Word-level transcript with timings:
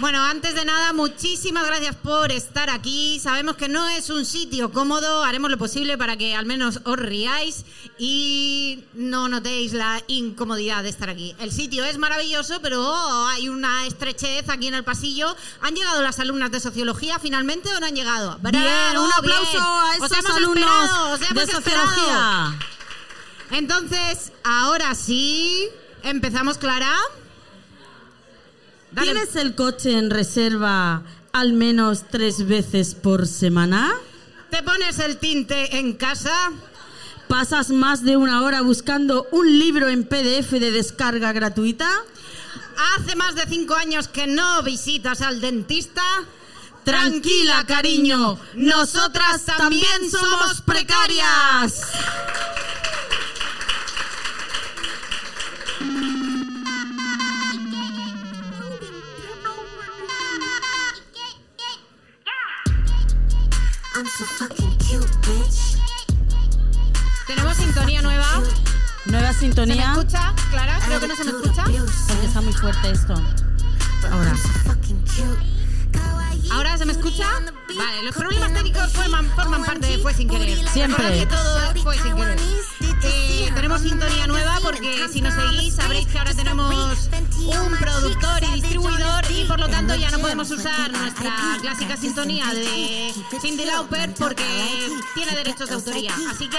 Bueno, 0.00 0.22
antes 0.24 0.54
de 0.54 0.64
nada, 0.64 0.94
muchísimas 0.94 1.66
gracias 1.66 1.94
por 1.94 2.32
estar 2.32 2.70
aquí. 2.70 3.20
Sabemos 3.22 3.56
que 3.56 3.68
no 3.68 3.86
es 3.86 4.08
un 4.08 4.24
sitio 4.24 4.72
cómodo, 4.72 5.22
haremos 5.24 5.50
lo 5.50 5.58
posible 5.58 5.98
para 5.98 6.16
que 6.16 6.34
al 6.34 6.46
menos 6.46 6.80
os 6.84 6.96
riáis 6.98 7.66
y 7.98 8.82
no 8.94 9.28
notéis 9.28 9.74
la 9.74 10.02
incomodidad 10.06 10.82
de 10.84 10.88
estar 10.88 11.10
aquí. 11.10 11.34
El 11.38 11.52
sitio 11.52 11.84
es 11.84 11.98
maravilloso, 11.98 12.60
pero 12.62 12.82
hay 13.26 13.50
una 13.50 13.86
estrechez 13.86 14.48
aquí 14.48 14.68
en 14.68 14.74
el 14.74 14.84
pasillo. 14.84 15.36
¿Han 15.60 15.74
llegado 15.74 16.00
las 16.02 16.18
alumnas 16.18 16.50
de 16.50 16.60
sociología 16.60 17.18
finalmente 17.18 17.68
o 17.74 17.78
no 17.78 17.84
han 17.84 17.94
llegado? 17.94 18.38
Bien, 18.40 18.96
un 18.96 19.12
aplauso 19.12 19.50
Bien. 19.52 19.62
a 19.62 19.96
Os 20.00 20.10
esos 20.12 20.18
hemos 20.18 20.36
alumnos 20.36 20.64
esperado, 20.64 21.12
os 21.12 21.20
de 21.20 21.26
esperado. 21.26 21.86
sociología. 21.90 22.58
Entonces, 23.50 24.32
ahora 24.44 24.94
sí, 24.94 25.68
empezamos, 26.02 26.56
Clara. 26.56 26.96
Dale. 28.92 29.12
¿Tienes 29.12 29.36
el 29.36 29.54
coche 29.54 29.96
en 29.96 30.10
reserva 30.10 31.02
al 31.32 31.52
menos 31.52 32.04
tres 32.10 32.46
veces 32.46 32.94
por 32.94 33.26
semana? 33.26 33.92
¿Te 34.50 34.62
pones 34.62 34.98
el 34.98 35.18
tinte 35.18 35.78
en 35.78 35.94
casa? 35.94 36.50
¿Pasas 37.28 37.70
más 37.70 38.02
de 38.04 38.16
una 38.16 38.42
hora 38.42 38.62
buscando 38.62 39.28
un 39.30 39.58
libro 39.58 39.88
en 39.88 40.02
PDF 40.04 40.50
de 40.50 40.72
descarga 40.72 41.32
gratuita? 41.32 41.88
¿Hace 42.98 43.14
más 43.14 43.36
de 43.36 43.42
cinco 43.48 43.74
años 43.74 44.08
que 44.08 44.26
no 44.26 44.62
visitas 44.64 45.20
al 45.20 45.40
dentista? 45.40 46.02
Tranquila, 46.84 47.64
cariño, 47.66 48.38
nosotras 48.54 49.44
también 49.44 50.10
somos 50.10 50.62
precarias. 50.62 51.82
Tenemos 67.26 67.56
sintonía 67.56 68.02
nueva. 68.02 68.42
Nueva 69.06 69.28
¿Se 69.28 69.34
me 69.34 69.40
sintonía. 69.40 69.92
escucha? 69.92 70.34
Clara, 70.50 70.78
creo 70.84 71.00
que 71.00 71.08
no 71.08 71.16
se 71.16 71.24
me 71.24 71.30
escucha. 71.30 71.64
Porque 71.64 72.26
está 72.26 72.40
muy 72.42 72.52
fuerte 72.52 72.90
esto. 72.90 73.14
Ahora. 74.10 74.36
Fucking 74.66 75.00
cute. 75.06 76.50
¿Ahora 76.50 76.76
se 76.76 76.84
me 76.84 76.92
escucha? 76.92 77.26
Vale, 77.76 78.02
los 78.02 78.14
problemas 78.14 78.52
técnicos 78.52 78.92
forman, 78.92 79.30
forman 79.36 79.64
parte 79.64 79.86
de 79.86 79.98
Fue 79.98 80.12
Sin 80.12 80.28
Querer. 80.28 80.68
Siempre. 80.68 81.02
Recordad 81.02 81.18
que 81.18 81.26
todo 81.26 81.82
fue 81.82 81.96
sin 81.98 82.14
querer. 82.16 82.38
Eh, 83.02 83.50
tenemos 83.54 83.80
sintonía 83.80 84.26
nueva 84.26 84.58
porque 84.62 85.08
si 85.12 85.20
nos 85.20 85.34
seguís 85.34 85.74
sabréis 85.74 86.06
que 86.06 86.18
ahora 86.18 86.34
tenemos 86.34 87.08
un 87.38 87.76
productor 87.78 88.42
y 88.44 88.60
distribuidor 88.60 89.24
y 89.30 89.44
por 89.44 89.58
lo 89.58 89.68
tanto 89.68 89.94
ya 89.94 90.10
no 90.10 90.18
podemos 90.18 90.50
usar 90.50 90.90
nuestra 90.92 91.58
clásica 91.60 91.96
sintonía 91.96 92.46
de 92.52 93.12
Cindy 93.40 93.64
Lauper 93.64 94.12
porque 94.14 94.44
tiene 95.14 95.32
derechos 95.34 95.68
de 95.68 95.74
autoría. 95.76 96.14
Así 96.30 96.48
que, 96.48 96.58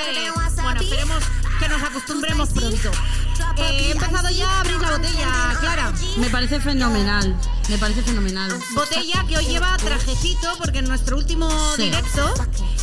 bueno, 0.62 0.82
esperemos 0.82 1.24
que 1.60 1.70
nos 1.70 1.84
acostumbremos 1.84 2.50
pronto. 2.50 2.92
Eh, 3.58 3.88
he 3.88 3.92
empezado 3.92 4.30
ya 4.30 4.50
a 4.50 4.60
abrir 4.62 4.80
la 4.80 4.92
botella, 4.98 5.58
Clara. 5.60 5.94
Me 6.18 6.30
parece 6.30 6.60
fenomenal. 6.60 7.36
Me 7.70 7.78
parece 7.78 8.02
fenomenal. 8.02 8.52
Botella 8.74 9.24
que 9.28 9.38
hoy 9.38 9.46
lleva 9.46 9.78
trajecito 9.78 10.50
porque 10.58 10.80
en 10.80 10.86
nuestro 10.88 11.18
último 11.18 11.50
Sí. 11.76 11.84
directo 11.84 12.34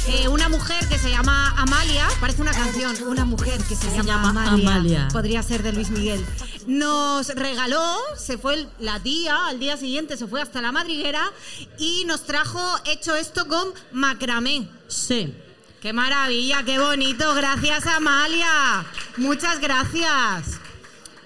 eh, 0.09 0.28
una 0.28 0.48
mujer 0.48 0.87
que 0.89 0.98
se 0.98 1.11
llama 1.11 1.55
Amalia, 1.56 2.09
parece 2.20 2.41
una 2.42 2.53
canción, 2.53 2.97
una 3.06 3.25
mujer 3.25 3.61
que 3.69 3.77
se, 3.77 3.87
llama, 3.91 4.03
llama 4.05 4.28
Amalia, 4.31 4.75
Amalia. 4.77 5.09
podría 5.12 5.42
ser 5.42 5.62
de 5.62 5.73
Luis 5.73 5.91
Miguel, 5.91 6.25
nos 6.67 7.28
regaló, 7.28 7.97
se 8.17 8.39
fue 8.39 8.55
el- 8.55 8.69
la 8.78 9.00
tía, 9.00 9.47
al 9.47 9.59
día 9.59 9.77
siguiente 9.77 10.17
se 10.17 10.27
fue 10.27 10.41
hasta 10.41 10.61
la 10.62 10.73
madriguera 10.73 11.31
y 11.78 12.05
nos 12.06 12.25
trajo 12.25 12.61
hecho 12.87 13.15
esto 13.17 13.47
con 13.48 13.69
macramé. 13.92 14.69
Sí. 14.89 15.34
¡Qué 15.81 15.92
maravilla, 15.92 16.65
qué 16.65 16.78
bonito! 16.81 17.34
Gracias, 17.34 17.87
Amalia. 17.87 18.84
Muchas 19.16 19.60
gracias. 19.60 20.59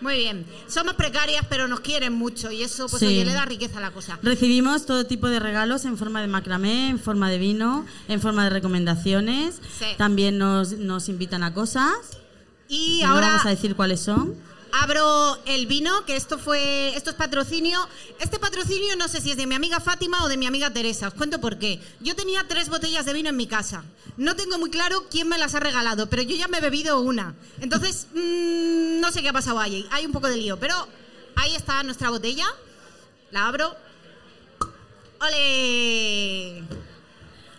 Muy 0.02 0.16
bien. 0.16 0.44
Somos 0.68 0.94
precarias, 0.94 1.46
pero 1.48 1.68
nos 1.68 1.80
quieren 1.80 2.12
mucho 2.12 2.50
y 2.50 2.62
eso, 2.62 2.86
pues, 2.88 3.00
Sí. 3.00 3.06
oye, 3.06 3.24
le 3.24 3.32
da 3.32 3.44
riqueza 3.44 3.78
a 3.78 3.80
la 3.80 3.90
cosa. 3.92 4.18
Recibimos 4.22 4.84
todo 4.84 5.06
tipo 5.06 5.28
de 5.28 5.38
regalos 5.40 5.84
en 5.84 5.96
forma 5.96 6.20
de 6.20 6.26
macramé, 6.26 6.88
en 6.90 6.98
forma 6.98 7.30
de 7.30 7.38
vino, 7.38 7.86
en 8.08 8.20
forma 8.20 8.44
de 8.44 8.50
recomendaciones. 8.50 9.60
Sí. 9.78 9.86
También 9.96 10.38
nos, 10.38 10.72
nos 10.72 11.08
invitan 11.08 11.42
a 11.44 11.54
cosas. 11.54 11.92
Y 12.68 13.00
no 13.02 13.10
ahora 13.12 13.28
vamos 13.28 13.46
a 13.46 13.50
decir 13.50 13.76
cuáles 13.76 14.00
son. 14.00 14.34
Abro 14.72 15.38
el 15.44 15.66
vino, 15.66 16.04
que 16.06 16.16
esto 16.16 16.38
fue, 16.38 16.96
esto 16.96 17.10
es 17.10 17.16
patrocinio. 17.16 17.86
Este 18.18 18.38
patrocinio 18.38 18.96
no 18.96 19.06
sé 19.06 19.20
si 19.20 19.30
es 19.30 19.36
de 19.36 19.46
mi 19.46 19.54
amiga 19.54 19.80
Fátima 19.80 20.24
o 20.24 20.28
de 20.28 20.36
mi 20.36 20.46
amiga 20.46 20.72
Teresa. 20.72 21.08
Os 21.08 21.14
cuento 21.14 21.40
por 21.40 21.58
qué. 21.58 21.80
Yo 22.00 22.16
tenía 22.16 22.44
tres 22.48 22.68
botellas 22.68 23.04
de 23.04 23.12
vino 23.12 23.28
en 23.28 23.36
mi 23.36 23.46
casa. 23.46 23.84
No 24.16 24.34
tengo 24.34 24.58
muy 24.58 24.70
claro 24.70 25.06
quién 25.10 25.28
me 25.28 25.38
las 25.38 25.54
ha 25.54 25.60
regalado, 25.60 26.08
pero 26.08 26.22
yo 26.22 26.34
ya 26.34 26.48
me 26.48 26.58
he 26.58 26.60
bebido 26.60 27.00
una. 27.00 27.34
Entonces, 27.60 28.06
mm, 28.14 29.00
no 29.00 29.12
sé 29.12 29.22
qué 29.22 29.28
ha 29.28 29.32
pasado 29.32 29.60
ahí. 29.60 29.86
Hay 29.90 30.06
un 30.06 30.12
poco 30.12 30.28
de 30.28 30.36
lío, 30.36 30.58
pero 30.58 30.74
ahí 31.36 31.54
está 31.54 31.82
nuestra 31.82 32.10
botella. 32.10 32.46
La 33.30 33.46
abro. 33.46 33.76
¡Ole! 35.20 36.62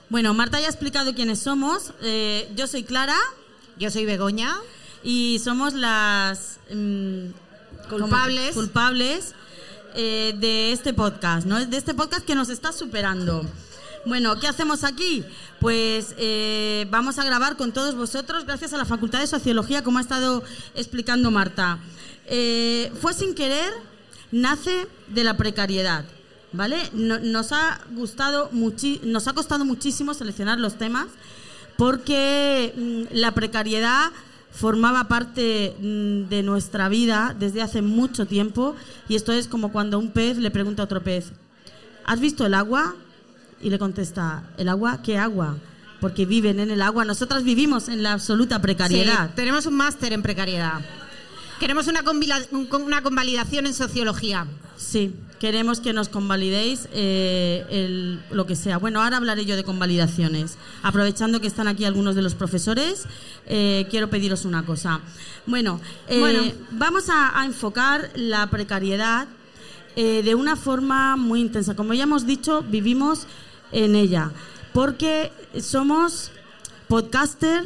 Bueno, 0.09 0.33
Marta 0.33 0.59
ya 0.59 0.67
ha 0.67 0.69
explicado 0.69 1.13
quiénes 1.15 1.39
somos. 1.39 1.93
Eh, 2.01 2.51
yo 2.55 2.67
soy 2.67 2.83
Clara 2.83 3.17
Yo 3.77 3.89
soy 3.89 4.05
Begoña. 4.05 4.55
Y 5.03 5.39
somos 5.43 5.73
las 5.73 6.59
mm, 6.73 7.27
Culpables. 7.89 8.53
culpables 8.53 9.33
eh, 9.95 10.33
de 10.39 10.71
este 10.71 10.93
podcast, 10.93 11.45
¿no? 11.45 11.63
De 11.65 11.77
este 11.77 11.93
podcast 11.93 12.25
que 12.25 12.35
nos 12.35 12.49
está 12.49 12.71
superando. 12.71 13.45
Bueno, 14.05 14.37
¿qué 14.39 14.47
hacemos 14.47 14.83
aquí? 14.83 15.23
Pues 15.59 16.13
eh, 16.17 16.85
vamos 16.89 17.19
a 17.19 17.23
grabar 17.23 17.55
con 17.57 17.71
todos 17.71 17.95
vosotros 17.95 18.45
gracias 18.45 18.73
a 18.73 18.77
la 18.77 18.85
Facultad 18.85 19.19
de 19.19 19.27
Sociología, 19.27 19.83
como 19.83 19.97
ha 19.97 20.01
estado 20.01 20.43
explicando 20.75 21.31
Marta. 21.31 21.79
Eh, 22.25 22.91
fue 23.01 23.13
sin 23.13 23.33
querer, 23.35 23.71
nace 24.31 24.87
de 25.07 25.23
la 25.23 25.37
precariedad, 25.37 26.05
¿vale? 26.53 26.77
No- 26.93 27.19
nos, 27.19 27.51
ha 27.51 27.79
gustado 27.91 28.49
muchi- 28.51 28.99
nos 29.03 29.27
ha 29.27 29.33
costado 29.33 29.63
muchísimo 29.63 30.13
seleccionar 30.13 30.59
los 30.59 30.77
temas 30.77 31.07
porque 31.77 32.73
mm, 32.75 33.15
la 33.15 33.33
precariedad 33.33 34.11
formaba 34.53 35.07
parte 35.07 35.75
mm, 35.79 36.29
de 36.29 36.43
nuestra 36.43 36.87
vida 36.87 37.35
desde 37.37 37.61
hace 37.61 37.81
mucho 37.81 38.27
tiempo 38.27 38.75
y 39.09 39.15
esto 39.15 39.31
es 39.31 39.47
como 39.47 39.71
cuando 39.71 39.97
un 39.97 40.11
pez 40.11 40.37
le 40.37 40.51
pregunta 40.51 40.83
a 40.83 40.85
otro 40.85 41.03
pez, 41.03 41.31
¿has 42.05 42.19
visto 42.19 42.45
el 42.45 42.53
agua? 42.53 42.95
Y 43.61 43.69
le 43.69 43.79
contesta, 43.79 44.43
¿el 44.57 44.69
agua? 44.69 45.01
¿Qué 45.01 45.17
agua? 45.17 45.57
Porque 46.01 46.25
viven 46.25 46.59
en 46.59 46.69
el 46.69 46.81
agua. 46.81 47.05
Nosotras 47.05 47.43
vivimos 47.43 47.87
en 47.87 48.03
la 48.03 48.11
absoluta 48.11 48.61
precariedad. 48.61 49.27
Sí, 49.27 49.33
tenemos 49.35 49.65
un 49.65 49.75
máster 49.75 50.11
en 50.11 50.21
precariedad. 50.21 50.81
Queremos 51.59 51.87
una, 51.87 52.03
una 52.51 53.01
convalidación 53.01 53.65
en 53.65 53.73
sociología. 53.73 54.45
Sí, 54.75 55.15
queremos 55.43 55.81
que 55.81 55.91
nos 55.91 56.07
convalidéis 56.07 56.87
eh, 56.93 57.65
el- 57.69 58.23
lo 58.31 58.45
que 58.45 58.55
sea. 58.55 58.77
Bueno, 58.77 59.01
ahora 59.03 59.17
hablaré 59.17 59.43
yo 59.43 59.57
de 59.57 59.65
convalidaciones. 59.65 60.55
Aprovechando 60.83 61.41
que 61.41 61.47
están 61.47 61.67
aquí 61.67 61.83
algunos 61.83 62.15
de 62.15 62.21
los 62.21 62.33
profesores, 62.33 63.03
eh, 63.45 63.85
quiero 63.89 64.09
pediros 64.09 64.45
una 64.45 64.65
cosa. 64.65 65.01
Bueno, 65.45 65.81
eh, 66.07 66.19
Bueno. 66.21 66.43
vamos 66.71 67.09
a, 67.09 67.37
a 67.37 67.45
enfocar 67.45 68.09
la 68.15 68.49
precariedad 68.49 69.27
de 69.97 70.33
una 70.33 70.55
forma 70.55 71.17
muy 71.17 71.41
intensa. 71.41 71.75
Como 71.75 71.93
ya 71.93 72.03
hemos 72.03 72.25
dicho, 72.25 72.61
vivimos 72.63 73.27
en 73.73 73.95
ella, 73.97 74.31
porque 74.73 75.31
somos 75.61 76.31
podcaster 76.87 77.65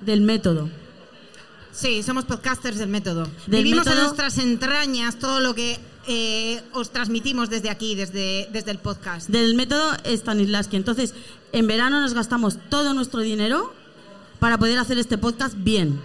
del 0.00 0.20
método. 0.20 0.70
Sí, 1.72 2.02
somos 2.04 2.24
podcasters 2.24 2.78
del 2.78 2.88
método. 2.88 3.24
Del 3.48 3.64
Vivimos 3.64 3.86
en 3.88 3.98
nuestras 3.98 4.38
entrañas 4.38 5.18
todo 5.18 5.40
lo 5.40 5.54
que 5.54 5.78
eh, 6.06 6.62
os 6.72 6.90
transmitimos 6.90 7.50
desde 7.50 7.70
aquí, 7.70 7.94
desde, 7.94 8.48
desde 8.52 8.70
el 8.70 8.78
podcast. 8.78 9.28
del 9.28 9.54
método 9.54 9.92
Stanislavski. 10.04 10.76
Entonces, 10.76 11.14
en 11.52 11.66
verano 11.66 12.00
nos 12.00 12.14
gastamos 12.14 12.58
todo 12.68 12.94
nuestro 12.94 13.20
dinero 13.20 13.72
para 14.38 14.58
poder 14.58 14.78
hacer 14.78 14.98
este 14.98 15.18
podcast 15.18 15.54
bien. 15.56 16.00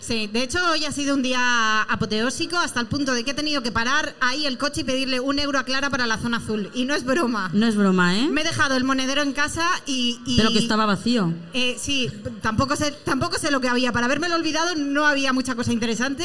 Sí, 0.00 0.28
de 0.32 0.42
hecho 0.42 0.58
hoy 0.70 0.86
ha 0.86 0.92
sido 0.92 1.14
un 1.14 1.22
día 1.22 1.82
apoteósico 1.82 2.56
hasta 2.56 2.80
el 2.80 2.86
punto 2.86 3.12
de 3.12 3.22
que 3.22 3.32
he 3.32 3.34
tenido 3.34 3.62
que 3.62 3.70
parar 3.70 4.14
ahí 4.20 4.46
el 4.46 4.56
coche 4.56 4.80
y 4.80 4.84
pedirle 4.84 5.20
un 5.20 5.38
euro 5.38 5.58
a 5.58 5.64
Clara 5.64 5.90
para 5.90 6.06
la 6.06 6.16
zona 6.16 6.38
azul. 6.38 6.70
Y 6.74 6.86
no 6.86 6.94
es 6.94 7.04
broma. 7.04 7.50
No 7.52 7.66
es 7.66 7.76
broma, 7.76 8.18
¿eh? 8.18 8.26
Me 8.28 8.40
he 8.40 8.44
dejado 8.44 8.76
el 8.76 8.84
monedero 8.84 9.20
en 9.20 9.34
casa 9.34 9.68
y... 9.84 10.18
y- 10.24 10.38
Pero 10.38 10.50
que 10.52 10.58
estaba 10.58 10.86
vacío. 10.86 11.34
Eh, 11.52 11.76
sí, 11.78 12.10
tampoco 12.40 12.76
sé, 12.76 12.92
tampoco 13.04 13.38
sé 13.38 13.50
lo 13.50 13.60
que 13.60 13.68
había. 13.68 13.92
Para 13.92 14.06
habérmelo 14.06 14.36
olvidado 14.36 14.74
no 14.74 15.06
había 15.06 15.34
mucha 15.34 15.54
cosa 15.54 15.70
interesante 15.70 16.24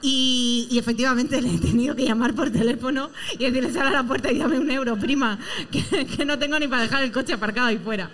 y, 0.00 0.68
y 0.70 0.78
efectivamente 0.78 1.42
le 1.42 1.56
he 1.56 1.58
tenido 1.58 1.96
que 1.96 2.04
llamar 2.04 2.34
por 2.34 2.50
teléfono 2.50 3.10
y 3.34 3.38
decirle 3.38 3.72
sal 3.72 3.88
a 3.88 3.90
la 3.90 4.04
puerta 4.04 4.30
y 4.30 4.38
dame 4.38 4.60
un 4.60 4.70
euro, 4.70 4.96
prima, 4.96 5.40
que, 5.72 6.06
que 6.06 6.24
no 6.24 6.38
tengo 6.38 6.56
ni 6.60 6.68
para 6.68 6.82
dejar 6.82 7.02
el 7.02 7.10
coche 7.10 7.32
aparcado 7.32 7.66
ahí 7.66 7.78
fuera. 7.78 8.10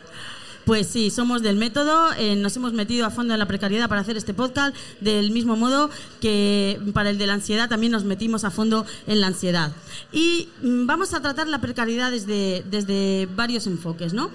Pues 0.64 0.87
sí, 0.87 1.11
somos 1.11 1.43
del 1.43 1.56
método, 1.56 2.12
eh, 2.16 2.37
nos 2.37 2.56
hemos 2.56 2.72
metido 2.72 3.05
a 3.05 3.11
fondo 3.11 3.34
en 3.34 3.38
la 3.38 3.46
precariedad 3.46 3.87
para 3.87 4.00
hacer 4.00 4.16
este 4.16 4.32
podcast, 4.32 4.75
del 5.00 5.31
mismo 5.31 5.56
modo 5.56 5.90
que 6.22 6.81
para 6.94 7.11
el 7.11 7.19
de 7.19 7.26
la 7.26 7.34
ansiedad 7.34 7.69
también 7.69 7.93
nos 7.93 8.05
metimos 8.05 8.44
a 8.44 8.50
fondo 8.50 8.87
en 9.06 9.20
la 9.20 9.26
ansiedad. 9.26 9.72
Y 10.11 10.49
mm, 10.62 10.87
vamos 10.87 11.12
a 11.12 11.20
tratar 11.20 11.49
la 11.49 11.61
precariedad 11.61 12.11
desde, 12.11 12.64
desde 12.70 13.28
varios 13.37 13.66
enfoques, 13.66 14.14
¿no? 14.14 14.31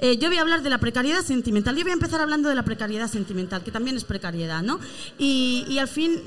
Eh, 0.00 0.16
yo 0.16 0.28
voy 0.28 0.38
a 0.38 0.40
hablar 0.40 0.62
de 0.62 0.70
la 0.70 0.78
precariedad 0.78 1.20
sentimental. 1.22 1.76
Yo 1.76 1.82
voy 1.82 1.90
a 1.90 1.94
empezar 1.94 2.22
hablando 2.22 2.48
de 2.48 2.54
la 2.54 2.64
precariedad 2.64 3.08
sentimental, 3.08 3.62
que 3.62 3.70
también 3.70 3.96
es 3.96 4.04
precariedad, 4.04 4.62
¿no? 4.62 4.80
Y, 5.18 5.66
y 5.68 5.78
al 5.78 5.88
fin 5.88 6.18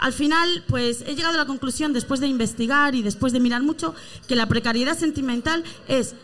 al 0.00 0.12
final, 0.12 0.64
pues 0.66 1.02
he 1.06 1.14
llegado 1.14 1.34
a 1.34 1.38
la 1.38 1.46
conclusión, 1.46 1.92
después 1.92 2.20
de 2.20 2.26
investigar 2.26 2.94
y 2.94 3.02
después 3.02 3.32
de 3.32 3.40
mirar 3.40 3.62
mucho, 3.62 3.94
que 4.28 4.34
la 4.34 4.46
precariedad 4.46 4.98
sentimental 4.98 5.62
es 5.88 6.14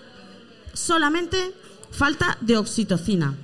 solamente 0.74 1.52
falta 1.90 2.38
de 2.40 2.56
oxitocina. 2.56 3.34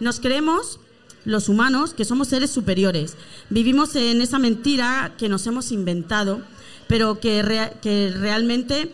Nos 0.00 0.20
creemos, 0.20 0.78
los 1.24 1.48
humanos, 1.48 1.94
que 1.94 2.04
somos 2.04 2.28
seres 2.28 2.50
superiores. 2.50 3.16
Vivimos 3.50 3.96
en 3.96 4.20
esa 4.20 4.38
mentira 4.38 5.14
que 5.18 5.28
nos 5.28 5.46
hemos 5.46 5.72
inventado, 5.72 6.40
pero 6.88 7.18
que, 7.20 7.72
que 7.82 8.12
realmente 8.16 8.92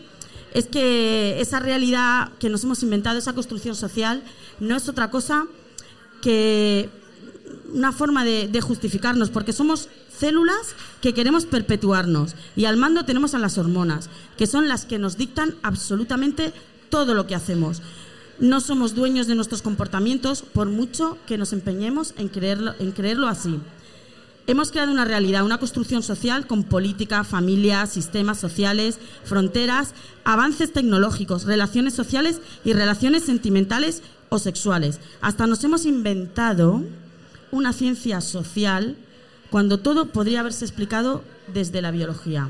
es 0.53 0.67
que 0.67 1.41
esa 1.41 1.59
realidad 1.59 2.31
que 2.39 2.49
nos 2.49 2.63
hemos 2.63 2.83
inventado, 2.83 3.19
esa 3.19 3.33
construcción 3.33 3.75
social, 3.75 4.23
no 4.59 4.75
es 4.75 4.87
otra 4.87 5.09
cosa 5.09 5.45
que 6.21 6.89
una 7.73 7.91
forma 7.91 8.23
de 8.23 8.61
justificarnos, 8.61 9.29
porque 9.29 9.51
somos 9.51 9.89
células 10.17 10.75
que 11.01 11.13
queremos 11.13 11.45
perpetuarnos 11.45 12.35
y 12.55 12.65
al 12.65 12.77
mando 12.77 13.05
tenemos 13.05 13.33
a 13.33 13.39
las 13.39 13.57
hormonas, 13.57 14.09
que 14.37 14.47
son 14.47 14.67
las 14.67 14.85
que 14.85 14.99
nos 14.99 15.17
dictan 15.17 15.55
absolutamente 15.63 16.53
todo 16.89 17.13
lo 17.13 17.27
que 17.27 17.35
hacemos. 17.35 17.81
No 18.39 18.61
somos 18.61 18.95
dueños 18.95 19.27
de 19.27 19.35
nuestros 19.35 19.61
comportamientos 19.61 20.41
por 20.41 20.67
mucho 20.67 21.17
que 21.27 21.37
nos 21.37 21.53
empeñemos 21.53 22.13
en 22.17 22.29
creerlo, 22.29 22.73
en 22.79 22.91
creerlo 22.91 23.27
así. 23.27 23.59
Hemos 24.45 24.71
creado 24.71 24.91
una 24.91 25.05
realidad, 25.05 25.45
una 25.45 25.57
construcción 25.59 26.03
social 26.03 26.47
con 26.47 26.63
política, 26.63 27.23
familia, 27.23 27.85
sistemas 27.85 28.39
sociales, 28.39 28.99
fronteras, 29.23 29.93
avances 30.25 30.73
tecnológicos, 30.73 31.45
relaciones 31.45 31.93
sociales 31.93 32.41
y 32.65 32.73
relaciones 32.73 33.23
sentimentales 33.23 34.01
o 34.27 34.39
sexuales. 34.39 34.99
Hasta 35.21 35.47
nos 35.47 35.63
hemos 35.63 35.85
inventado 35.85 36.83
una 37.51 37.71
ciencia 37.71 38.19
social 38.19 38.97
cuando 39.49 39.79
todo 39.79 40.07
podría 40.07 40.41
haberse 40.41 40.65
explicado 40.65 41.23
desde 41.53 41.81
la 41.81 41.91
biología. 41.91 42.49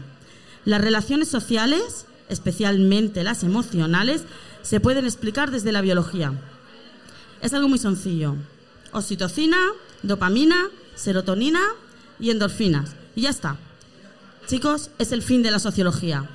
Las 0.65 0.81
relaciones 0.81 1.27
sociales, 1.27 2.06
especialmente 2.29 3.24
las 3.24 3.44
emocionales, 3.44 4.24
se 4.63 4.80
pueden 4.80 5.06
explicar 5.06 5.51
desde 5.51 5.71
la 5.71 5.81
biología. 5.81 6.33
Es 7.42 7.54
algo 7.54 7.69
muy 7.69 7.77
sencillo. 7.77 8.36
Oxitocina, 8.92 9.57
dopamina, 10.01 10.69
serotonina 10.95 11.62
y 12.19 12.31
endorfinas. 12.31 12.95
Y 13.15 13.21
ya 13.21 13.30
está. 13.30 13.57
Chicos, 14.48 14.89
es 14.98 15.12
el 15.12 15.21
fin 15.21 15.44
de 15.44 15.51
la 15.51 15.60
sociología. 15.60 16.27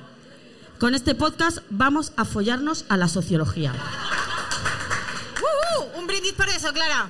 Con 0.79 0.95
este 0.95 1.15
podcast 1.15 1.59
vamos 1.69 2.13
a 2.15 2.23
follarnos 2.25 2.85
a 2.87 2.95
la 2.97 3.07
sociología. 3.07 3.73
¡Uh, 5.41 5.81
uh! 5.95 5.99
Un 5.99 6.07
brindis 6.07 6.33
por 6.33 6.47
eso, 6.49 6.71
Clara. 6.71 7.09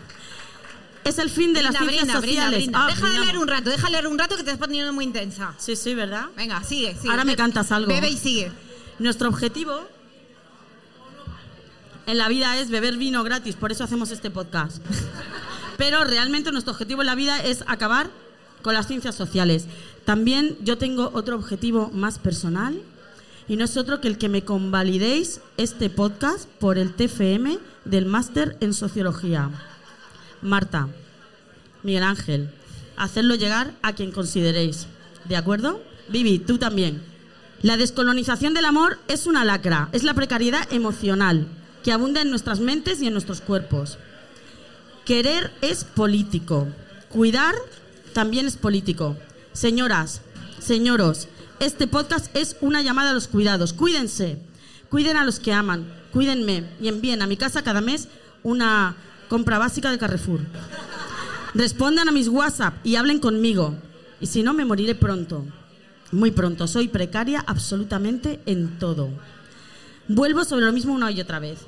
Es 1.04 1.20
el 1.20 1.30
fin 1.30 1.54
de 1.54 1.64
las 1.64 1.76
ciencias 1.78 2.04
brinda, 2.04 2.14
sociales. 2.22 2.60
brinda. 2.60 2.86
Ah, 2.86 2.88
Deja 2.88 3.10
de 3.10 3.20
leer 3.20 3.38
un 3.38 3.48
rato, 3.48 3.70
deja 3.70 3.86
de 3.88 3.92
leer 3.92 4.08
un 4.08 4.18
rato 4.20 4.36
que 4.38 4.44
te 4.44 4.52
estás 4.52 4.66
poniendo 4.68 4.92
muy 4.94 5.06
intensa. 5.06 5.54
Sí, 5.58 5.76
sí, 5.76 5.94
¿verdad? 5.96 6.26
Venga, 6.36 6.64
sigue, 6.64 6.96
sigue. 6.96 7.10
Ahora 7.10 7.26
me 7.26 7.36
cantas 7.36 7.72
algo. 7.72 7.88
Bebe 7.88 8.10
y 8.10 8.18
sigue. 8.18 8.52
Nuestro 9.00 9.30
objetivo 9.30 9.88
en 12.10 12.18
la 12.18 12.28
vida 12.28 12.58
es 12.58 12.72
beber 12.72 12.98
vino 12.98 13.24
gratis, 13.24 13.56
por 13.56 13.72
eso 13.72 13.84
hacemos 13.84 14.10
este 14.10 14.32
podcast. 14.32 14.84
Pero 15.78 16.04
realmente 16.04 16.52
nuestro 16.52 16.74
objetivo 16.74 17.02
en 17.02 17.06
la 17.06 17.14
vida 17.14 17.38
es 17.38 17.64
acabar 17.68 18.10
con 18.64 18.74
las 18.74 18.88
ciencias 18.88 19.14
sociales. 19.14 19.68
También 20.06 20.58
yo 20.62 20.80
tengo 20.80 21.12
otro 21.14 21.36
objetivo 21.36 21.92
más 21.94 22.18
personal 22.18 22.82
y 23.48 23.58
no 23.58 23.66
es 23.66 23.78
otro 23.78 24.02
que 24.02 24.08
el 24.08 24.18
que 24.18 24.28
me 24.28 24.44
convalidéis 24.44 25.42
este 25.58 25.92
podcast 25.92 26.50
por 26.60 26.80
el 26.80 26.96
TFM 26.96 27.60
del 27.86 28.08
máster 28.08 28.58
en 28.60 28.74
sociología. 28.74 29.52
Marta, 30.42 30.88
Miguel 31.84 32.04
Ángel, 32.04 32.50
hacerlo 32.98 33.36
llegar 33.36 33.74
a 33.84 33.94
quien 33.94 34.12
consideréis. 34.12 34.88
¿De 35.26 35.36
acuerdo? 35.36 35.80
Vivi, 36.10 36.40
tú 36.40 36.58
también. 36.58 37.04
La 37.62 37.78
descolonización 37.78 38.56
del 38.56 38.66
amor 38.66 38.98
es 39.08 39.28
una 39.28 39.46
lacra, 39.46 39.90
es 39.92 40.04
la 40.04 40.16
precariedad 40.16 40.68
emocional 40.74 41.48
que 41.84 41.92
abunda 41.92 42.22
en 42.22 42.30
nuestras 42.30 42.60
mentes 42.60 43.02
y 43.02 43.08
en 43.08 43.14
nuestros 43.14 43.42
cuerpos. 43.42 43.98
Querer 45.06 45.52
es 45.62 45.84
político, 45.84 46.68
cuidar 47.10 47.56
también 48.14 48.46
es 48.46 48.58
político. 48.58 49.18
Señoras, 49.54 50.22
señoros, 50.60 51.28
este 51.60 51.88
podcast 51.88 52.36
es 52.36 52.56
una 52.62 52.82
llamada 52.82 53.12
a 53.12 53.14
los 53.14 53.28
cuidados. 53.28 53.74
Cuídense, 53.74 54.40
cuiden 54.90 55.18
a 55.18 55.26
los 55.26 55.40
que 55.40 55.54
aman, 55.54 55.92
cuídenme 56.14 56.64
y 56.82 56.88
envíen 56.88 57.22
a 57.22 57.28
mi 57.28 57.38
casa 57.38 57.64
cada 57.64 57.82
mes 57.82 58.08
una 58.44 58.96
compra 59.28 59.58
básica 59.58 59.92
de 59.92 59.98
Carrefour. 59.98 60.42
Respondan 61.54 62.08
a 62.08 62.12
mis 62.12 62.28
WhatsApp 62.28 62.76
y 62.86 62.96
hablen 62.96 63.20
conmigo. 63.20 63.76
Y 64.22 64.28
si 64.28 64.44
no, 64.44 64.54
me 64.54 64.66
moriré 64.66 64.96
pronto. 64.96 65.46
Muy 66.12 66.32
pronto. 66.32 66.68
Soy 66.68 66.88
precaria 66.88 67.44
absolutamente 67.48 68.40
en 68.46 68.78
todo. 68.80 69.10
Vuelvo 70.10 70.44
sobre 70.44 70.66
lo 70.66 70.74
mismo 70.74 70.94
una 70.94 71.10
y 71.12 71.22
otra 71.22 71.40
vez. 71.40 71.60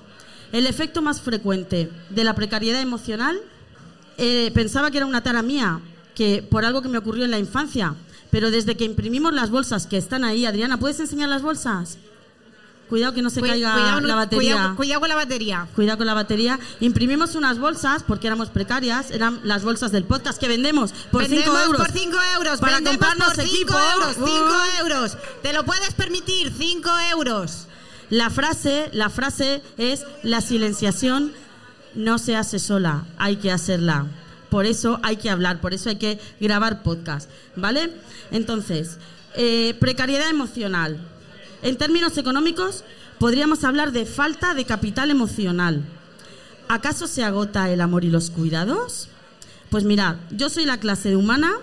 El 0.52 0.68
efecto 0.68 1.02
más 1.02 1.22
frecuente 1.22 1.90
de 2.10 2.24
la 2.26 2.36
precariedad 2.36 2.82
emocional, 2.82 3.40
eh, 4.18 4.52
pensaba 4.54 4.92
que 4.92 4.98
era 4.98 5.06
una 5.06 5.24
tara 5.24 5.42
mía, 5.42 5.80
que 6.16 6.44
por 6.44 6.66
algo 6.66 6.82
que 6.82 6.90
me 6.90 6.98
ocurrió 6.98 7.24
en 7.24 7.32
la 7.32 7.40
infancia, 7.40 7.96
pero 8.30 8.52
desde 8.52 8.76
que 8.76 8.84
imprimimos 8.84 9.34
las 9.34 9.50
bolsas 9.50 9.88
que 9.88 9.96
están 9.98 10.26
ahí, 10.26 10.46
Adriana, 10.46 10.78
¿puedes 10.78 11.00
enseñar 11.00 11.30
las 11.30 11.42
bolsas? 11.42 11.98
Cuidado 12.90 13.14
que 13.14 13.22
no 13.22 13.30
se 13.30 13.40
Cu- 13.40 13.48
caiga 13.48 13.72
cuidado, 13.74 14.02
la 14.02 14.16
batería. 14.16 14.52
Cuidado, 14.54 14.76
cuidado 14.76 15.00
con 15.00 15.10
la 15.10 15.16
batería. 15.16 15.68
Cuidado 15.76 15.98
con 15.98 16.08
la 16.08 16.14
batería. 16.14 16.60
Imprimimos 16.82 17.36
unas 17.36 17.58
bolsas 17.58 18.04
porque 18.04 18.28
éramos 18.28 18.50
precarias, 18.50 19.12
eran 19.12 19.40
las 19.46 19.64
bolsas 19.64 19.94
del 19.94 20.04
podcast 20.04 20.38
que 20.38 20.50
vendemos 20.50 20.92
por 21.10 21.24
5 21.24 21.36
Vendemos 21.36 21.66
euros. 21.68 21.82
por 21.88 21.92
5 21.98 22.18
euros. 22.36 22.60
Para 22.60 22.82
comprarnos 22.82 23.28
por 23.34 23.36
5 23.46 23.56
equipo. 23.56 23.74
euros. 23.94 24.16
5 24.16 24.28
Uh. 24.30 24.80
euros. 24.82 25.18
Te 25.42 25.54
lo 25.54 25.64
puedes 25.64 25.94
permitir. 25.94 26.52
5 26.58 26.90
euros. 27.14 27.68
La 28.12 28.30
frase, 28.30 28.90
la 28.94 29.10
frase 29.10 29.64
es 29.78 30.06
la 30.22 30.42
silenciación 30.42 31.32
no 31.96 32.20
se 32.20 32.36
hace 32.36 32.60
sola, 32.60 33.06
hay 33.18 33.38
que 33.38 33.52
hacerla. 33.52 34.06
Por 34.50 34.66
eso 34.66 35.00
hay 35.04 35.16
que 35.16 35.30
hablar, 35.30 35.62
por 35.62 35.74
eso 35.74 35.90
hay 35.90 35.96
que 35.96 36.20
grabar 36.40 36.84
podcast, 36.84 37.30
¿vale? 37.56 37.94
Entonces, 38.32 38.98
eh, 39.36 39.76
precariedad 39.80 40.30
emocional. 40.30 41.00
En 41.64 41.78
términos 41.78 42.18
económicos, 42.18 42.84
podríamos 43.18 43.64
hablar 43.64 43.92
de 43.92 44.06
falta 44.06 44.54
de 44.54 44.66
capital 44.66 45.10
emocional. 45.10 45.82
¿Acaso 46.68 47.08
se 47.08 47.24
agota 47.24 47.70
el 47.70 47.80
amor 47.80 48.04
y 48.04 48.10
los 48.10 48.30
cuidados? 48.30 49.08
Pues 49.70 49.86
mirad, 49.86 50.18
yo 50.32 50.50
soy 50.50 50.66
la 50.66 50.80
clase 50.80 51.16
humana 51.16 51.54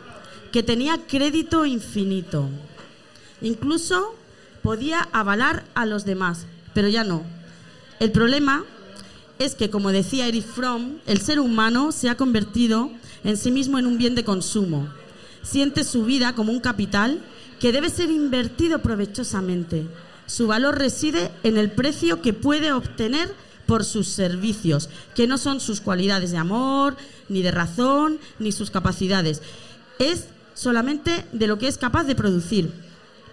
que 0.50 0.62
tenía 0.62 1.06
crédito 1.06 1.66
infinito. 1.66 2.48
Incluso 3.42 4.14
podía 4.62 5.08
avalar 5.12 5.64
a 5.74 5.86
los 5.86 6.04
demás, 6.04 6.46
pero 6.74 6.88
ya 6.88 7.04
no. 7.04 7.22
El 8.00 8.12
problema 8.12 8.64
es 9.38 9.54
que, 9.54 9.70
como 9.70 9.92
decía 9.92 10.26
Eric 10.26 10.44
Fromm, 10.44 10.98
el 11.06 11.20
ser 11.20 11.40
humano 11.40 11.92
se 11.92 12.08
ha 12.08 12.16
convertido 12.16 12.90
en 13.24 13.36
sí 13.36 13.50
mismo 13.50 13.78
en 13.78 13.86
un 13.86 13.98
bien 13.98 14.14
de 14.14 14.24
consumo. 14.24 14.88
Siente 15.42 15.84
su 15.84 16.04
vida 16.04 16.34
como 16.34 16.52
un 16.52 16.60
capital 16.60 17.20
que 17.60 17.72
debe 17.72 17.90
ser 17.90 18.10
invertido 18.10 18.80
provechosamente. 18.80 19.86
Su 20.26 20.46
valor 20.46 20.78
reside 20.78 21.30
en 21.42 21.56
el 21.56 21.70
precio 21.70 22.20
que 22.20 22.32
puede 22.32 22.72
obtener 22.72 23.32
por 23.66 23.84
sus 23.84 24.08
servicios, 24.08 24.88
que 25.14 25.26
no 25.26 25.38
son 25.38 25.60
sus 25.60 25.80
cualidades 25.80 26.30
de 26.30 26.38
amor, 26.38 26.96
ni 27.28 27.42
de 27.42 27.50
razón, 27.50 28.18
ni 28.38 28.52
sus 28.52 28.70
capacidades. 28.70 29.42
Es 29.98 30.26
solamente 30.54 31.26
de 31.32 31.46
lo 31.46 31.58
que 31.58 31.68
es 31.68 31.78
capaz 31.78 32.04
de 32.04 32.14
producir. 32.14 32.72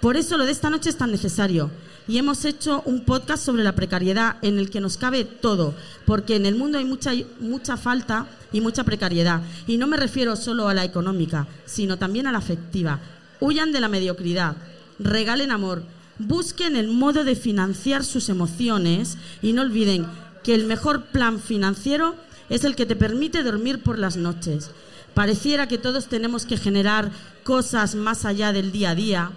Por 0.01 0.17
eso 0.17 0.37
lo 0.37 0.45
de 0.45 0.51
esta 0.51 0.69
noche 0.69 0.89
es 0.89 0.97
tan 0.97 1.11
necesario. 1.11 1.71
Y 2.07 2.19
hemos 2.19 2.45
hecho 2.45 2.83
un 2.85 3.03
podcast 3.03 3.43
sobre 3.43 3.63
la 3.63 3.75
precariedad 3.75 4.37
en 4.43 4.59
el 4.59 4.69
que 4.69 4.79
nos 4.79 4.97
cabe 4.97 5.25
todo, 5.25 5.73
porque 6.05 6.35
en 6.35 6.45
el 6.45 6.55
mundo 6.55 6.77
hay 6.77 6.85
mucha, 6.85 7.11
mucha 7.39 7.77
falta 7.77 8.27
y 8.51 8.61
mucha 8.61 8.83
precariedad. 8.83 9.41
Y 9.65 9.77
no 9.77 9.87
me 9.87 9.97
refiero 9.97 10.35
solo 10.35 10.67
a 10.67 10.75
la 10.75 10.83
económica, 10.83 11.47
sino 11.65 11.97
también 11.97 12.27
a 12.27 12.31
la 12.31 12.37
afectiva. 12.37 12.99
Huyan 13.39 13.71
de 13.71 13.79
la 13.79 13.89
mediocridad, 13.89 14.55
regalen 14.99 15.51
amor, 15.51 15.83
busquen 16.19 16.75
el 16.75 16.89
modo 16.89 17.23
de 17.23 17.35
financiar 17.35 18.03
sus 18.03 18.29
emociones 18.29 19.17
y 19.41 19.53
no 19.53 19.63
olviden 19.63 20.05
que 20.43 20.53
el 20.53 20.65
mejor 20.65 21.05
plan 21.05 21.39
financiero 21.39 22.15
es 22.49 22.63
el 22.63 22.75
que 22.75 22.85
te 22.85 22.95
permite 22.95 23.43
dormir 23.43 23.81
por 23.81 23.97
las 23.97 24.15
noches. 24.15 24.69
Pareciera 25.15 25.67
que 25.67 25.77
todos 25.77 26.07
tenemos 26.07 26.45
que 26.45 26.57
generar 26.57 27.09
cosas 27.43 27.95
más 27.95 28.25
allá 28.25 28.53
del 28.53 28.71
día 28.71 28.91
a 28.91 28.95
día, 28.95 29.31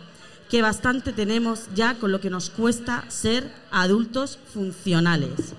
que 0.48 0.62
bastante 0.62 1.12
tenemos 1.12 1.68
ya 1.74 1.94
con 1.94 2.12
lo 2.12 2.20
que 2.20 2.30
nos 2.30 2.50
cuesta 2.50 3.04
ser 3.08 3.52
adultos 3.70 4.38
funcionales. 4.52 5.54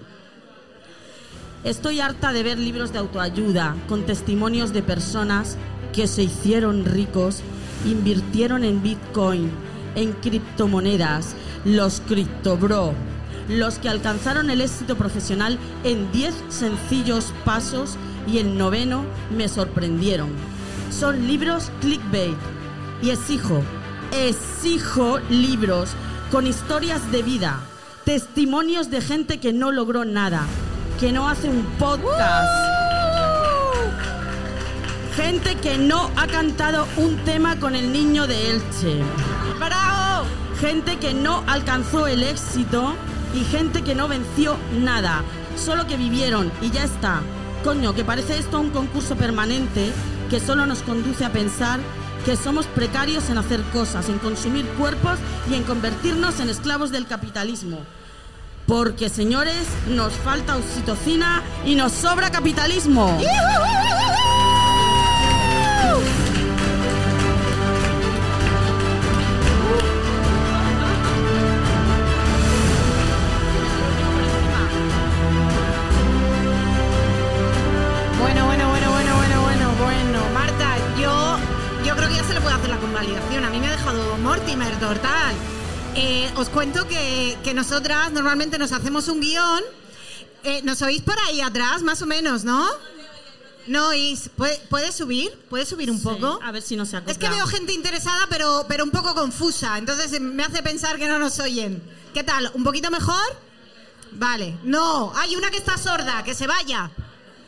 Estoy 1.64 2.00
harta 2.00 2.32
de 2.32 2.44
ver 2.44 2.58
libros 2.58 2.94
de 2.94 3.00
autoayuda 3.00 3.76
con 3.88 4.06
testimonios 4.06 4.74
de 4.74 4.82
personas 4.82 5.58
que 5.94 6.08
se 6.08 6.24
hicieron 6.24 6.86
ricos, 6.86 7.42
invirtieron 7.86 8.64
en 8.64 8.82
Bitcoin, 8.82 9.52
en 9.96 10.14
criptomonedas, 10.14 11.36
los 11.66 12.02
criptobro, 12.02 12.94
los 13.50 13.78
que 13.80 13.90
alcanzaron 13.90 14.50
el 14.50 14.62
éxito 14.62 14.96
profesional 14.96 15.60
en 15.84 16.12
10 16.12 16.34
sencillos 16.50 17.34
pasos 17.44 17.98
y 18.32 18.38
el 18.38 18.58
noveno 18.58 19.04
me 19.36 19.48
sorprendieron. 19.50 20.30
Son 20.92 21.28
libros 21.28 21.72
clickbait 21.82 22.38
y 23.02 23.10
exijo, 23.10 23.62
exijo 24.12 25.20
libros 25.30 25.92
con 26.32 26.48
historias 26.48 27.12
de 27.12 27.24
vida, 27.24 27.60
testimonios 28.06 28.90
de 28.90 29.02
gente 29.02 29.40
que 29.40 29.54
no 29.54 29.72
logró 29.72 30.06
nada, 30.06 30.46
que 31.00 31.12
no 31.12 31.28
hace 31.28 31.50
un 31.50 31.64
podcast. 31.78 32.50
Gente 35.16 35.56
que 35.56 35.78
no 35.78 36.10
ha 36.16 36.28
cantado 36.28 36.88
un 36.98 37.18
tema 37.26 37.60
con 37.60 37.76
el 37.76 37.92
niño 37.92 38.26
de 38.26 38.52
Elche. 38.52 39.02
¡Bravo! 39.60 40.26
Gente 40.60 40.98
que 40.98 41.14
no 41.14 41.44
alcanzó 41.48 42.08
el 42.08 42.24
éxito 42.24 42.94
y 43.34 43.44
gente 43.44 43.84
que 43.84 43.96
no 43.96 44.08
venció 44.08 44.58
nada. 44.80 45.24
Solo 45.58 45.88
que 45.88 45.98
vivieron 45.98 46.52
y 46.62 46.72
ya 46.72 46.84
está. 46.84 47.22
Coño, 47.64 47.94
que 47.94 48.06
parece 48.06 48.38
esto 48.38 48.60
un 48.60 48.70
concurso 48.70 49.16
permanente 49.16 49.92
que 50.30 50.40
solo 50.40 50.66
nos 50.66 50.84
conduce 50.84 51.26
a 51.26 51.32
pensar 51.32 51.80
que 52.26 52.36
somos 52.36 52.66
precarios 52.68 53.30
en 53.30 53.38
hacer 53.38 53.62
cosas, 53.74 54.10
en 54.10 54.20
consumir 54.20 54.66
cuerpos 54.78 55.20
y 55.50 55.56
en 55.56 55.64
convertirnos 55.64 56.40
en 56.40 56.50
esclavos 56.50 56.92
del 56.92 57.08
capitalismo. 57.08 57.80
Porque, 58.68 59.10
señores, 59.10 59.66
nos 59.88 60.14
falta 60.14 60.56
oxitocina 60.56 61.42
y 61.66 61.76
nos 61.76 61.92
sobra 61.92 62.30
capitalismo. 62.30 63.18
Mortimer 83.94 84.80
total. 84.80 85.34
Eh, 85.96 86.32
os 86.36 86.50
cuento 86.50 86.88
que, 86.88 87.38
que 87.44 87.56
nosotras 87.56 88.12
normalmente 88.12 88.60
nos 88.60 88.72
hacemos 88.72 89.08
un 89.08 89.20
guion. 89.20 89.64
Eh, 90.44 90.62
¿Nos 90.64 90.82
oís 90.84 91.02
por 91.02 91.18
ahí 91.22 91.42
atrás, 91.42 91.82
más 91.82 92.02
o 92.04 92.06
menos, 92.06 92.44
no? 92.44 92.70
No 93.66 93.88
oís. 93.88 94.30
¿Puede, 94.36 94.60
puede 94.70 94.92
subir? 94.92 95.32
¿Puede 95.50 95.66
subir 95.66 95.90
un 95.90 96.02
poco? 96.04 96.40
A 96.44 96.52
ver 96.52 96.62
si 96.62 96.76
no 96.76 96.86
se 96.86 96.98
acopla. 96.98 97.14
Es 97.14 97.18
que 97.18 97.30
veo 97.30 97.48
gente 97.48 97.74
interesada, 97.74 98.28
pero, 98.30 98.66
pero 98.68 98.84
un 98.84 98.92
poco 98.92 99.16
confusa. 99.16 99.80
Entonces 99.80 100.14
eh, 100.14 100.20
me 100.20 100.44
hace 100.44 100.62
pensar 100.62 101.00
que 101.00 101.08
no 101.08 101.18
nos 101.18 101.40
oyen. 101.40 101.82
¿Qué 102.14 102.24
tal? 102.24 102.52
¿Un 102.54 102.64
poquito 102.64 102.92
mejor? 102.92 103.24
Vale. 104.12 104.56
No, 104.64 105.12
hay 105.16 105.36
una 105.36 105.50
que 105.50 105.58
está 105.58 105.80
sorda, 105.80 106.24
que 106.24 106.36
se 106.36 106.46
vaya. 106.46 106.92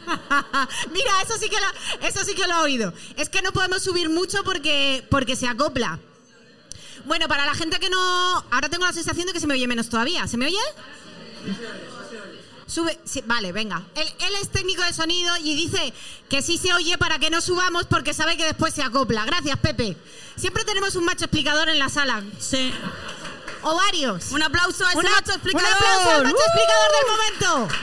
Mira, 0.92 1.12
eso 1.24 1.38
sí 1.40 1.50
que 1.50 1.58
lo, 1.60 2.08
eso 2.08 2.26
sí 2.26 2.34
que 2.34 2.48
lo 2.48 2.56
he 2.56 2.62
oído. 2.62 2.94
Es 3.16 3.30
que 3.30 3.44
no 3.44 3.52
podemos 3.52 3.84
subir 3.84 4.10
mucho 4.10 4.44
porque, 4.44 5.06
porque 5.08 5.36
se 5.36 5.48
acopla. 5.48 6.00
Bueno, 7.06 7.28
para 7.28 7.46
la 7.46 7.54
gente 7.56 7.80
que 7.80 7.90
no. 7.90 7.98
Ahora 8.52 8.70
tengo 8.70 8.86
la 8.86 8.94
sensación 8.94 9.28
de 9.28 9.34
que 9.34 9.40
se 9.40 9.48
me 9.48 9.54
oye 9.54 9.68
menos 9.68 9.90
todavía. 9.90 10.28
¿Se 10.28 10.38
me 10.38 10.46
oye? 10.48 10.58
Sube, 12.68 12.98
sí, 13.04 13.22
vale, 13.26 13.52
venga. 13.52 13.82
Él, 13.96 14.08
él 14.20 14.34
es 14.42 14.50
técnico 14.50 14.82
de 14.84 14.94
sonido 14.94 15.36
y 15.38 15.56
dice 15.56 15.94
que 16.30 16.42
sí 16.42 16.58
se 16.58 16.74
oye 16.74 16.98
para 16.98 17.20
que 17.20 17.30
no 17.30 17.42
subamos 17.42 17.86
porque 17.86 18.14
sabe 18.14 18.38
que 18.38 18.46
después 18.46 18.74
se 18.74 18.82
acopla. 18.82 19.26
Gracias, 19.26 19.58
Pepe. 19.60 19.98
Siempre 20.38 20.64
tenemos 20.64 20.96
un 20.96 21.04
macho 21.04 21.26
explicador 21.26 21.68
en 21.70 21.80
la 21.80 21.90
sala. 21.90 22.24
Sí. 22.40 22.74
O 23.64 23.76
varios. 23.76 24.32
Un 24.32 24.42
aplauso 24.44 24.86
a 24.86 24.90
ese 24.90 25.00
Una- 25.00 25.12
macho 25.12 25.32
explicador. 25.34 25.68
Un 25.70 25.76
aplauso 25.76 26.10
al 26.12 26.24
macho 26.24 26.36
¡Uh! 26.36 26.40
explicador 26.40 26.92
del 26.96 27.08
momento. 27.12 27.76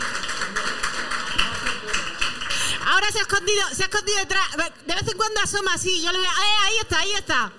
Ahora 2.86 3.12
se 3.12 3.18
ha 3.18 3.22
escondido, 3.22 3.62
se 3.74 3.82
ha 3.82 3.86
escondido 3.86 4.18
detrás. 4.18 4.46
De 4.86 4.94
vez 4.94 5.06
en 5.06 5.16
cuando 5.18 5.40
asoma 5.42 5.74
así. 5.74 6.00
Yo 6.02 6.10
le 6.10 6.18
veo. 6.18 6.30
¡Eh, 6.30 6.56
ahí 6.64 6.74
está, 6.80 6.98
ahí 7.00 7.12
está! 7.12 7.52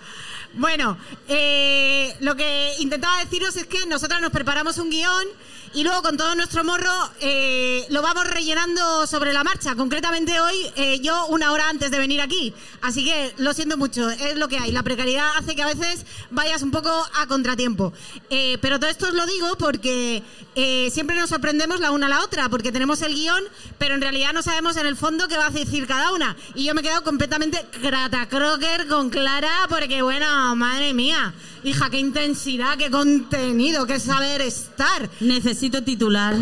Bueno, 0.54 0.98
eh, 1.28 2.16
lo 2.22 2.36
que 2.36 2.74
intentaba 2.80 3.24
deciros 3.24 3.56
es 3.56 3.68
que 3.68 3.86
nosotras 3.86 4.20
nos 4.22 4.32
preparamos 4.32 4.78
un 4.78 4.90
guion 4.90 5.28
y 5.74 5.84
luego 5.84 6.02
con 6.02 6.18
todo 6.18 6.34
nuestro 6.36 6.64
morro 6.64 6.92
eh, 7.20 7.86
lo 7.90 8.02
vamos 8.02 8.26
rellenando 8.28 9.06
sobre 9.06 9.34
la 9.34 9.44
marcha. 9.44 9.76
Concretamente 9.76 10.40
hoy, 10.40 10.56
eh, 10.76 11.00
yo 11.00 11.28
una 11.28 11.52
hora 11.52 11.70
antes 11.70 11.92
de 11.92 12.00
venir 12.00 12.22
aquí. 12.22 12.54
Así 12.82 13.06
que 13.06 13.34
lo 13.38 13.54
siento 13.54 13.78
mucho, 13.78 14.10
es 14.10 14.36
lo 14.36 14.48
que 14.48 14.58
hay. 14.58 14.72
La 14.72 14.82
precariedad 14.82 15.30
hace 15.38 15.56
que 15.56 15.62
a 15.62 15.68
veces 15.68 16.06
vayas 16.32 16.64
un 16.64 16.72
poco 16.72 16.90
a 16.90 17.28
contratiempo. 17.28 17.94
Eh, 18.30 18.58
pero 18.62 18.80
todo 18.80 18.90
esto 18.90 19.08
os 19.08 19.14
lo 19.14 19.26
digo 19.26 19.58
porque 19.58 20.24
siempre 20.92 21.16
nos 21.16 21.30
sorprendemos 21.30 21.80
la 21.80 21.92
una 21.92 22.08
a 22.08 22.10
la 22.10 22.22
otra, 22.22 22.50
porque 22.50 22.74
tenemos 22.74 23.02
el 23.02 23.14
guion, 23.14 23.42
pero 23.78 23.96
en 23.96 24.02
realidad 24.02 24.34
no 24.34 24.42
sabemos 24.42 24.76
en 24.76 24.88
el 24.88 24.98
fondo 24.98 25.30
qué 25.30 25.38
va 25.38 25.48
a 25.48 25.52
decir 25.52 25.88
cada 25.88 26.12
una. 26.12 26.36
Y 26.54 26.66
yo 26.66 26.74
me 26.74 26.82
he 26.82 26.84
quedado 26.84 27.04
completamente 27.04 27.66
crocker 28.30 28.88
con 28.88 29.10
Clara, 29.10 29.68
porque 29.70 30.02
bueno, 30.02 30.54
madre 30.58 30.94
mía, 30.94 31.34
hija, 31.64 31.90
qué 31.90 32.00
intensidad, 32.00 32.78
qué 32.78 32.92
contenido, 32.92 33.86
qué 33.86 34.02
saber 34.02 34.42
estar. 34.42 35.10
Necesito 35.22 35.59
titular. 35.68 36.36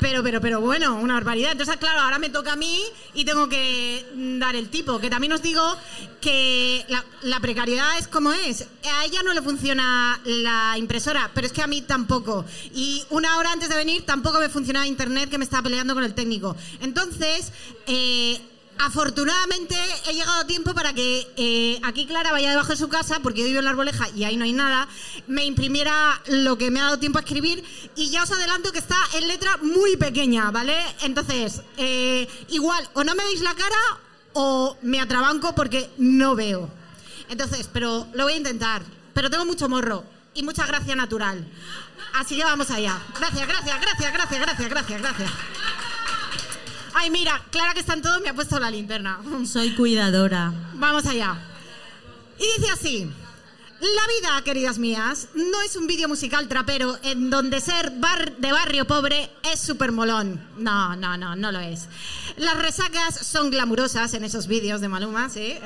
Pero, 0.00 0.22
pero, 0.22 0.40
pero 0.40 0.60
bueno, 0.60 0.96
una 0.96 1.14
barbaridad. 1.14 1.52
Entonces, 1.52 1.76
claro, 1.76 2.00
ahora 2.00 2.18
me 2.18 2.30
toca 2.30 2.54
a 2.54 2.56
mí 2.56 2.82
y 3.12 3.24
tengo 3.24 3.48
que 3.48 4.06
dar 4.38 4.56
el 4.56 4.70
tipo. 4.70 4.98
Que 4.98 5.10
también 5.10 5.32
os 5.32 5.42
digo 5.42 5.62
que 6.20 6.84
la, 6.88 7.04
la 7.22 7.40
precariedad 7.40 7.98
es 7.98 8.08
como 8.08 8.32
es. 8.32 8.66
A 8.84 9.04
ella 9.04 9.22
no 9.22 9.34
le 9.34 9.42
funciona 9.42 10.18
la 10.24 10.76
impresora, 10.78 11.30
pero 11.34 11.46
es 11.46 11.52
que 11.52 11.62
a 11.62 11.66
mí 11.66 11.82
tampoco. 11.82 12.44
Y 12.74 13.04
una 13.10 13.36
hora 13.36 13.52
antes 13.52 13.68
de 13.68 13.76
venir 13.76 14.06
tampoco 14.06 14.40
me 14.40 14.48
funcionaba 14.48 14.86
internet 14.86 15.28
que 15.28 15.38
me 15.38 15.44
estaba 15.44 15.64
peleando 15.64 15.94
con 15.94 16.04
el 16.04 16.14
técnico. 16.14 16.56
Entonces, 16.80 17.52
eh, 17.86 18.40
Afortunadamente 18.82 19.76
he 20.06 20.14
llegado 20.14 20.40
a 20.40 20.46
tiempo 20.46 20.72
para 20.72 20.94
que 20.94 21.30
eh, 21.36 21.78
aquí 21.82 22.06
Clara 22.06 22.32
vaya 22.32 22.50
debajo 22.50 22.70
de 22.70 22.76
su 22.76 22.88
casa, 22.88 23.20
porque 23.22 23.40
yo 23.40 23.46
vivo 23.46 23.58
en 23.58 23.66
la 23.66 23.70
arboleja 23.72 24.08
y 24.16 24.24
ahí 24.24 24.38
no 24.38 24.44
hay 24.44 24.54
nada, 24.54 24.88
me 25.26 25.44
imprimiera 25.44 26.18
lo 26.26 26.56
que 26.56 26.70
me 26.70 26.80
ha 26.80 26.84
dado 26.84 26.98
tiempo 26.98 27.18
a 27.18 27.20
escribir 27.20 27.62
y 27.94 28.08
ya 28.08 28.22
os 28.22 28.30
adelanto 28.30 28.72
que 28.72 28.78
está 28.78 28.96
en 29.14 29.28
letra 29.28 29.58
muy 29.58 29.98
pequeña, 29.98 30.50
¿vale? 30.50 30.74
Entonces, 31.02 31.60
eh, 31.76 32.26
igual, 32.48 32.88
o 32.94 33.04
no 33.04 33.14
me 33.14 33.24
veis 33.24 33.42
la 33.42 33.54
cara 33.54 33.76
o 34.32 34.76
me 34.80 34.98
atrabanco 34.98 35.54
porque 35.54 35.90
no 35.98 36.34
veo. 36.34 36.70
Entonces, 37.28 37.68
pero 37.70 38.06
lo 38.14 38.24
voy 38.24 38.32
a 38.32 38.36
intentar. 38.36 38.82
Pero 39.12 39.28
tengo 39.28 39.44
mucho 39.44 39.68
morro 39.68 40.04
y 40.32 40.42
mucha 40.42 40.66
gracia 40.66 40.96
natural. 40.96 41.46
Así 42.14 42.36
que 42.36 42.44
vamos 42.44 42.70
allá. 42.70 42.98
Gracias, 43.18 43.46
gracias, 43.46 43.80
gracias, 43.80 44.12
gracias, 44.12 44.40
gracias, 44.40 44.70
gracias, 44.70 45.00
gracias. 45.02 45.30
Ay, 46.94 47.10
mira, 47.10 47.40
Clara 47.50 47.74
que 47.74 47.80
están 47.80 48.02
todos 48.02 48.20
me 48.20 48.28
ha 48.28 48.34
puesto 48.34 48.58
la 48.58 48.70
linterna. 48.70 49.20
Soy 49.46 49.74
cuidadora. 49.74 50.52
Vamos 50.74 51.06
allá. 51.06 51.36
Y 52.38 52.60
dice 52.60 52.72
así. 52.72 53.10
La 53.80 53.86
vida, 53.86 54.42
queridas 54.44 54.76
mías, 54.76 55.28
no 55.34 55.62
es 55.62 55.74
un 55.74 55.86
vídeo 55.86 56.06
musical 56.06 56.48
trapero 56.48 56.98
en 57.02 57.30
donde 57.30 57.62
ser 57.62 57.90
bar 57.96 58.36
de 58.36 58.52
barrio 58.52 58.86
pobre 58.86 59.30
es 59.50 59.58
súper 59.58 59.90
molón. 59.90 60.38
No, 60.58 60.94
no, 60.96 61.16
no, 61.16 61.34
no 61.34 61.50
lo 61.50 61.60
es. 61.60 61.88
Las 62.36 62.58
resacas 62.58 63.26
son 63.26 63.50
glamurosas 63.50 64.12
en 64.12 64.24
esos 64.24 64.48
vídeos 64.48 64.82
de 64.82 64.88
Maluma, 64.88 65.30
sí. 65.30 65.40
eh, 65.40 65.60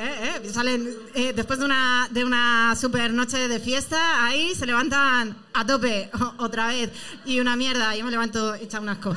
eh, 0.45 0.49
Salen 0.53 0.89
eh, 1.17 1.33
después 1.35 1.59
de 1.59 1.65
una, 1.65 2.07
de 2.13 2.25
una 2.25 2.77
super 2.81 3.13
noche 3.13 3.49
de 3.49 3.59
fiesta, 3.59 4.25
ahí 4.25 4.55
se 4.55 4.65
levantan 4.67 5.37
a 5.53 5.67
tope 5.67 6.09
otra 6.39 6.69
vez. 6.69 6.91
Y 7.27 7.41
una 7.41 7.57
mierda, 7.57 7.97
yo 7.97 8.05
me 8.05 8.13
levanto 8.13 8.55
hecha 8.55 8.79
un 8.79 8.91
asco. 8.91 9.13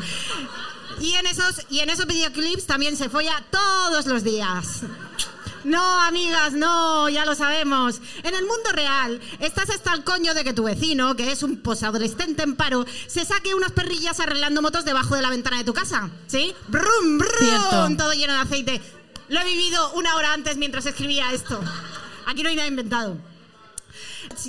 Y 1.00 1.14
en 1.14 1.26
esos, 1.28 1.62
y 1.70 1.80
en 1.80 1.90
esos 1.90 2.08
videoclips 2.08 2.66
también 2.66 2.98
se 2.98 3.10
folla 3.10 3.44
todos 3.52 4.06
los 4.06 4.24
días. 4.24 4.82
No, 5.64 5.84
amigas, 6.02 6.54
no, 6.54 7.10
ya 7.10 7.26
lo 7.26 7.36
sabemos. 7.36 8.00
En 8.24 8.34
el 8.34 8.46
mundo 8.46 8.72
real, 8.72 9.20
estás 9.40 9.70
hasta 9.70 9.94
el 9.94 10.04
coño 10.04 10.34
de 10.34 10.44
que 10.44 10.54
tu 10.54 10.64
vecino, 10.64 11.16
que 11.16 11.32
es 11.32 11.44
un 11.44 11.58
posadolescente 11.58 12.44
en 12.44 12.56
paro, 12.56 12.86
se 13.08 13.26
saque 13.26 13.54
unas 13.54 13.72
perrillas 13.74 14.20
arreglando 14.20 14.62
motos 14.62 14.86
debajo 14.86 15.16
de 15.16 15.22
la 15.22 15.30
ventana 15.30 15.58
de 15.58 15.64
tu 15.66 15.74
casa. 15.74 16.10
¿Sí? 16.28 16.56
Brum, 16.68 17.18
brum, 17.18 17.30
Cierto. 17.40 17.98
todo 17.98 18.14
lleno 18.14 18.34
de 18.34 18.40
aceite. 18.40 18.82
Lo 19.28 19.42
he 19.42 19.46
vivido 19.46 19.92
una 19.94 20.16
hora 20.16 20.32
antes 20.34 20.56
mientras 20.56 20.86
escribía 20.86 21.34
esto. 21.34 21.60
Aquí 22.28 22.44
no 22.44 22.50
hay 22.50 22.56
nada 22.56 22.68
inventado. 22.68 23.18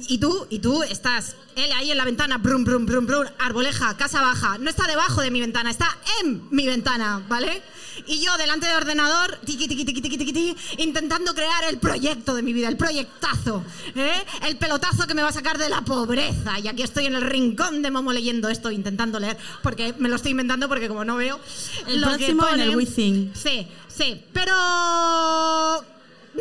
Y 0.08 0.18
tú, 0.18 0.46
y 0.50 0.58
tú 0.58 0.82
estás, 0.82 1.36
él 1.56 1.70
ahí 1.72 1.90
en 1.90 1.96
la 1.96 2.04
ventana, 2.04 2.38
brum, 2.38 2.64
brum, 2.64 2.86
brum, 2.86 3.06
brum, 3.06 3.24
arboleja, 3.38 3.96
casa 3.96 4.20
baja. 4.20 4.58
No 4.58 4.70
está 4.70 4.86
debajo 4.86 5.20
de 5.22 5.30
mi 5.30 5.40
ventana, 5.40 5.70
está 5.70 5.96
en 6.22 6.46
mi 6.50 6.66
ventana, 6.66 7.24
¿vale? 7.28 7.62
Y 8.06 8.20
yo 8.24 8.36
delante 8.38 8.66
del 8.66 8.76
ordenador, 8.76 9.38
tiqui, 9.44 9.66
tiqui, 9.66 9.84
tiqui, 9.84 10.00
tiqui, 10.00 10.16
tiqui, 10.32 10.56
intentando 10.78 11.34
crear 11.34 11.64
el 11.64 11.78
proyecto 11.78 12.34
de 12.34 12.42
mi 12.42 12.52
vida, 12.52 12.68
el 12.68 12.76
proyectazo, 12.76 13.64
¿eh? 13.96 14.24
el 14.46 14.56
pelotazo 14.56 15.06
que 15.06 15.14
me 15.14 15.22
va 15.22 15.28
a 15.30 15.32
sacar 15.32 15.58
de 15.58 15.68
la 15.68 15.80
pobreza. 15.82 16.58
Y 16.60 16.68
aquí 16.68 16.82
estoy 16.82 17.06
en 17.06 17.16
el 17.16 17.22
rincón 17.22 17.82
de 17.82 17.90
Momo 17.90 18.12
leyendo 18.12 18.48
esto, 18.48 18.70
intentando 18.70 19.18
leer, 19.18 19.36
porque 19.62 19.94
me 19.98 20.08
lo 20.08 20.16
estoy 20.16 20.30
inventando, 20.30 20.68
porque 20.68 20.86
como 20.88 21.04
no 21.04 21.16
veo. 21.16 21.40
El 21.88 22.00
lo 22.00 22.08
que 22.16 22.16
próximo 22.16 22.48
en 22.48 22.60
el 22.60 22.66
pone- 22.68 22.76
Withing. 22.76 23.32
Sí, 23.34 23.66
sí, 23.88 24.22
pero 24.32 24.52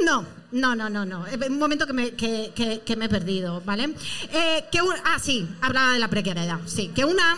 no. 0.05 0.36
No, 0.51 0.75
no, 0.75 0.89
no, 0.89 1.05
no. 1.05 1.27
Eh, 1.27 1.37
Un 1.49 1.59
momento 1.59 1.85
que 1.85 1.93
me, 1.93 2.11
que, 2.11 2.51
que- 2.55 2.95
me 2.95 3.05
he 3.05 3.09
perdido, 3.09 3.61
¿vale? 3.65 3.93
Eh, 4.31 4.65
que 4.71 4.81
un- 4.81 4.95
ah, 5.03 5.19
sí, 5.19 5.47
hablaba 5.61 5.93
de 5.93 5.99
la 5.99 6.07
precariedad. 6.09 6.59
Sí, 6.65 6.89
que 6.95 7.03
una, 7.03 7.37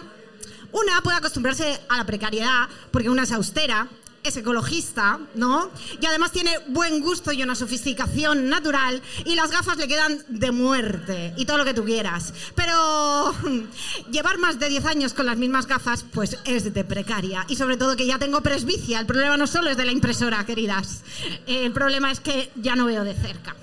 una 0.72 1.02
puede 1.02 1.18
acostumbrarse 1.18 1.80
a 1.90 1.98
la 1.98 2.06
precariedad 2.06 2.68
porque 2.92 3.10
una 3.10 3.24
es 3.24 3.32
austera, 3.32 3.88
es 4.24 4.36
ecologista, 4.38 5.20
¿no? 5.36 5.70
Y 6.02 6.06
además 6.06 6.32
tiene 6.32 6.52
buen 6.68 7.02
gusto 7.02 7.32
y 7.32 7.42
una 7.42 7.56
sofisticación 7.56 8.50
natural 8.50 9.02
y 9.26 9.36
las 9.36 9.50
gafas 9.52 9.78
le 9.78 9.88
quedan 9.88 10.24
de 10.28 10.52
muerte 10.52 11.34
y 11.38 11.46
todo 11.46 11.58
lo 11.58 11.66
que 11.66 11.74
tú 11.74 11.84
quieras. 11.86 12.34
Pero 12.56 13.34
llevar 14.12 14.38
más 14.38 14.60
de 14.60 14.70
10 14.70 14.86
años 14.86 15.14
con 15.14 15.26
las 15.26 15.38
mismas 15.38 15.68
gafas, 15.68 16.04
pues 16.14 16.38
es 16.46 16.74
de 16.74 16.84
precaria. 16.84 17.46
Y 17.48 17.56
sobre 17.56 17.78
todo 17.78 17.96
que 17.96 18.06
ya 18.06 18.20
tengo 18.20 18.42
presbicia. 18.42 19.00
El 19.00 19.06
problema 19.06 19.38
no 19.38 19.48
solo 19.48 19.70
es 19.70 19.78
de 19.78 19.86
la 19.86 19.92
impresora, 19.92 20.46
queridas. 20.46 21.02
Eh, 21.48 21.66
El 21.66 21.72
problema 21.72 22.12
es 22.12 22.20
que 22.20 22.52
ya 22.56 22.76
no 22.76 22.86
veo 22.86 23.04
de 23.04 23.14
cerca. 23.16 23.56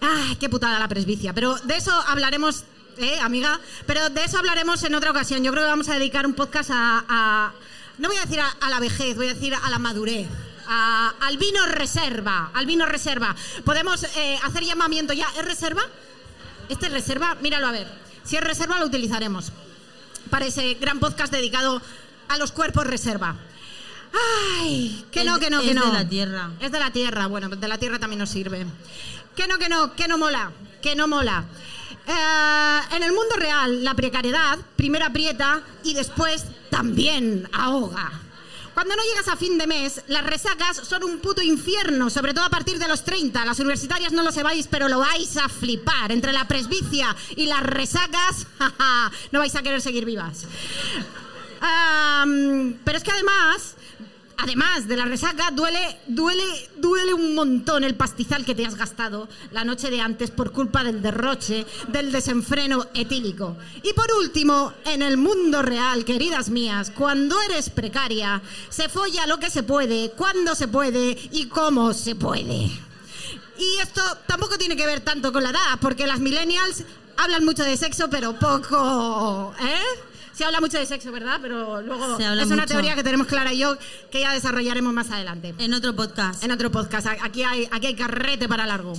Ay, 0.00 0.36
qué 0.36 0.48
putada 0.48 0.78
la 0.78 0.88
presbicia. 0.88 1.32
Pero 1.34 1.54
de 1.64 1.76
eso 1.76 1.92
hablaremos, 2.06 2.64
¿eh, 2.98 3.18
amiga? 3.20 3.60
Pero 3.86 4.08
de 4.10 4.24
eso 4.24 4.38
hablaremos 4.38 4.82
en 4.82 4.94
otra 4.94 5.10
ocasión. 5.10 5.42
Yo 5.44 5.52
creo 5.52 5.64
que 5.64 5.70
vamos 5.70 5.88
a 5.88 5.94
dedicar 5.94 6.26
un 6.26 6.34
podcast 6.34 6.70
a... 6.72 7.04
a- 7.08 7.52
no 8.00 8.08
voy 8.08 8.16
a 8.16 8.22
decir 8.22 8.40
a, 8.40 8.48
a 8.60 8.68
la 8.70 8.80
vejez, 8.80 9.14
voy 9.16 9.28
a 9.28 9.34
decir 9.34 9.54
a 9.54 9.70
la 9.70 9.78
madurez. 9.78 10.26
a- 10.72 11.14
al 11.20 11.36
vino 11.36 11.64
reserva, 11.66 12.50
al 12.54 12.64
vino 12.66 12.86
reserva. 12.86 13.34
Podemos 13.64 14.04
eh, 14.16 14.38
hacer 14.44 14.64
llamamiento 14.64 15.12
ya. 15.12 15.26
¿Es 15.38 15.44
reserva? 15.44 15.82
¿Este 16.68 16.86
es 16.86 16.92
reserva? 16.92 17.36
Míralo 17.40 17.66
a 17.66 17.72
ver. 17.72 17.88
Si 18.24 18.36
es 18.36 18.42
reserva 18.44 18.78
lo 18.78 18.86
utilizaremos 18.86 19.50
para 20.30 20.46
ese 20.46 20.74
gran 20.74 21.00
podcast 21.00 21.32
dedicado 21.32 21.82
a 22.28 22.38
los 22.38 22.52
cuerpos 22.52 22.86
reserva. 22.86 23.36
Ay, 24.60 25.04
que 25.10 25.20
Es- 25.20 25.26
no, 25.26 25.38
que 25.38 25.50
no, 25.50 25.60
que 25.60 25.70
es 25.70 25.74
no. 25.74 25.86
de 25.86 25.92
la 25.92 26.08
tierra. 26.08 26.50
Es 26.60 26.72
de 26.72 26.78
la 26.78 26.90
tierra, 26.92 27.26
bueno, 27.26 27.48
de 27.48 27.68
la 27.68 27.78
tierra 27.78 27.98
también 27.98 28.18
nos 28.20 28.30
sirve. 28.30 28.66
Que 29.36 29.46
no, 29.46 29.58
que 29.58 29.68
no, 29.68 29.94
que 29.94 30.08
no 30.08 30.18
mola, 30.18 30.52
que 30.82 30.94
no 30.96 31.08
mola. 31.08 31.44
Eh, 32.06 32.80
en 32.96 33.02
el 33.02 33.12
mundo 33.12 33.36
real, 33.36 33.84
la 33.84 33.94
precariedad 33.94 34.58
primero 34.76 35.06
aprieta 35.06 35.62
y 35.84 35.94
después 35.94 36.44
también 36.70 37.48
ahoga. 37.52 38.10
Cuando 38.74 38.96
no 38.96 39.02
llegas 39.02 39.28
a 39.28 39.36
fin 39.36 39.58
de 39.58 39.66
mes, 39.66 40.02
las 40.06 40.24
resacas 40.24 40.76
son 40.76 41.04
un 41.04 41.18
puto 41.18 41.42
infierno, 41.42 42.08
sobre 42.08 42.32
todo 42.32 42.44
a 42.44 42.50
partir 42.50 42.78
de 42.78 42.88
los 42.88 43.04
30. 43.04 43.44
Las 43.44 43.58
universitarias 43.58 44.12
no 44.12 44.22
lo 44.22 44.32
sabéis, 44.32 44.68
pero 44.68 44.88
lo 44.88 45.00
vais 45.00 45.36
a 45.36 45.48
flipar. 45.48 46.12
Entre 46.12 46.32
la 46.32 46.46
presbicia 46.46 47.14
y 47.36 47.46
las 47.46 47.62
resacas, 47.62 48.46
jaja, 48.58 49.12
no 49.32 49.40
vais 49.40 49.54
a 49.54 49.62
querer 49.62 49.82
seguir 49.82 50.04
vivas. 50.04 50.46
Am, 51.60 52.78
pero 52.84 52.96
es 52.96 53.04
que 53.04 53.10
además, 53.10 53.74
además 54.42 54.88
de 54.88 54.96
la 54.96 55.04
resaca, 55.04 55.50
duele, 55.50 55.98
duele, 56.06 56.44
duele 56.76 57.14
un 57.14 57.34
montón 57.34 57.84
el 57.84 57.94
pastizal 57.94 58.44
que 58.44 58.54
te 58.54 58.66
has 58.66 58.74
gastado 58.74 59.28
la 59.50 59.64
noche 59.64 59.90
de 59.90 60.00
antes 60.00 60.30
por 60.30 60.52
culpa 60.52 60.82
del 60.82 61.02
derroche, 61.02 61.66
del 61.88 62.12
desenfreno 62.12 62.86
etílico. 62.94 63.56
Y 63.82 63.92
por 63.92 64.10
último, 64.12 64.72
en 64.84 65.02
el 65.02 65.16
mundo 65.16 65.62
real, 65.62 66.04
queridas 66.04 66.50
mías, 66.50 66.90
cuando 66.90 67.40
eres 67.42 67.70
precaria, 67.70 68.40
se 68.68 68.88
folla 68.88 69.26
lo 69.26 69.38
que 69.38 69.50
se 69.50 69.62
puede, 69.62 70.12
cuando 70.12 70.54
se 70.54 70.68
puede 70.68 71.16
y 71.32 71.46
cómo 71.46 71.92
se 71.92 72.14
puede. 72.14 72.70
Y 73.58 73.76
esto 73.82 74.02
tampoco 74.26 74.56
tiene 74.56 74.76
que 74.76 74.86
ver 74.86 75.00
tanto 75.00 75.32
con 75.32 75.42
la 75.42 75.50
edad, 75.50 75.78
porque 75.80 76.06
las 76.06 76.20
millennials 76.20 76.84
hablan 77.18 77.44
mucho 77.44 77.62
de 77.62 77.76
sexo, 77.76 78.08
pero 78.08 78.38
poco, 78.38 79.54
¿eh? 79.60 80.09
Se 80.40 80.46
habla 80.46 80.58
mucho 80.62 80.78
de 80.78 80.86
sexo, 80.86 81.12
¿verdad? 81.12 81.38
Pero 81.42 81.82
luego 81.82 82.16
es 82.18 82.46
una 82.46 82.62
mucho. 82.62 82.64
teoría 82.68 82.94
que 82.94 83.02
tenemos 83.02 83.26
Clara 83.26 83.52
y 83.52 83.58
yo 83.58 83.76
que 84.10 84.22
ya 84.22 84.32
desarrollaremos 84.32 84.90
más 84.90 85.10
adelante. 85.10 85.54
En 85.58 85.74
otro 85.74 85.94
podcast. 85.94 86.42
En 86.42 86.50
otro 86.50 86.70
podcast. 86.70 87.08
Aquí 87.08 87.42
hay, 87.42 87.68
aquí 87.70 87.88
hay 87.88 87.94
carrete 87.94 88.48
para 88.48 88.64
largo. 88.64 88.94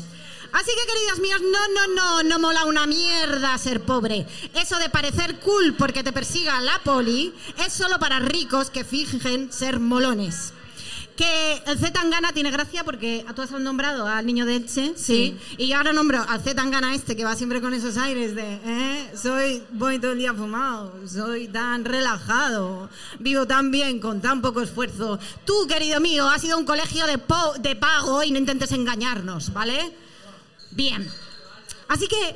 Así 0.51 0.69
que, 0.69 0.93
queridas 0.93 1.17
mías, 1.17 1.41
no, 1.41 1.67
no, 1.73 1.95
no, 1.95 2.21
no 2.29 2.37
mola 2.37 2.65
una 2.65 2.85
mierda 2.85 3.57
ser 3.57 3.81
pobre. 3.81 4.27
Eso 4.53 4.77
de 4.77 4.89
parecer 4.89 5.39
cool 5.39 5.73
porque 5.75 6.03
te 6.03 6.11
persiga 6.11 6.61
la 6.61 6.77
poli 6.83 7.33
es 7.65 7.73
solo 7.73 7.97
para 7.97 8.19
ricos 8.19 8.69
que 8.69 8.83
fingen 8.83 9.51
ser 9.51 9.79
molones. 9.79 10.53
Que 11.15 11.61
el 11.67 11.77
Z 11.77 11.91
Tangana 11.91 12.31
tiene 12.33 12.49
gracia 12.51 12.83
porque 12.83 13.23
tú 13.35 13.41
has 13.41 13.51
nombrado 13.51 14.07
al 14.07 14.25
niño 14.25 14.45
de 14.45 14.55
Elche, 14.55 14.93
sí. 14.95 15.37
Y 15.57 15.67
yo 15.67 15.77
ahora 15.77 15.93
nombro 15.93 16.23
al 16.27 16.39
Z 16.41 16.55
Tangana 16.55 16.95
este 16.95 17.15
que 17.15 17.23
va 17.25 17.35
siempre 17.35 17.61
con 17.61 17.73
esos 17.73 17.97
aires 17.97 18.33
de, 18.33 18.59
¿eh? 18.65 19.11
Soy, 19.15 19.61
voy 19.71 19.99
todo 19.99 20.13
el 20.13 20.17
día 20.19 20.33
fumado, 20.33 20.93
soy 21.07 21.47
tan 21.49 21.85
relajado, 21.85 22.89
vivo 23.19 23.45
tan 23.45 23.69
bien 23.71 23.99
con 23.99 24.21
tan 24.21 24.41
poco 24.41 24.61
esfuerzo. 24.61 25.19
Tú, 25.45 25.67
querido 25.67 25.99
mío, 25.99 26.27
has 26.27 26.43
ido 26.43 26.55
a 26.55 26.59
un 26.59 26.65
colegio 26.65 27.05
de, 27.05 27.17
po- 27.17 27.53
de 27.59 27.75
pago 27.75 28.23
y 28.23 28.31
no 28.31 28.37
intentes 28.39 28.71
engañarnos, 28.71 29.53
¿vale? 29.53 29.93
Bien. 30.71 31.07
Así 31.89 32.07
que 32.07 32.35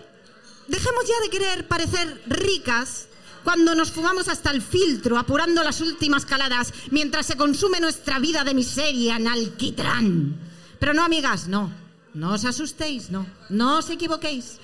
dejemos 0.67 1.03
ya 1.07 1.19
de 1.23 1.29
querer 1.29 1.67
parecer 1.67 2.21
ricas 2.27 3.07
cuando 3.45 3.75
nos 3.75 3.91
fumamos 3.91 4.27
hasta 4.27 4.49
el 4.49 4.61
filtro, 4.61 5.19
apurando 5.19 5.63
las 5.63 5.79
últimas 5.79 6.25
caladas, 6.25 6.73
mientras 6.89 7.27
se 7.27 7.37
consume 7.37 7.79
nuestra 7.79 8.17
vida 8.17 8.43
de 8.43 8.55
miseria 8.55 9.17
en 9.17 9.27
alquitrán. 9.27 10.35
Pero 10.79 10.95
no, 10.95 11.03
amigas, 11.03 11.47
no. 11.47 11.71
No 12.15 12.33
os 12.33 12.43
asustéis, 12.43 13.11
no. 13.11 13.27
No 13.49 13.77
os 13.77 13.89
equivoquéis. 13.89 14.57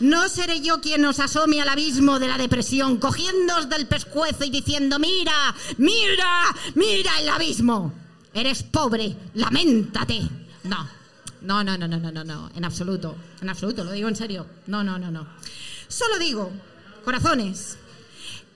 No 0.00 0.28
seré 0.28 0.60
yo 0.60 0.80
quien 0.82 1.04
os 1.06 1.18
asome 1.18 1.62
al 1.62 1.68
abismo 1.68 2.18
de 2.18 2.28
la 2.28 2.36
depresión, 2.36 2.98
cogiéndoos 2.98 3.70
del 3.70 3.86
pescuezo 3.86 4.44
y 4.44 4.50
diciendo, 4.50 4.98
mira, 4.98 5.54
mira, 5.78 6.54
mira 6.74 7.18
el 7.20 7.30
abismo. 7.30 7.94
Eres 8.34 8.64
pobre, 8.64 9.16
lamentate. 9.34 10.28
No, 10.64 10.86
no, 11.40 11.64
no, 11.64 11.78
no, 11.78 11.88
no, 11.88 11.98
no, 11.98 12.12
no, 12.12 12.24
no, 12.24 12.50
en 12.54 12.64
absoluto, 12.66 13.16
en 13.40 13.48
absoluto, 13.48 13.82
lo 13.82 13.92
digo 13.92 14.08
en 14.08 14.16
serio. 14.16 14.46
No, 14.66 14.84
no, 14.84 14.98
no, 14.98 15.10
no. 15.10 15.26
Solo 15.88 16.18
digo, 16.18 16.50
corazones, 17.04 17.78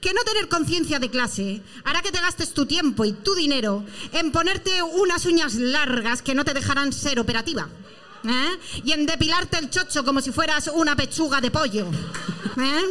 que 0.01 0.15
no 0.15 0.23
tener 0.25 0.49
conciencia 0.49 0.99
de 0.99 1.11
clase 1.11 1.63
hará 1.85 2.01
que 2.03 2.11
te 2.11 2.21
gastes 2.21 2.55
tu 2.55 2.67
tiempo 2.67 3.05
y 3.05 3.13
tu 3.13 3.35
dinero 3.35 3.85
en 4.13 4.33
ponerte 4.33 4.83
unas 4.83 5.27
uñas 5.27 5.55
largas 5.55 6.23
que 6.23 6.35
no 6.35 6.45
te 6.45 6.55
dejarán 6.55 6.93
ser 6.93 7.21
operativa. 7.21 7.69
¿eh? 8.25 8.59
Y 8.85 8.93
en 8.93 9.07
depilarte 9.07 9.59
el 9.59 9.71
chocho 9.71 10.05
como 10.05 10.21
si 10.21 10.33
fueras 10.33 10.71
una 10.73 10.97
pechuga 10.97 11.41
de 11.41 11.51
pollo. 11.51 11.87
¿eh? 12.59 12.83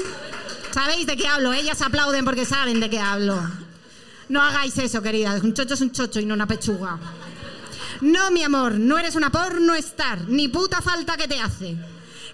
¿Sabéis 0.71 1.07
de 1.07 1.17
qué 1.17 1.27
hablo? 1.27 1.51
Ellas 1.51 1.81
aplauden 1.81 2.25
porque 2.25 2.45
saben 2.45 2.79
de 2.79 2.89
qué 2.89 2.99
hablo. 2.99 3.41
No 4.29 4.43
hagáis 4.43 4.77
eso, 4.77 5.01
queridas. 5.01 5.41
Un 5.41 5.53
chocho 5.53 5.73
es 5.73 5.81
un 5.81 5.91
chocho 5.91 6.19
y 6.19 6.25
no 6.25 6.35
una 6.35 6.47
pechuga. 6.47 6.99
No, 8.01 8.31
mi 8.31 8.43
amor, 8.43 8.73
no 8.73 8.97
eres 8.97 9.15
una 9.15 9.31
porno 9.31 9.73
star, 9.75 10.21
ni 10.27 10.47
puta 10.47 10.81
falta 10.81 11.17
que 11.17 11.27
te 11.27 11.39
hace. 11.39 11.75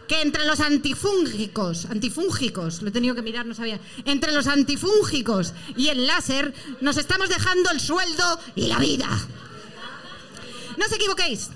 Que 0.07 0.21
entre 0.21 0.45
los 0.45 0.59
antifúngicos, 0.59 1.85
antifúngicos, 1.85 2.81
lo 2.81 2.89
he 2.89 2.91
tenido 2.91 3.15
que 3.15 3.23
mirar, 3.23 3.45
no 3.45 3.55
sabía, 3.55 3.79
entre 4.05 4.31
los 4.31 4.47
antifúngicos 4.47 5.53
y 5.75 5.87
el 5.87 6.05
láser 6.05 6.53
nos 6.81 6.97
estamos 6.97 7.29
dejando 7.29 7.71
el 7.71 7.79
sueldo 7.79 8.39
y 8.55 8.67
la 8.67 8.77
vida. 8.77 9.09
No 10.77 10.85
os 10.85 10.91
equivoquéis. 10.91 11.49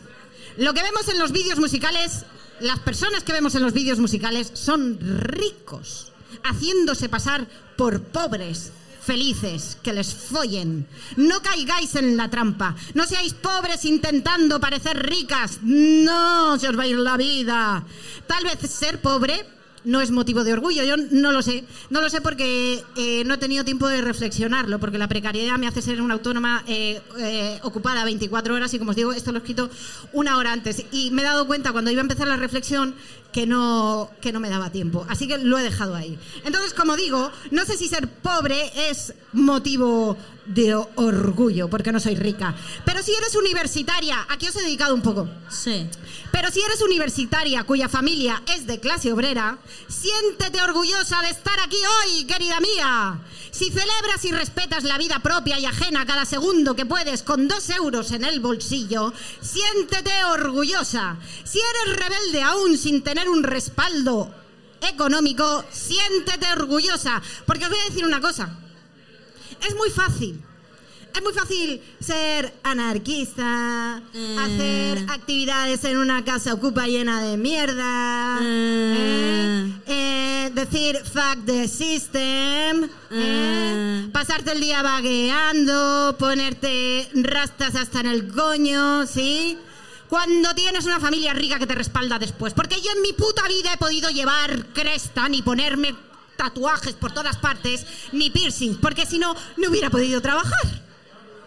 Lo 0.58 0.74
que 0.74 0.84
vemos 0.84 1.08
en 1.10 1.20
los 1.20 1.32
vídeos 1.32 1.60
musicales, 1.60 2.26
las 2.60 2.80
personas 2.80 3.24
que 3.24 3.34
vemos 3.34 3.56
en 3.56 3.62
los 3.62 3.74
vídeos 3.74 4.00
musicales 4.00 4.52
son 4.54 4.98
ricos, 5.00 6.12
haciéndose 6.44 7.08
pasar 7.08 7.48
por 7.78 8.02
pobres, 8.02 8.72
felices, 9.02 9.78
que 9.82 9.94
les 9.94 10.14
follen. 10.14 10.88
No 11.18 11.42
caigáis 11.42 11.96
en 11.96 12.18
la 12.18 12.30
trampa. 12.30 12.76
No 12.94 13.06
seáis 13.06 13.34
pobres 13.34 13.86
intentando 13.86 14.60
parecer 14.60 14.98
ricas. 14.98 15.60
No, 15.64 16.58
se 16.60 16.70
os 16.70 16.78
va 16.78 16.84
a 16.84 16.88
ir 16.88 16.98
la 16.98 17.18
vida. 17.18 17.84
Tal 18.28 18.44
vez 18.44 18.60
ser 18.70 19.02
pobre 19.02 19.46
no 19.86 20.02
es 20.02 20.12
motivo 20.12 20.44
de 20.44 20.54
orgullo. 20.54 20.84
Yo 20.84 20.96
no 20.98 21.32
lo 21.32 21.42
sé. 21.42 21.64
No 21.90 22.02
lo 22.02 22.10
sé 22.10 22.22
porque 22.22 22.84
eh, 22.96 23.24
no 23.26 23.36
he 23.36 23.38
tenido 23.38 23.64
tiempo 23.64 23.88
de 23.88 24.02
reflexionarlo, 24.02 24.80
porque 24.80 24.98
la 24.98 25.08
precariedad 25.08 25.58
me 25.58 25.68
hace 25.68 25.82
ser 25.82 26.02
una 26.02 26.16
autónoma 26.16 26.64
eh, 26.68 27.02
eh, 27.18 27.60
ocupada 27.64 28.04
24 28.06 28.54
horas 28.56 28.74
y 28.74 28.80
como 28.80 28.92
os 28.92 28.96
digo, 28.96 29.14
esto 29.14 29.32
lo 29.32 29.38
he 29.38 29.42
escrito 29.42 29.70
una 30.14 30.38
hora 30.38 30.54
antes. 30.54 30.86
Y 30.92 31.12
me 31.12 31.22
he 31.22 31.26
dado 31.26 31.48
cuenta 31.48 31.72
cuando 31.72 31.92
iba 31.92 32.02
a 32.02 32.04
empezar 32.04 32.28
la 32.28 32.38
reflexión 32.38 32.96
que 33.32 33.46
no, 33.46 34.10
que 34.22 34.32
no 34.32 34.39
me 34.39 34.50
daba 34.50 34.72
tiempo. 34.72 35.06
Así 35.10 35.28
que 35.28 35.38
lo 35.38 35.58
he 35.58 35.63
dejado 35.63 35.96
ahí. 35.96 36.18
Entonces, 36.46 36.74
como 36.74 36.96
digo, 36.96 37.32
no 37.52 37.65
sé 37.65 37.78
si 37.78 37.88
ser 37.88 38.08
pobre 38.08 38.72
es 38.89 39.13
motivo 39.34 40.18
de 40.46 40.74
orgullo, 40.74 41.70
porque 41.70 41.92
no 41.92 42.00
soy 42.00 42.15
rica. 42.15 42.56
Pero 42.84 43.04
si 43.04 43.13
eres 43.13 43.36
universitaria, 43.36 44.26
aquí 44.30 44.48
os 44.48 44.56
he 44.56 44.63
dedicado 44.63 44.96
un 44.96 45.02
poco. 45.02 45.30
Sí. 45.50 45.88
Pero 46.32 46.50
si 46.52 46.62
eres 46.62 46.82
universitaria 46.82 47.63
cuya 47.63 47.88
familia 47.88 48.42
es 48.56 48.65
de 48.65 48.80
clase 48.80 49.13
obrera, 49.13 49.60
siéntete 49.88 50.62
orgullosa 50.62 51.22
de 51.22 51.30
estar 51.30 51.60
aquí 51.60 51.78
hoy, 52.04 52.26
querida 52.26 52.60
mía. 52.60 53.20
Si 53.52 53.65
celebras 53.72 54.24
y 54.26 54.32
respetas 54.32 54.84
la 54.84 54.98
vida 54.98 55.20
propia 55.20 55.60
y 55.60 55.65
ajena 55.65 56.06
cada 56.06 56.26
segundo 56.26 56.76
que 56.76 56.86
puedes 56.86 57.24
con 57.24 57.48
dos 57.48 57.70
euros 57.72 58.12
en 58.12 58.24
el 58.24 58.39
bolsillo, 58.39 59.12
siéntete 59.42 60.24
orgullosa. 60.26 61.18
Si 61.44 61.60
eres 61.60 61.98
rebelde 61.98 62.42
aún 62.44 62.78
sin 62.78 63.02
tener 63.02 63.19
un 63.28 63.44
respaldo 63.44 64.34
económico, 64.82 65.66
siéntete 65.72 66.48
orgullosa. 66.54 67.22
Porque 67.46 67.66
os 67.66 67.70
voy 67.72 67.80
a 67.80 67.90
decir 67.90 68.06
una 68.06 68.22
cosa. 68.22 68.50
Es 69.68 69.76
muy 69.76 69.90
fácil. 69.90 70.42
Es 71.14 71.24
muy 71.24 71.34
fácil 71.34 71.82
ser 72.00 72.54
anarquista, 72.64 74.00
Eh. 74.14 74.36
hacer 74.40 75.06
actividades 75.10 75.84
en 75.84 75.98
una 75.98 76.24
casa 76.24 76.54
ocupa 76.54 76.86
llena 76.88 77.22
de 77.24 77.36
mierda, 77.36 78.38
Eh. 78.42 78.94
eh, 78.96 79.82
eh, 79.88 80.52
decir 80.54 80.98
fuck 81.04 81.46
the 81.46 81.68
system, 81.68 82.84
eh, 82.84 82.90
Eh. 83.12 84.10
pasarte 84.14 84.52
el 84.52 84.62
día 84.62 84.82
vagueando, 84.84 86.16
ponerte 86.20 87.10
rastas 87.16 87.76
hasta 87.76 88.02
en 88.02 88.06
el 88.06 88.28
coño, 88.28 89.06
¿sí? 89.08 89.58
Cuando 90.10 90.56
tienes 90.56 90.86
una 90.86 91.00
familia 91.00 91.34
rica 91.34 91.60
que 91.60 91.67
te 91.67 91.76
respalda 91.76 92.17
después. 92.17 92.54
Porque 92.54 92.82
yo 92.82 92.91
en 92.91 93.02
mi 93.02 93.13
puta 93.13 93.48
vida 93.48 93.74
he 93.74 93.78
podido 93.78 94.10
llevar 94.10 94.65
cresta 94.74 95.30
ni 95.30 95.41
ponerme 95.43 95.93
tatuajes 96.36 96.93
por 96.95 97.12
todas 97.12 97.38
partes, 97.38 97.86
ni 98.12 98.30
piercings, 98.30 98.78
porque 98.78 99.06
si 99.06 99.19
no, 99.19 99.36
no 99.58 99.69
hubiera 99.69 99.89
podido 99.89 100.19
trabajar. 100.22 100.82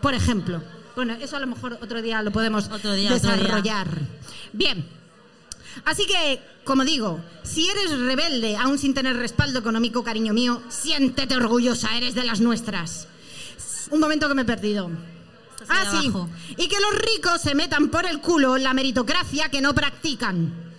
Por 0.01 0.14
ejemplo. 0.14 0.62
Bueno, 0.94 1.14
eso 1.14 1.37
a 1.37 1.40
lo 1.40 1.46
mejor 1.46 1.79
otro 1.81 2.03
día 2.03 2.22
lo 2.22 2.31
podemos 2.31 2.66
Otro 2.66 2.92
día, 2.92 3.14
otro 3.14 3.31
día. 3.31 3.37
desarrollar. 3.38 3.88
Bien. 4.53 4.87
Así 5.87 6.07
que, 6.07 6.40
como 6.64 6.85
digo, 6.85 7.20
si 7.42 7.68
eres 7.68 7.98
rebelde 7.98 8.57
aún 8.57 8.79
sin 8.79 8.92
tener 8.92 9.16
respaldo 9.16 9.59
económico, 9.59 10.05
cariño 10.05 10.35
mío, 10.35 10.62
siéntete 10.68 11.35
orgullosa, 11.35 11.96
eres 11.96 12.14
de 12.14 12.25
las 12.25 12.40
nuestras. 12.40 13.09
Un 13.90 13.98
momento 13.98 14.29
que 14.29 14.35
me 14.35 14.42
he 14.42 14.44
perdido. 14.44 14.90
Ah, 15.68 15.85
sí. 15.90 16.09
abajo. 16.09 16.29
Y 16.57 16.68
que 16.68 16.81
los 16.81 16.94
ricos 16.98 17.40
se 17.40 17.55
metan 17.55 17.88
por 17.88 18.07
el 18.07 18.20
culo 18.20 18.57
la 18.59 18.75
meritocracia 18.75 19.48
que 19.48 19.61
no 19.61 19.75
practican. 19.75 20.72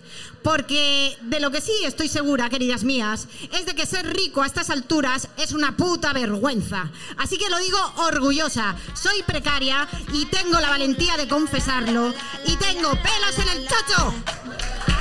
Porque 0.44 1.18
de 1.22 1.40
lo 1.40 1.52
que 1.52 1.62
sí 1.62 1.72
estoy 1.86 2.10
segura, 2.10 2.50
queridas 2.50 2.84
mías, 2.84 3.28
es 3.54 3.66
de 3.66 3.76
que 3.76 3.86
ser 3.86 4.06
rico 4.14 4.42
a 4.42 4.46
estas 4.46 4.70
alturas 4.70 5.30
es 5.38 5.54
una 5.54 5.78
puta 5.78 6.12
vergüenza. 6.12 6.92
Así 7.18 7.38
que 7.38 7.50
lo 7.50 7.58
digo 7.60 7.78
orgullosa. 7.96 8.76
Soy 8.94 9.24
precaria 9.24 9.88
y 10.12 10.26
tengo 10.26 10.60
la 10.60 10.70
valentía 10.70 11.16
de 11.16 11.30
confesarlo. 11.30 12.14
Y 12.46 12.56
tengo 12.58 12.90
pelos 12.92 13.40
en 13.40 13.58
el 13.58 13.68
chocho. 13.68 14.93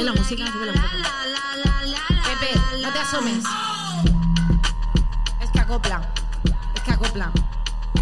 ¿Se 0.00 0.04
oye 0.04 0.04
la 0.04 0.12
música? 0.12 0.46
Súbela 0.50 0.72
un 0.72 0.80
poco. 0.80 0.94
Pepe, 2.40 2.60
no 2.80 2.90
te 2.90 2.98
asomes. 3.00 3.44
Es 5.42 5.50
que 5.50 5.60
acopla. 5.60 6.00
Es 6.74 6.80
que 6.82 6.90
acopla. 6.92 7.30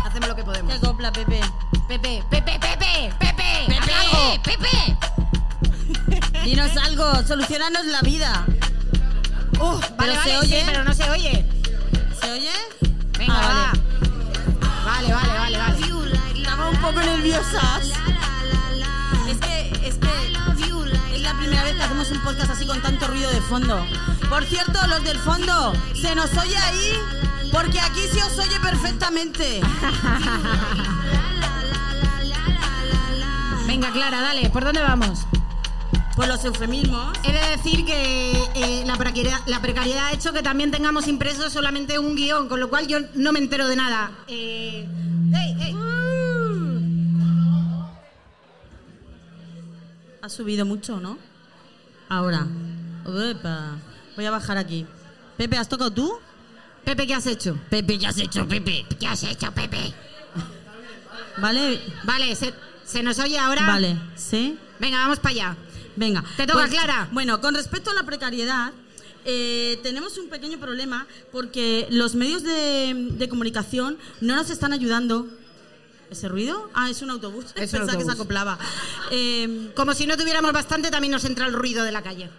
Hacemos 0.05 0.29
lo 0.29 0.37
que 0.37 0.45
podemos. 0.45 0.73
¿Qué 0.75 0.81
copla, 0.81 1.11
Pepe? 1.11 1.41
Pepe, 1.89 2.23
Pepe, 2.31 2.59
Pepe, 2.61 3.13
Pepe, 3.19 3.65
Pepe, 3.67 3.93
algo, 3.93 4.43
Pepe. 4.45 4.97
Dinos 6.45 6.77
algo, 6.77 7.27
solucionanos 7.27 7.85
la 7.87 8.01
vida. 8.03 8.45
Uh, 9.59 9.73
vale, 9.81 9.85
¿Pero 9.99 10.13
se 10.13 10.19
vale, 10.19 10.39
oye? 10.39 10.61
sí, 10.61 10.67
pero 10.67 10.85
no 10.85 10.95
se 10.95 11.11
oye. 11.11 11.49
¿Se 12.21 12.31
oye? 12.31 12.53
Venga, 13.19 13.35
Ah, 13.37 13.73
vale. 14.85 15.13
Vale, 15.13 15.15
vale, 15.15 15.39
vale, 15.39 15.59
vale. 15.59 16.39
Estaba 16.39 16.71
un 16.71 16.77
poco 16.81 17.01
nerviosas. 17.01 17.91
Que 21.79 21.85
hacemos 21.85 22.11
un 22.11 22.19
podcast 22.21 22.51
así 22.51 22.67
con 22.67 22.83
tanto 22.83 23.07
ruido 23.07 23.31
de 23.31 23.41
fondo. 23.41 23.87
Por 24.29 24.45
cierto, 24.45 24.79
los 24.89 25.03
del 25.05 25.17
fondo, 25.19 25.73
¿se 25.95 26.15
nos 26.15 26.37
oye 26.37 26.57
ahí? 26.57 26.93
Porque 27.53 27.79
aquí 27.79 28.01
se 28.13 28.23
os 28.23 28.37
oye 28.39 28.59
perfectamente. 28.61 29.61
Venga, 33.67 33.93
Clara, 33.93 34.21
dale, 34.21 34.51
¿por 34.51 34.65
dónde 34.65 34.83
vamos? 34.83 35.27
Pues 36.17 36.29
los 36.29 36.45
eufemismos. 36.45 37.17
He 37.23 37.33
de 37.33 37.57
decir 37.57 37.85
que 37.85 38.33
eh, 38.55 38.83
la, 38.85 38.97
precariedad, 38.97 39.39
la 39.47 39.63
precariedad 39.63 40.07
ha 40.07 40.13
hecho 40.13 40.33
que 40.33 40.43
también 40.43 40.73
tengamos 40.73 41.07
impreso 41.07 41.49
solamente 41.49 42.01
un 42.01 42.17
guion, 42.17 42.49
con 42.49 42.59
lo 42.59 42.69
cual 42.69 42.89
yo 42.89 42.99
no 43.15 43.33
me 43.33 43.39
entero 43.39 43.69
de 43.69 43.77
nada. 43.77 44.11
Eh, 44.27 44.89
ey, 45.33 45.57
ey. 45.63 45.77
Ha 50.23 50.29
subido 50.29 50.67
mucho, 50.67 50.99
¿no? 50.99 51.28
Ahora. 52.09 52.47
Voy 54.17 54.25
a 54.27 54.31
bajar 54.31 54.59
aquí. 54.59 54.87
Pepe, 55.37 55.57
¿has 55.57 55.69
tocado 55.69 55.93
tú? 55.93 56.13
Pepe, 56.85 57.07
¿qué 57.07 57.15
has 57.15 57.27
hecho? 57.27 57.59
Pepe, 57.71 57.99
¿qué 57.99 58.07
has 58.07 58.19
hecho, 58.19 58.47
Pepe? 58.49 58.87
¿Qué 58.99 59.07
has 59.07 59.23
hecho, 59.23 59.53
Pepe? 59.53 59.93
¿Vale? 61.39 61.81
Vale, 62.05 62.35
¿se, 62.35 62.53
se 62.85 63.03
nos 63.03 63.19
oye 63.19 63.39
ahora? 63.39 63.67
Vale. 63.67 63.97
¿Sí? 64.17 64.59
Venga, 64.81 64.99
vamos 64.99 65.19
para 65.21 65.31
allá. 65.35 65.57
Venga. 65.97 66.23
pues, 66.23 66.37
Te 66.37 66.47
toca, 66.47 66.67
Clara. 66.69 67.09
Bueno, 67.13 67.41
con 67.41 67.55
respecto 67.55 67.91
a 67.91 67.95
la 67.95 68.03
precariedad, 68.05 68.73
eh, 69.25 69.79
tenemos 69.83 70.17
un 70.19 70.29
pequeño 70.29 70.59
problema 70.59 71.07
porque 71.31 71.87
los 71.91 72.15
medios 72.15 72.43
de, 72.43 73.09
de 73.13 73.29
comunicación 73.29 73.99
no 74.21 74.35
nos 74.37 74.51
están 74.51 74.73
ayudando. 74.73 75.29
¿Ese 76.11 76.29
ruido? 76.29 76.71
Ah, 76.75 76.91
es 76.91 77.03
un 77.03 77.11
autobús. 77.11 77.47
Es 77.55 77.71
Pensaba 77.71 77.97
que 77.97 78.05
se 78.05 78.13
acoplaba. 78.13 78.59
Eh, 79.11 79.71
Como 79.75 79.95
si 79.95 80.07
no 80.07 80.17
tuviéramos 80.17 80.53
bastante, 80.53 80.91
también 80.91 81.13
nos 81.13 81.25
entra 81.25 81.47
el 81.47 81.53
ruido 81.53 81.85
de 81.85 81.93
la 81.93 82.03
calle. 82.03 82.31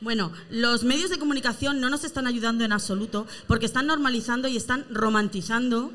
Bueno, 0.00 0.32
los 0.50 0.84
medios 0.84 1.10
de 1.10 1.18
comunicación 1.18 1.80
no 1.80 1.88
nos 1.88 2.04
están 2.04 2.26
ayudando 2.26 2.64
en 2.64 2.72
absoluto 2.72 3.26
porque 3.46 3.66
están 3.66 3.86
normalizando 3.86 4.48
y 4.48 4.56
están 4.56 4.84
romantizando 4.90 5.92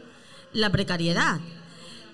la 0.53 0.71
precariedad. 0.71 1.39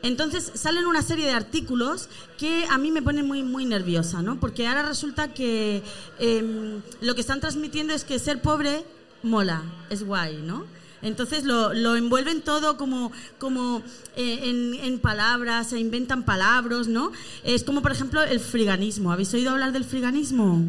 Entonces 0.01 0.51
salen 0.55 0.85
una 0.85 1.01
serie 1.01 1.25
de 1.25 1.31
artículos 1.31 2.09
que 2.37 2.65
a 2.69 2.77
mí 2.77 2.91
me 2.91 3.01
ponen 3.01 3.25
muy, 3.25 3.43
muy 3.43 3.65
nerviosa, 3.65 4.21
¿no? 4.21 4.39
Porque 4.39 4.67
ahora 4.67 4.83
resulta 4.83 5.33
que 5.33 5.83
em, 6.19 6.81
lo 7.01 7.15
que 7.15 7.21
están 7.21 7.39
transmitiendo 7.39 7.93
es 7.93 8.03
que 8.03 8.19
ser 8.19 8.41
pobre 8.41 8.85
mola, 9.23 9.63
es 9.89 10.03
guay, 10.03 10.41
¿no? 10.43 10.65
Entonces 11.05 11.43
lo, 11.43 11.73
lo 11.73 11.95
envuelven 11.95 12.41
todo 12.41 12.77
como, 12.77 13.11
como 13.37 13.81
eh, 14.17 14.39
en, 14.49 14.73
en 14.73 14.99
palabras, 14.99 15.69
se 15.69 15.79
inventan 15.79 16.23
palabras, 16.23 16.87
¿no? 16.87 17.11
Es 17.43 17.63
como, 17.63 17.81
por 17.81 17.91
ejemplo, 17.91 18.21
el 18.23 18.39
friganismo. 18.39 19.11
¿Habéis 19.11 19.33
oído 19.33 19.51
hablar 19.51 19.71
del 19.71 19.85
friganismo? 19.85 20.61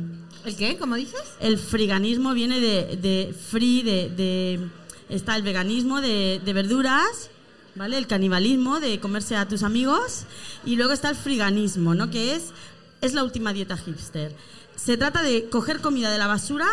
¿El 0.44 0.54
qué? 0.56 0.76
¿Cómo 0.76 0.94
dices? 0.94 1.22
El 1.40 1.58
friganismo 1.58 2.34
viene 2.34 2.60
de, 2.60 2.96
de 2.96 3.34
free, 3.34 3.82
de, 3.82 4.10
de- 4.10 4.60
está 5.08 5.36
el 5.36 5.42
veganismo 5.42 6.00
de, 6.00 6.40
de 6.44 6.52
verduras, 6.52 7.30
¿vale? 7.74 7.96
El 7.96 8.06
canibalismo 8.06 8.78
de 8.78 9.00
comerse 9.00 9.36
a 9.36 9.48
tus 9.48 9.62
amigos 9.62 10.24
y 10.64 10.76
luego 10.76 10.92
está 10.92 11.08
el 11.10 11.16
friganismo, 11.16 11.94
¿no? 11.94 12.10
Que 12.10 12.34
es, 12.36 12.52
es 13.00 13.14
la 13.14 13.24
última 13.24 13.52
dieta 13.52 13.76
hipster. 13.76 14.34
Se 14.76 14.96
trata 14.98 15.22
de 15.22 15.48
coger 15.48 15.80
comida 15.80 16.10
de 16.10 16.18
la 16.18 16.26
basura 16.26 16.66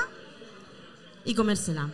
y 1.26 1.34
comérsela. 1.34 1.90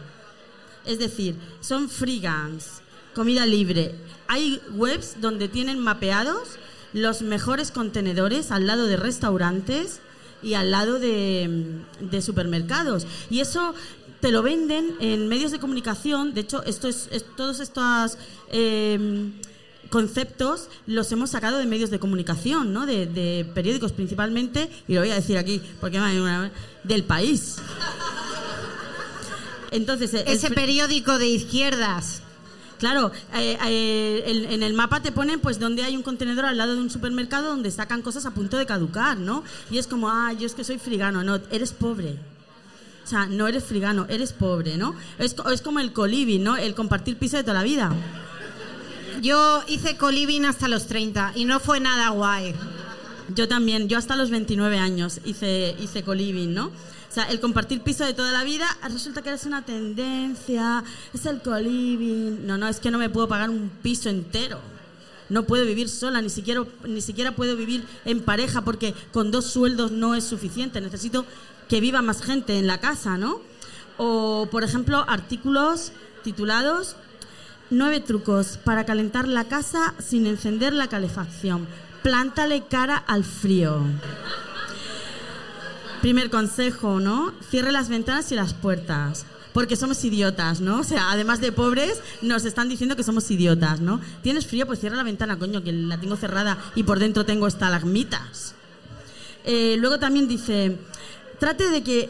Es 0.85 0.99
decir, 0.99 1.35
son 1.61 1.89
frigans, 1.89 2.81
comida 3.13 3.45
libre. 3.45 3.95
Hay 4.27 4.61
webs 4.71 5.21
donde 5.21 5.47
tienen 5.47 5.79
mapeados 5.79 6.57
los 6.93 7.21
mejores 7.21 7.71
contenedores 7.71 8.51
al 8.51 8.67
lado 8.67 8.87
de 8.87 8.97
restaurantes 8.97 9.99
y 10.41 10.53
al 10.53 10.71
lado 10.71 10.99
de, 10.99 11.81
de 11.99 12.21
supermercados. 12.21 13.05
Y 13.29 13.41
eso 13.41 13.73
te 14.19 14.31
lo 14.31 14.41
venden 14.41 14.95
en 14.99 15.27
medios 15.27 15.51
de 15.51 15.59
comunicación. 15.59 16.33
De 16.33 16.41
hecho, 16.41 16.63
esto 16.63 16.87
es, 16.87 17.09
todos 17.35 17.59
estos 17.59 18.17
eh, 18.51 19.31
conceptos 19.89 20.69
los 20.87 21.11
hemos 21.11 21.31
sacado 21.31 21.57
de 21.57 21.65
medios 21.65 21.89
de 21.89 21.99
comunicación, 21.99 22.73
¿no? 22.73 22.85
de, 22.85 23.05
de 23.05 23.49
periódicos 23.53 23.91
principalmente, 23.91 24.69
y 24.87 24.93
lo 24.93 25.01
voy 25.01 25.11
a 25.11 25.15
decir 25.15 25.37
aquí, 25.37 25.61
porque 25.79 25.99
del 26.83 27.03
país. 27.03 27.57
Entonces, 29.71 30.13
Ese 30.13 30.49
periódico 30.51 31.17
de 31.17 31.27
izquierdas. 31.27 32.21
Claro, 32.79 33.11
eh, 33.35 33.57
eh, 33.65 34.23
el- 34.25 34.45
en 34.45 34.63
el 34.63 34.73
mapa 34.73 35.01
te 35.01 35.11
ponen 35.11 35.41
pues 35.41 35.59
donde 35.59 35.83
hay 35.83 35.97
un 35.97 36.01
contenedor 36.01 36.45
al 36.45 36.57
lado 36.57 36.75
de 36.75 36.81
un 36.81 36.89
supermercado 36.89 37.49
donde 37.49 37.71
sacan 37.71 38.01
cosas 38.01 38.25
a 38.25 38.31
punto 38.31 38.57
de 38.57 38.65
caducar, 38.65 39.17
¿no? 39.17 39.43
Y 39.69 39.77
es 39.79 39.87
como, 39.87 40.09
ah, 40.09 40.31
yo 40.31 40.45
es 40.45 40.53
que 40.53 40.63
soy 40.63 40.77
frigano, 40.77 41.21
no, 41.23 41.39
eres 41.51 41.73
pobre. 41.73 42.15
O 43.03 43.07
sea, 43.09 43.25
no 43.25 43.47
eres 43.47 43.65
frigano, 43.65 44.05
eres 44.07 44.31
pobre, 44.31 44.77
¿no? 44.77 44.95
Es, 45.17 45.35
es 45.51 45.61
como 45.61 45.79
el 45.81 45.91
coliving, 45.91 46.41
¿no? 46.43 46.55
El 46.55 46.73
compartir 46.73 47.17
piso 47.17 47.35
de 47.35 47.43
toda 47.43 47.55
la 47.55 47.63
vida. 47.63 47.91
Yo 49.21 49.61
hice 49.67 49.97
coliving 49.97 50.45
hasta 50.45 50.67
los 50.69 50.87
30 50.87 51.33
y 51.35 51.43
no 51.45 51.59
fue 51.59 51.79
nada 51.81 52.09
guay. 52.09 52.53
Yo 53.35 53.47
también, 53.47 53.89
yo 53.89 53.97
hasta 53.97 54.15
los 54.15 54.29
29 54.29 54.77
años 54.77 55.19
hice, 55.25 55.75
hice 55.81 56.03
coliving, 56.03 56.53
¿no? 56.53 56.71
O 57.09 57.11
sea, 57.11 57.23
el 57.25 57.39
compartir 57.39 57.81
piso 57.81 58.05
de 58.05 58.13
toda 58.13 58.31
la 58.31 58.43
vida 58.43 58.67
resulta 58.83 59.21
que 59.21 59.33
es 59.33 59.45
una 59.45 59.65
tendencia, 59.65 60.83
es 61.13 61.25
el 61.25 61.41
coliving. 61.41 62.45
No, 62.45 62.57
no, 62.57 62.67
es 62.67 62.79
que 62.79 62.91
no 62.91 62.99
me 62.99 63.09
puedo 63.09 63.27
pagar 63.27 63.49
un 63.49 63.71
piso 63.81 64.09
entero. 64.09 64.59
No 65.27 65.43
puedo 65.43 65.65
vivir 65.65 65.89
sola, 65.89 66.21
ni 66.21 66.29
siquiera, 66.29 66.63
ni 66.85 67.01
siquiera 67.01 67.35
puedo 67.35 67.55
vivir 67.55 67.85
en 68.05 68.21
pareja 68.21 68.61
porque 68.61 68.93
con 69.11 69.31
dos 69.31 69.45
sueldos 69.45 69.91
no 69.91 70.15
es 70.15 70.23
suficiente. 70.23 70.81
Necesito 70.81 71.25
que 71.67 71.81
viva 71.81 72.01
más 72.01 72.21
gente 72.21 72.57
en 72.57 72.67
la 72.67 72.79
casa, 72.79 73.17
¿no? 73.17 73.41
O, 73.97 74.47
por 74.51 74.63
ejemplo, 74.63 75.03
artículos 75.07 75.91
titulados 76.23 76.95
Nueve 77.71 77.99
trucos 77.99 78.57
para 78.57 78.83
calentar 78.83 79.27
la 79.27 79.43
casa 79.43 79.93
sin 79.99 80.25
encender 80.25 80.73
la 80.73 80.87
calefacción. 80.87 81.67
Plántale 82.01 82.63
cara 82.63 82.97
al 82.97 83.23
frío. 83.23 83.83
Primer 86.01 86.29
consejo, 86.29 86.99
¿no? 86.99 87.33
Cierre 87.49 87.71
las 87.71 87.89
ventanas 87.89 88.31
y 88.31 88.35
las 88.35 88.53
puertas. 88.53 89.25
Porque 89.53 89.75
somos 89.75 90.03
idiotas, 90.05 90.61
¿no? 90.61 90.79
O 90.79 90.83
sea, 90.83 91.11
además 91.11 91.41
de 91.41 91.51
pobres, 91.51 92.01
nos 92.21 92.45
están 92.45 92.69
diciendo 92.69 92.95
que 92.95 93.03
somos 93.03 93.29
idiotas, 93.31 93.81
¿no? 93.81 93.99
¿Tienes 94.21 94.45
frío? 94.45 94.65
Pues 94.65 94.79
cierra 94.79 94.95
la 94.95 95.03
ventana, 95.03 95.37
coño, 95.37 95.63
que 95.63 95.73
la 95.73 95.99
tengo 95.99 96.15
cerrada 96.15 96.57
y 96.75 96.83
por 96.83 96.99
dentro 96.99 97.25
tengo 97.25 97.47
estalagmitas. 97.47 98.53
Eh, 99.43 99.75
luego 99.79 99.99
también 99.99 100.27
dice, 100.27 100.77
trate 101.39 101.69
de 101.69 101.83
que 101.83 102.09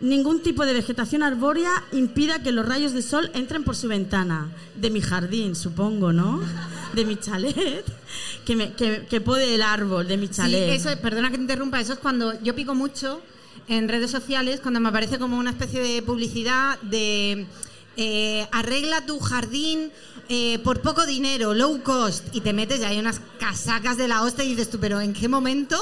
ningún 0.00 0.42
tipo 0.42 0.64
de 0.64 0.72
vegetación 0.74 1.22
arbórea 1.22 1.70
impida 1.92 2.42
que 2.42 2.52
los 2.52 2.66
rayos 2.66 2.92
de 2.92 3.02
sol 3.02 3.30
entren 3.34 3.64
por 3.64 3.74
su 3.76 3.88
ventana. 3.88 4.50
De 4.76 4.90
mi 4.90 5.00
jardín, 5.00 5.54
supongo, 5.56 6.12
¿no? 6.12 6.40
De 6.94 7.04
mi 7.04 7.16
chalet. 7.16 7.84
Que, 8.44 8.56
me, 8.56 8.72
que, 8.72 9.06
que 9.10 9.20
pode 9.20 9.54
el 9.54 9.62
árbol 9.62 10.06
de 10.08 10.16
mi 10.16 10.26
Sí, 10.28 10.34
chalet. 10.34 10.70
eso, 10.70 10.88
perdona 11.02 11.30
que 11.30 11.36
te 11.36 11.42
interrumpa, 11.42 11.80
eso 11.80 11.92
es 11.94 11.98
cuando 11.98 12.40
yo 12.42 12.54
pico 12.54 12.74
mucho 12.74 13.20
en 13.68 13.88
redes 13.88 14.10
sociales, 14.10 14.60
cuando 14.60 14.80
me 14.80 14.88
aparece 14.88 15.18
como 15.18 15.36
una 15.36 15.50
especie 15.50 15.80
de 15.80 16.00
publicidad 16.02 16.80
de 16.80 17.46
eh, 18.00 18.46
arregla 18.52 19.04
tu 19.06 19.18
jardín 19.18 19.90
eh, 20.28 20.60
por 20.60 20.82
poco 20.82 21.04
dinero, 21.04 21.52
low 21.52 21.82
cost, 21.82 22.24
y 22.32 22.42
te 22.42 22.52
metes 22.52 22.78
y 22.78 22.84
hay 22.84 22.96
unas 22.96 23.20
casacas 23.40 23.96
de 23.96 24.06
la 24.06 24.22
hostia 24.22 24.44
y 24.44 24.50
dices 24.50 24.70
tú, 24.70 24.78
pero 24.78 25.00
¿en 25.00 25.12
qué 25.12 25.26
momento 25.26 25.76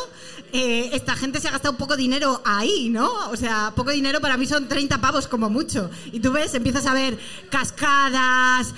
eh, 0.50 0.88
esta 0.94 1.14
gente 1.14 1.40
se 1.40 1.48
ha 1.48 1.50
gastado 1.50 1.76
poco 1.76 1.94
dinero 1.94 2.40
ahí, 2.46 2.88
¿no? 2.88 3.12
O 3.29 3.37
sea, 3.37 3.74
poco 3.76 3.90
dinero 3.90 4.22
para 4.22 4.38
mí 4.38 4.46
son 4.46 4.66
30 4.66 4.98
pavos 4.98 5.29
como 5.29 5.50
mucho. 5.50 5.90
Y 6.11 6.20
tú 6.20 6.33
ves, 6.33 6.55
empiezas 6.55 6.87
a 6.87 6.94
ver 6.94 7.18
cascadas, 7.50 8.72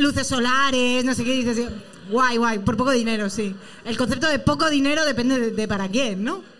luces 0.00 0.26
solares, 0.26 1.04
no 1.04 1.14
sé 1.14 1.22
qué, 1.22 1.36
y 1.36 1.44
dices, 1.44 1.70
guay, 2.10 2.36
guay, 2.36 2.58
por 2.58 2.76
poco 2.76 2.90
dinero, 2.90 3.30
sí. 3.30 3.54
El 3.84 3.96
concepto 3.96 4.26
de 4.26 4.40
poco 4.40 4.68
dinero 4.70 5.04
depende 5.04 5.38
de, 5.38 5.50
de 5.52 5.68
para 5.68 5.88
quién, 5.88 6.24
¿no? 6.24 6.55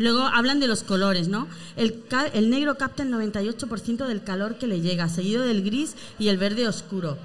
Luego 0.00 0.22
hablan 0.22 0.60
de 0.60 0.66
los 0.66 0.82
colores, 0.82 1.28
¿no? 1.28 1.46
El, 1.76 2.02
el 2.32 2.48
negro 2.48 2.78
capta 2.78 3.02
el 3.02 3.12
98% 3.12 4.06
del 4.06 4.24
calor 4.24 4.56
que 4.56 4.66
le 4.66 4.80
llega, 4.80 5.10
seguido 5.10 5.42
del 5.42 5.62
gris 5.62 5.94
y 6.18 6.28
el 6.28 6.38
verde 6.38 6.66
oscuro. 6.66 7.18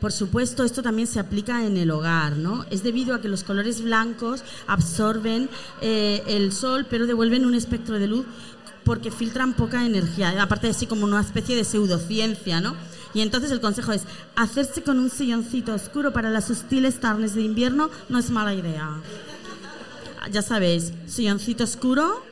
Por 0.00 0.10
supuesto, 0.10 0.64
esto 0.64 0.82
también 0.82 1.06
se 1.06 1.20
aplica 1.20 1.64
en 1.64 1.76
el 1.76 1.88
hogar, 1.88 2.36
¿no? 2.36 2.66
Es 2.68 2.82
debido 2.82 3.14
a 3.14 3.20
que 3.20 3.28
los 3.28 3.44
colores 3.44 3.80
blancos 3.80 4.42
absorben 4.66 5.48
eh, 5.80 6.24
el 6.26 6.50
sol, 6.50 6.84
pero 6.90 7.06
devuelven 7.06 7.46
un 7.46 7.54
espectro 7.54 7.96
de 7.96 8.08
luz 8.08 8.26
porque 8.82 9.12
filtran 9.12 9.54
poca 9.54 9.86
energía, 9.86 10.42
aparte 10.42 10.66
de 10.66 10.72
así 10.72 10.88
como 10.88 11.04
una 11.04 11.20
especie 11.20 11.54
de 11.54 11.62
pseudociencia, 11.62 12.60
¿no? 12.60 12.74
Y 13.14 13.20
entonces 13.20 13.52
el 13.52 13.60
consejo 13.60 13.92
es, 13.92 14.02
hacerse 14.34 14.82
con 14.82 14.98
un 14.98 15.10
silloncito 15.10 15.72
oscuro 15.72 16.12
para 16.12 16.30
las 16.30 16.50
hostiles 16.50 16.98
tardes 16.98 17.36
de 17.36 17.42
invierno 17.42 17.88
no 18.08 18.18
es 18.18 18.30
mala 18.30 18.52
idea 18.52 19.00
ya 20.30 20.42
sabéis, 20.42 20.92
silloncito 21.06 21.64
oscuro 21.64 22.22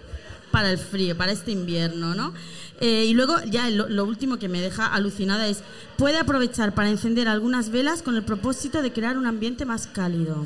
para 0.51 0.71
el 0.71 0.79
frío, 0.79 1.17
para 1.17 1.33
este 1.33 1.53
invierno, 1.53 2.15
¿no? 2.15 2.33
Eh, 2.81 3.05
y 3.07 3.15
luego, 3.15 3.37
ya 3.51 3.71
lo, 3.71 3.89
lo 3.89 4.05
último 4.05 4.39
que 4.39 4.49
me 4.49 4.61
deja 4.61 4.87
alucinada 4.87 5.47
es, 5.47 5.63
puede 5.97 6.19
aprovechar 6.19 6.75
para 6.75 6.91
encender 6.91 7.29
algunas 7.29 7.71
velas 7.71 8.03
con 8.03 8.17
el 8.17 8.25
propósito 8.25 8.83
de 8.83 8.93
crear 8.93 9.17
un 9.17 9.27
ambiente 9.27 9.65
más 9.65 9.87
cálido. 9.87 10.45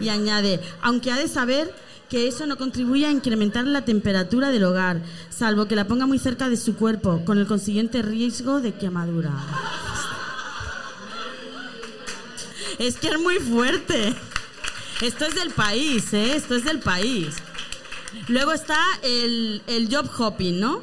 Y 0.00 0.08
añade, 0.10 0.60
aunque 0.82 1.10
ha 1.10 1.16
de 1.16 1.28
saber 1.28 1.72
que 2.08 2.26
eso 2.28 2.46
no 2.46 2.56
contribuye 2.56 3.06
a 3.06 3.10
incrementar 3.10 3.66
la 3.66 3.84
temperatura 3.84 4.50
del 4.50 4.64
hogar, 4.64 5.02
salvo 5.30 5.66
que 5.66 5.76
la 5.76 5.86
ponga 5.86 6.06
muy 6.06 6.18
cerca 6.18 6.48
de 6.48 6.56
su 6.56 6.76
cuerpo, 6.76 7.22
con 7.24 7.38
el 7.38 7.46
consiguiente 7.46 8.02
riesgo 8.02 8.60
de 8.60 8.74
quemadura. 8.74 9.32
Es 12.78 12.96
que 12.96 13.08
es 13.08 13.18
muy 13.18 13.36
fuerte. 13.36 14.14
Esto 15.00 15.26
es 15.26 15.36
del 15.36 15.50
país, 15.50 16.12
¿eh? 16.12 16.34
Esto 16.34 16.56
es 16.56 16.64
del 16.64 16.80
país. 16.80 17.36
Luego 18.26 18.52
está 18.52 18.80
el, 19.02 19.62
el 19.68 19.94
job 19.94 20.10
hopping, 20.18 20.58
¿no? 20.58 20.82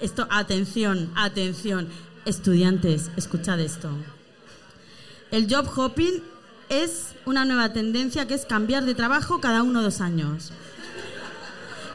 Esto, 0.00 0.28
atención, 0.30 1.10
atención. 1.16 1.88
Estudiantes, 2.24 3.10
escuchad 3.16 3.58
esto. 3.58 3.90
El 5.32 5.52
job 5.52 5.68
hopping 5.76 6.22
es 6.68 7.14
una 7.24 7.44
nueva 7.44 7.72
tendencia 7.72 8.28
que 8.28 8.34
es 8.34 8.46
cambiar 8.46 8.84
de 8.84 8.94
trabajo 8.94 9.40
cada 9.40 9.64
uno 9.64 9.82
dos 9.82 10.00
años. 10.00 10.52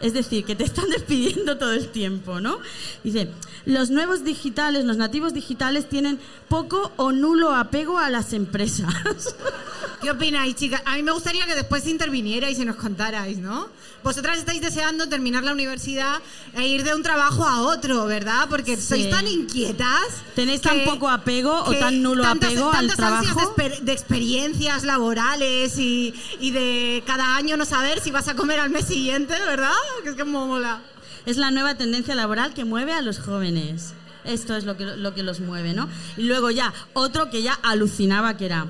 Es 0.01 0.13
decir, 0.13 0.43
que 0.43 0.55
te 0.55 0.65
están 0.65 0.89
despidiendo 0.89 1.57
todo 1.57 1.71
el 1.71 1.87
tiempo, 1.87 2.41
¿no? 2.41 2.59
Dice, 3.05 3.29
los 3.65 3.89
nuevos 3.89 4.23
digitales, 4.23 4.85
los 4.85 4.97
nativos 4.97 5.33
digitales 5.33 5.87
tienen 5.89 6.19
poco 6.49 6.91
o 6.97 7.11
nulo 7.11 7.55
apego 7.55 7.97
a 7.99 8.09
las 8.09 8.33
empresas. 8.33 8.93
¿Qué 10.01 10.11
opináis, 10.11 10.55
chicas? 10.55 10.81
A 10.85 10.95
mí 10.97 11.03
me 11.03 11.13
gustaría 11.13 11.45
que 11.45 11.55
después 11.55 11.87
intervinierais 11.87 12.59
y 12.59 12.65
nos 12.65 12.75
contarais, 12.75 13.37
¿no? 13.37 13.67
Vosotras 14.03 14.37
estáis 14.37 14.59
deseando 14.59 15.07
terminar 15.07 15.43
la 15.45 15.53
universidad 15.53 16.17
e 16.55 16.67
ir 16.67 16.83
de 16.83 16.93
un 16.93 17.03
trabajo 17.03 17.45
a 17.45 17.61
otro, 17.61 18.05
¿verdad? 18.05 18.47
Porque 18.49 18.75
sois 18.75 19.05
Sí. 19.05 19.09
tan 19.09 19.25
inquietas. 19.29 20.01
¿Tenéis 20.35 20.59
que- 20.59 20.67
tan 20.67 20.83
poco 20.83 21.07
apego 21.09 21.57
o 21.63 21.69
que 21.71 21.77
tan 21.77 22.01
nulo 22.03 22.21
tantas- 22.23 22.49
apego 22.51 22.67
al 22.69 22.87
tantas 22.89 22.99
ansias 22.99 23.33
trabajo? 23.33 23.53
De, 23.55 23.79
de 23.81 23.91
experiencias 23.93 24.83
laborales 24.83 25.77
y, 25.77 26.13
y 26.41 26.51
de 26.51 27.01
cada 27.07 27.37
año 27.37 27.55
no 27.55 27.63
saber 27.63 28.01
si 28.01 28.11
vas 28.11 28.27
a 28.27 28.35
comer 28.35 28.59
al 28.59 28.71
mes 28.71 28.85
siguiente, 28.87 29.33
¿verdad? 29.47 29.71
Que 30.03 30.09
es 30.09 30.15
como 30.17 30.47
mola. 30.47 30.81
Es 31.25 31.37
la 31.37 31.51
nueva 31.51 31.75
tendencia 31.75 32.15
laboral 32.15 32.53
que 32.53 32.65
mueve 32.65 32.93
a 32.93 33.01
los 33.01 33.19
jóvenes. 33.19 33.93
Esto 34.25 34.55
es 34.55 34.65
lo 34.65 34.77
que, 34.77 34.85
lo 34.85 35.13
que 35.13 35.23
los 35.23 35.39
mueve, 35.39 35.73
¿no? 35.73 35.89
Y 36.17 36.23
luego 36.23 36.49
ya, 36.51 36.73
otro 36.93 37.29
que 37.29 37.41
ya 37.41 37.53
alucinaba 37.63 38.37
que 38.37 38.45
era, 38.45 38.67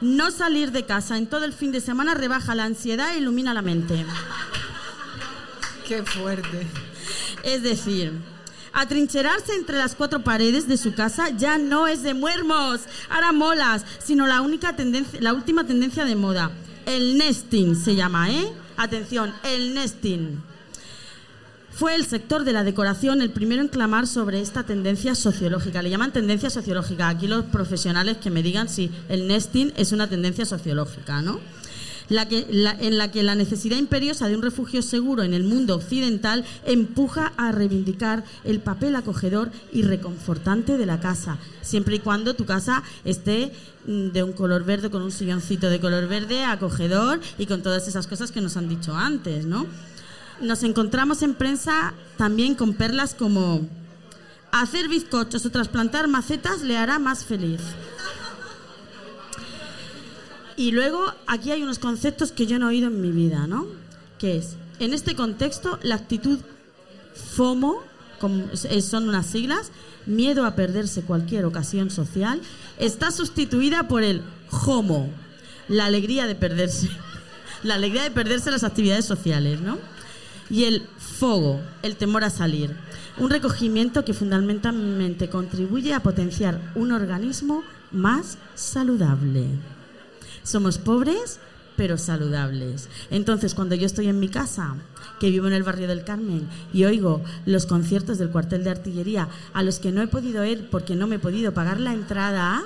no 0.00 0.30
salir 0.30 0.72
de 0.72 0.84
casa 0.84 1.16
en 1.16 1.26
todo 1.26 1.44
el 1.44 1.52
fin 1.52 1.72
de 1.72 1.80
semana 1.80 2.14
rebaja 2.14 2.54
la 2.54 2.64
ansiedad 2.64 3.14
e 3.14 3.18
ilumina 3.18 3.54
la 3.54 3.62
mente. 3.62 4.04
Qué 5.86 6.02
fuerte. 6.02 6.66
Es 7.42 7.62
decir, 7.62 8.12
atrincherarse 8.72 9.54
entre 9.54 9.78
las 9.78 9.94
cuatro 9.94 10.22
paredes 10.22 10.68
de 10.68 10.76
su 10.76 10.94
casa 10.94 11.30
ya 11.30 11.58
no 11.58 11.86
es 11.86 12.02
de 12.02 12.12
muermos, 12.12 12.80
ahora 13.08 13.32
molas, 13.32 13.84
sino 14.04 14.26
la 14.26 14.42
única 14.42 14.76
tendencia, 14.76 15.20
la 15.20 15.32
última 15.32 15.64
tendencia 15.64 16.04
de 16.04 16.16
moda. 16.16 16.50
El 16.84 17.16
nesting 17.16 17.74
se 17.74 17.94
llama, 17.94 18.30
¿eh? 18.30 18.52
Atención, 18.76 19.32
el 19.44 19.74
nesting. 19.74 20.42
Fue 21.76 21.94
el 21.94 22.06
sector 22.06 22.44
de 22.44 22.54
la 22.54 22.64
decoración 22.64 23.20
el 23.20 23.28
primero 23.28 23.60
en 23.60 23.68
clamar 23.68 24.06
sobre 24.06 24.40
esta 24.40 24.62
tendencia 24.62 25.14
sociológica. 25.14 25.82
Le 25.82 25.90
llaman 25.90 26.10
tendencia 26.10 26.48
sociológica. 26.48 27.10
Aquí 27.10 27.26
los 27.26 27.44
profesionales 27.44 28.16
que 28.16 28.30
me 28.30 28.42
digan 28.42 28.70
si 28.70 28.90
el 29.10 29.28
nesting 29.28 29.74
es 29.76 29.92
una 29.92 30.08
tendencia 30.08 30.46
sociológica, 30.46 31.20
¿no? 31.20 31.38
En 32.08 32.96
la 32.96 33.10
que 33.10 33.22
la 33.22 33.34
necesidad 33.34 33.76
imperiosa 33.76 34.26
de 34.26 34.36
un 34.36 34.40
refugio 34.40 34.80
seguro 34.80 35.22
en 35.22 35.34
el 35.34 35.44
mundo 35.44 35.74
occidental 35.74 36.46
empuja 36.64 37.34
a 37.36 37.52
reivindicar 37.52 38.24
el 38.44 38.60
papel 38.60 38.96
acogedor 38.96 39.50
y 39.70 39.82
reconfortante 39.82 40.78
de 40.78 40.86
la 40.86 40.98
casa, 41.00 41.36
siempre 41.60 41.96
y 41.96 41.98
cuando 41.98 42.32
tu 42.32 42.46
casa 42.46 42.84
esté 43.04 43.52
mm, 43.86 44.12
de 44.12 44.22
un 44.22 44.32
color 44.32 44.64
verde, 44.64 44.88
con 44.88 45.02
un 45.02 45.12
silloncito 45.12 45.68
de 45.68 45.78
color 45.78 46.08
verde, 46.08 46.42
acogedor 46.42 47.20
y 47.36 47.44
con 47.44 47.60
todas 47.60 47.86
esas 47.86 48.06
cosas 48.06 48.32
que 48.32 48.40
nos 48.40 48.56
han 48.56 48.70
dicho 48.70 48.94
antes, 48.96 49.44
¿no? 49.44 49.66
Nos 50.40 50.62
encontramos 50.62 51.22
en 51.22 51.34
prensa 51.34 51.94
también 52.16 52.54
con 52.54 52.74
perlas 52.74 53.14
como 53.14 53.66
hacer 54.52 54.88
bizcochos 54.88 55.44
o 55.46 55.50
trasplantar 55.50 56.08
macetas 56.08 56.62
le 56.62 56.76
hará 56.76 56.98
más 56.98 57.24
feliz. 57.24 57.60
Y 60.56 60.72
luego 60.72 61.12
aquí 61.26 61.50
hay 61.50 61.62
unos 61.62 61.78
conceptos 61.78 62.32
que 62.32 62.46
yo 62.46 62.58
no 62.58 62.66
he 62.66 62.74
oído 62.74 62.88
en 62.88 63.00
mi 63.00 63.10
vida, 63.10 63.46
¿no? 63.46 63.66
Que 64.18 64.38
es, 64.38 64.56
en 64.78 64.94
este 64.94 65.14
contexto, 65.14 65.78
la 65.82 65.96
actitud 65.96 66.38
FOMO, 67.34 67.82
son 68.80 69.08
unas 69.08 69.26
siglas, 69.26 69.70
miedo 70.06 70.46
a 70.46 70.54
perderse 70.54 71.02
cualquier 71.02 71.44
ocasión 71.44 71.90
social, 71.90 72.40
está 72.78 73.10
sustituida 73.10 73.88
por 73.88 74.02
el 74.02 74.22
HOMO, 74.50 75.10
la 75.68 75.86
alegría 75.86 76.26
de 76.26 76.34
perderse. 76.34 76.88
La 77.62 77.76
alegría 77.76 78.02
de 78.02 78.10
perderse 78.10 78.50
las 78.50 78.62
actividades 78.64 79.06
sociales, 79.06 79.60
¿no? 79.60 79.78
Y 80.50 80.64
el 80.64 80.82
fogo, 80.98 81.60
el 81.82 81.96
temor 81.96 82.24
a 82.24 82.30
salir. 82.30 82.76
Un 83.18 83.30
recogimiento 83.30 84.04
que 84.04 84.14
fundamentalmente 84.14 85.28
contribuye 85.28 85.94
a 85.94 86.02
potenciar 86.02 86.72
un 86.74 86.92
organismo 86.92 87.62
más 87.90 88.38
saludable. 88.54 89.46
Somos 90.42 90.78
pobres, 90.78 91.40
pero 91.76 91.98
saludables. 91.98 92.88
Entonces, 93.10 93.54
cuando 93.54 93.74
yo 93.74 93.86
estoy 93.86 94.08
en 94.08 94.20
mi 94.20 94.28
casa, 94.28 94.76
que 95.20 95.30
vivo 95.30 95.46
en 95.46 95.52
el 95.52 95.62
barrio 95.62 95.88
del 95.88 96.04
Carmen, 96.04 96.48
y 96.72 96.84
oigo 96.84 97.22
los 97.44 97.66
conciertos 97.66 98.18
del 98.18 98.30
cuartel 98.30 98.64
de 98.64 98.70
artillería 98.70 99.28
a 99.52 99.62
los 99.62 99.78
que 99.78 99.92
no 99.92 100.02
he 100.02 100.06
podido 100.06 100.44
ir 100.44 100.68
porque 100.70 100.94
no 100.94 101.06
me 101.06 101.16
he 101.16 101.20
podido 101.20 101.52
pagar 101.52 101.80
la 101.80 101.92
entrada, 101.92 102.62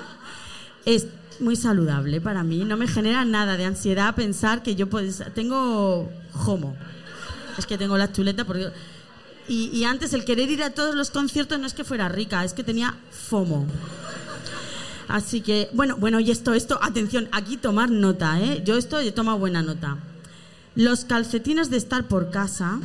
es 0.85 1.07
muy 1.39 1.55
saludable 1.55 2.21
para 2.21 2.43
mí. 2.43 2.63
No 2.65 2.77
me 2.77 2.87
genera 2.87 3.25
nada 3.25 3.57
de 3.57 3.65
ansiedad 3.65 4.15
pensar 4.15 4.63
que 4.63 4.75
yo 4.75 4.89
pues, 4.89 5.23
tengo 5.33 6.09
homo. 6.45 6.75
Es 7.57 7.65
que 7.65 7.77
tengo 7.77 7.97
la 7.97 8.11
chuleta 8.11 8.45
porque... 8.45 8.71
Y, 9.47 9.69
y 9.73 9.83
antes 9.85 10.13
el 10.13 10.23
querer 10.23 10.49
ir 10.49 10.63
a 10.63 10.69
todos 10.69 10.95
los 10.95 11.11
conciertos 11.11 11.59
no 11.59 11.67
es 11.67 11.73
que 11.73 11.83
fuera 11.83 12.07
rica, 12.07 12.43
es 12.43 12.53
que 12.53 12.63
tenía 12.63 12.95
FOMO. 13.11 13.65
Así 15.07 15.41
que, 15.41 15.69
bueno, 15.73 15.97
bueno, 15.97 16.19
y 16.21 16.31
esto, 16.31 16.53
esto, 16.53 16.79
atención, 16.81 17.27
aquí 17.33 17.57
tomar 17.57 17.91
nota, 17.91 18.39
¿eh? 18.39 18.61
Yo 18.63 18.77
esto 18.77 18.99
he 18.99 19.11
tomado 19.11 19.37
buena 19.39 19.61
nota. 19.61 19.97
Los 20.75 21.03
calcetines 21.03 21.69
de 21.69 21.75
estar 21.77 22.07
por 22.07 22.31
casa 22.31 22.79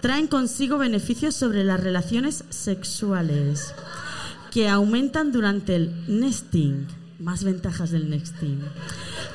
traen 0.00 0.28
consigo 0.28 0.78
beneficios 0.78 1.34
sobre 1.34 1.64
las 1.64 1.80
relaciones 1.80 2.44
sexuales 2.50 3.74
que 4.52 4.68
aumentan 4.68 5.32
durante 5.32 5.74
el 5.74 5.92
nesting. 6.06 6.86
Más 7.20 7.44
ventajas 7.44 7.90
del 7.90 8.08
nesting. 8.08 8.60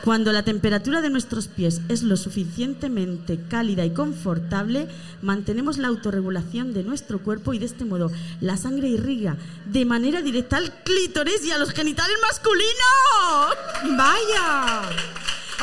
Cuando 0.04 0.32
la 0.32 0.44
temperatura 0.44 1.02
de 1.02 1.12
nuestros 1.12 1.48
pies 1.48 1.82
es 1.88 2.02
lo 2.02 2.18
suficientemente 2.18 3.40
cálida 3.48 3.86
y 3.86 3.92
confortable, 3.92 4.88
mantenemos 5.22 5.78
la 5.78 5.90
autorregulación 5.90 6.74
de 6.74 6.84
nuestro 6.84 7.20
cuerpo 7.20 7.54
y 7.54 7.60
de 7.60 7.68
este 7.68 7.86
modo 7.86 8.12
la 8.42 8.58
sangre 8.58 8.88
irriga 8.88 9.38
de 9.68 9.86
manera 9.86 10.24
directa 10.24 10.58
al 10.58 10.74
clítoris 10.84 11.46
y 11.46 11.52
a 11.52 11.60
los 11.60 11.72
genitales 11.72 12.18
masculinos. 12.24 13.98
¡Vaya! 13.98 14.90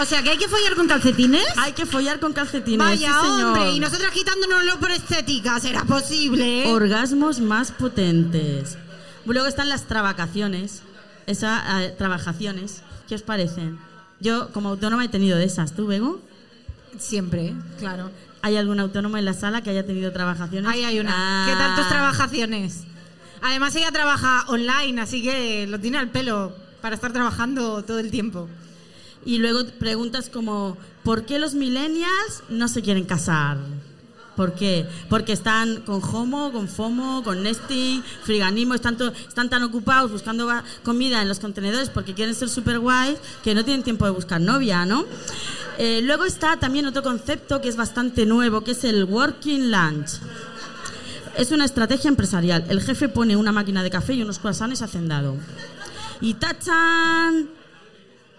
O 0.00 0.04
sea, 0.04 0.22
que 0.22 0.30
hay 0.30 0.38
que 0.38 0.48
follar 0.48 0.76
con 0.76 0.86
calcetines. 0.86 1.44
Hay 1.56 1.72
que 1.72 1.86
follar 1.86 2.20
con 2.20 2.32
calcetines. 2.32 2.78
Vaya, 2.78 3.14
sí, 3.20 3.26
señor. 3.26 3.44
hombre, 3.46 3.72
y 3.72 3.80
nosotras 3.80 4.12
quitándonoslo 4.12 4.78
por 4.78 4.92
estética, 4.92 5.58
¿será 5.58 5.84
posible? 5.84 6.72
Orgasmos 6.72 7.40
más 7.40 7.72
potentes. 7.72 8.78
Luego 9.26 9.48
están 9.48 9.68
las 9.68 9.84
trabacaciones. 9.88 10.82
Esas 11.26 11.96
trabajaciones. 11.96 12.82
¿Qué 13.08 13.14
os 13.14 13.22
parecen? 13.22 13.78
Yo, 14.20 14.52
como 14.52 14.70
autónoma, 14.70 15.04
he 15.04 15.08
tenido 15.08 15.36
de 15.36 15.44
esas. 15.44 15.72
¿Tú, 15.74 15.86
Bego? 15.86 16.20
Siempre, 16.98 17.54
claro. 17.78 18.10
¿Hay 18.42 18.56
algún 18.56 18.80
autónomo 18.80 19.16
en 19.16 19.24
la 19.24 19.34
sala 19.34 19.62
que 19.62 19.70
haya 19.70 19.86
tenido 19.86 20.12
trabajaciones? 20.12 20.70
Ahí 20.70 20.84
hay 20.84 21.00
una. 21.00 21.12
Ah. 21.14 21.46
¿Qué 21.48 21.56
tal 21.56 21.76
tus 21.76 21.88
trabajaciones? 21.88 22.84
Además, 23.40 23.74
ella 23.76 23.90
trabaja 23.90 24.44
online, 24.48 25.00
así 25.00 25.22
que 25.22 25.66
lo 25.66 25.80
tiene 25.80 25.98
al 25.98 26.10
pelo 26.10 26.54
para 26.80 26.94
estar 26.94 27.12
trabajando 27.12 27.82
todo 27.82 27.98
el 27.98 28.10
tiempo. 28.10 28.48
Y 29.24 29.38
luego 29.38 29.64
preguntas 29.78 30.28
como, 30.28 30.76
¿por 31.04 31.24
qué 31.24 31.38
los 31.38 31.54
millennials 31.54 32.42
no 32.48 32.68
se 32.68 32.82
quieren 32.82 33.04
casar? 33.04 33.58
¿Por 34.36 34.54
qué? 34.54 34.86
Porque 35.08 35.32
están 35.32 35.82
con 35.82 36.02
homo, 36.02 36.52
con 36.52 36.68
FOMO, 36.68 37.22
con 37.22 37.42
nesting, 37.42 38.02
friganismo, 38.24 38.74
están, 38.74 38.96
tan 38.96 39.62
ocupados 39.62 40.10
buscando 40.10 40.48
comida 40.82 41.20
en 41.20 41.28
los 41.28 41.38
contenedores 41.38 41.90
porque 41.90 42.14
quieren 42.14 42.34
ser 42.34 42.48
super 42.48 42.78
guays 42.78 43.18
que 43.44 43.54
no 43.54 43.64
tienen 43.64 43.82
tiempo 43.82 44.06
de 44.06 44.12
buscar 44.12 44.40
novia, 44.40 44.86
¿no? 44.86 45.04
Eh, 45.78 46.00
luego 46.02 46.24
está 46.24 46.56
también 46.56 46.86
otro 46.86 47.02
concepto 47.02 47.60
que 47.60 47.68
es 47.68 47.76
bastante 47.76 48.24
nuevo, 48.24 48.62
que 48.62 48.70
es 48.72 48.84
el 48.84 49.04
working 49.04 49.70
lunch. 49.70 50.20
Es 51.36 51.50
una 51.50 51.64
estrategia 51.64 52.08
empresarial. 52.08 52.64
El 52.68 52.82
jefe 52.82 53.08
pone 53.08 53.36
una 53.36 53.52
máquina 53.52 53.82
de 53.82 53.90
café 53.90 54.14
y 54.14 54.22
unos 54.22 54.38
croissants 54.38 54.82
hacendado. 54.82 55.36
Y 56.20 56.34
tachan, 56.34 57.48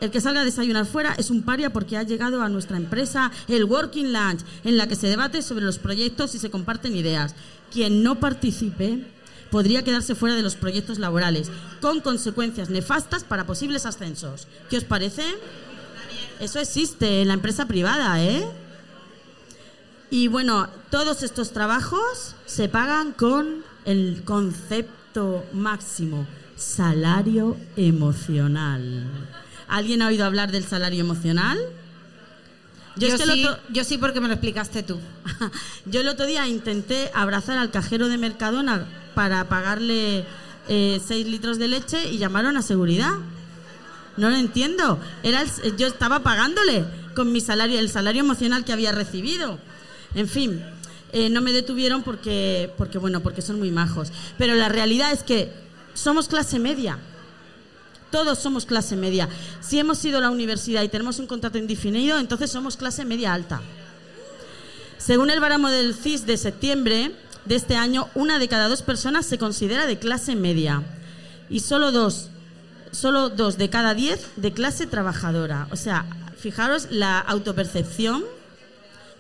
el 0.04 0.12
que 0.12 0.20
salga 0.20 0.42
a 0.42 0.46
desayunar 0.46 0.86
fuera 0.86 1.16
es 1.18 1.30
un 1.30 1.44
paria 1.44 1.72
porque 1.72 1.96
ha 1.96 2.04
llegado 2.04 2.42
a 2.42 2.50
nuestra 2.50 2.76
empresa 2.76 3.32
el 3.48 3.64
Working 3.64 4.12
Lunch, 4.12 4.42
en 4.66 4.78
la 4.78 4.88
que 4.88 4.98
se 4.98 5.08
debate 5.08 5.42
sobre 5.42 5.64
los 5.64 5.80
proyectos 5.80 6.36
y 6.36 6.40
se 6.40 6.52
comparten 6.52 6.94
ideas. 6.94 7.36
Quien 7.72 8.04
no 8.04 8.20
participe 8.20 9.08
podría 9.50 9.86
quedarse 9.86 10.14
fuera 10.14 10.36
de 10.36 10.42
los 10.42 10.56
proyectos 10.56 11.00
laborales, 11.00 11.52
con 11.80 12.02
consecuencias 12.02 12.70
nefastas 12.70 13.24
para 13.24 13.46
posibles 13.46 13.86
ascensos. 13.86 14.48
¿Qué 14.70 14.76
os 14.78 14.84
parece? 14.84 15.24
Eso 16.42 16.60
existe 16.60 17.22
en 17.22 17.30
la 17.30 17.36
empresa 17.36 17.66
privada, 17.66 18.22
¿eh? 18.22 18.46
Y 20.10 20.28
bueno, 20.28 20.68
todos 20.90 21.24
estos 21.24 21.54
trabajos 21.54 22.36
se 22.46 22.68
pagan 22.68 23.14
con 23.14 23.64
el 23.86 24.24
concepto 24.26 25.46
máximo, 25.54 26.28
salario 26.58 27.56
emocional. 27.78 29.08
¿Alguien 29.68 30.02
ha 30.02 30.08
oído 30.08 30.26
hablar 30.26 30.52
del 30.52 30.66
salario 30.66 31.02
emocional? 31.02 31.58
Yo, 32.96 33.08
es 33.08 33.16
que 33.16 33.24
el 33.24 33.32
sí, 33.32 33.46
otro- 33.46 33.60
yo 33.70 33.84
sí 33.84 33.98
porque 33.98 34.22
me 34.22 34.28
lo 34.28 34.34
explicaste 34.36 34.84
tú. 34.84 35.00
Yo 35.86 36.02
el 36.02 36.08
otro 36.08 36.26
día 36.28 36.48
intenté 36.48 37.10
abrazar 37.16 37.58
al 37.58 37.72
cajero 37.72 38.08
de 38.08 38.18
Mercadona 38.20 38.86
para 39.16 39.50
pagarle 39.50 40.26
6 40.68 41.10
litros 41.28 41.58
de 41.58 41.68
leche 41.70 42.12
y 42.12 42.20
llamaron 42.20 42.56
a 42.56 42.62
seguridad. 42.62 43.14
No 44.16 44.30
lo 44.30 44.36
entiendo. 44.36 45.00
Era 45.24 45.42
el- 45.42 45.76
yo 45.76 45.88
estaba 45.88 46.20
pagándole 46.20 46.86
con 47.16 47.32
mi 47.32 47.42
salario, 47.42 47.80
el 47.80 47.90
salario 47.90 48.22
emocional 48.22 48.64
que 48.64 48.74
había 48.74 48.92
recibido. 48.92 49.58
En 50.14 50.28
fin, 50.30 50.64
eh, 51.14 51.32
no 51.32 51.42
me 51.42 51.52
detuvieron 51.52 52.04
porque, 52.04 52.72
porque, 52.78 53.00
bueno, 53.00 53.22
porque 53.22 53.42
son 53.42 53.58
muy 53.58 53.72
majos. 53.72 54.12
Pero 54.38 54.54
la 54.54 54.70
realidad 54.70 55.12
es 55.12 55.24
que 55.24 55.52
somos 55.96 56.28
clase 56.28 56.60
media. 56.60 57.00
Todos 58.14 58.38
somos 58.38 58.68
clase 58.68 58.96
media. 58.96 59.28
Si 59.60 59.80
hemos 59.80 60.06
ido 60.06 60.20
a 60.20 60.22
la 60.22 60.30
universidad 60.30 60.84
y 60.84 60.88
tenemos 60.88 61.18
un 61.18 61.26
contrato 61.26 61.58
indefinido, 61.58 62.20
entonces 62.20 62.52
somos 62.52 62.78
clase 62.78 63.06
media 63.06 63.34
alta. 63.34 63.60
Según 65.00 65.32
el 65.32 65.40
baremo 65.40 65.68
del 65.68 65.96
CIS 65.96 66.28
de 66.28 66.38
septiembre 66.38 67.12
de 67.46 67.56
este 67.56 67.76
año, 67.76 68.08
una 68.14 68.38
de 68.38 68.48
cada 68.48 68.68
dos 68.68 68.84
personas 68.84 69.26
se 69.26 69.40
considera 69.40 69.88
de 69.88 69.98
clase 69.98 70.36
media 70.36 70.84
y 71.50 71.62
solo 71.62 71.92
dos, 71.92 72.30
solo 72.92 73.30
dos 73.30 73.58
de 73.58 73.72
cada 73.72 73.96
diez 73.96 74.28
de 74.36 74.54
clase 74.54 74.86
trabajadora. 74.86 75.68
O 75.72 75.76
sea, 75.76 76.06
fijaros 76.38 76.90
la 76.92 77.18
autopercepción 77.18 78.24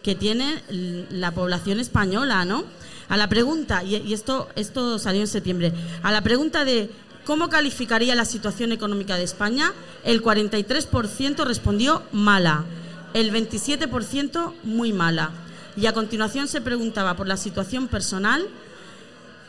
que 0.03 0.13
tiene 0.13 0.61
la 1.09 1.31
población 1.31 1.79
española, 1.79 2.45
¿no? 2.45 2.63
A 3.09 3.17
la 3.17 3.27
pregunta, 3.27 3.83
y 3.83 4.13
esto, 4.13 4.49
esto 4.55 4.99
salió 4.99 5.21
en 5.21 5.27
septiembre, 5.27 5.73
a 6.03 6.11
la 6.11 6.21
pregunta 6.21 6.63
de 6.63 6.91
cómo 7.25 7.49
calificaría 7.49 8.15
la 8.15 8.25
situación 8.25 8.71
económica 8.71 9.17
de 9.17 9.23
España, 9.23 9.73
el 10.03 10.21
43% 10.21 11.45
respondió 11.45 12.03
mala, 12.11 12.65
el 13.13 13.31
27% 13.31 14.53
muy 14.63 14.93
mala. 14.93 15.31
Y 15.75 15.85
a 15.87 15.93
continuación 15.93 16.47
se 16.47 16.61
preguntaba 16.61 17.15
por 17.15 17.27
la 17.27 17.37
situación 17.37 17.87
personal, 17.87 18.47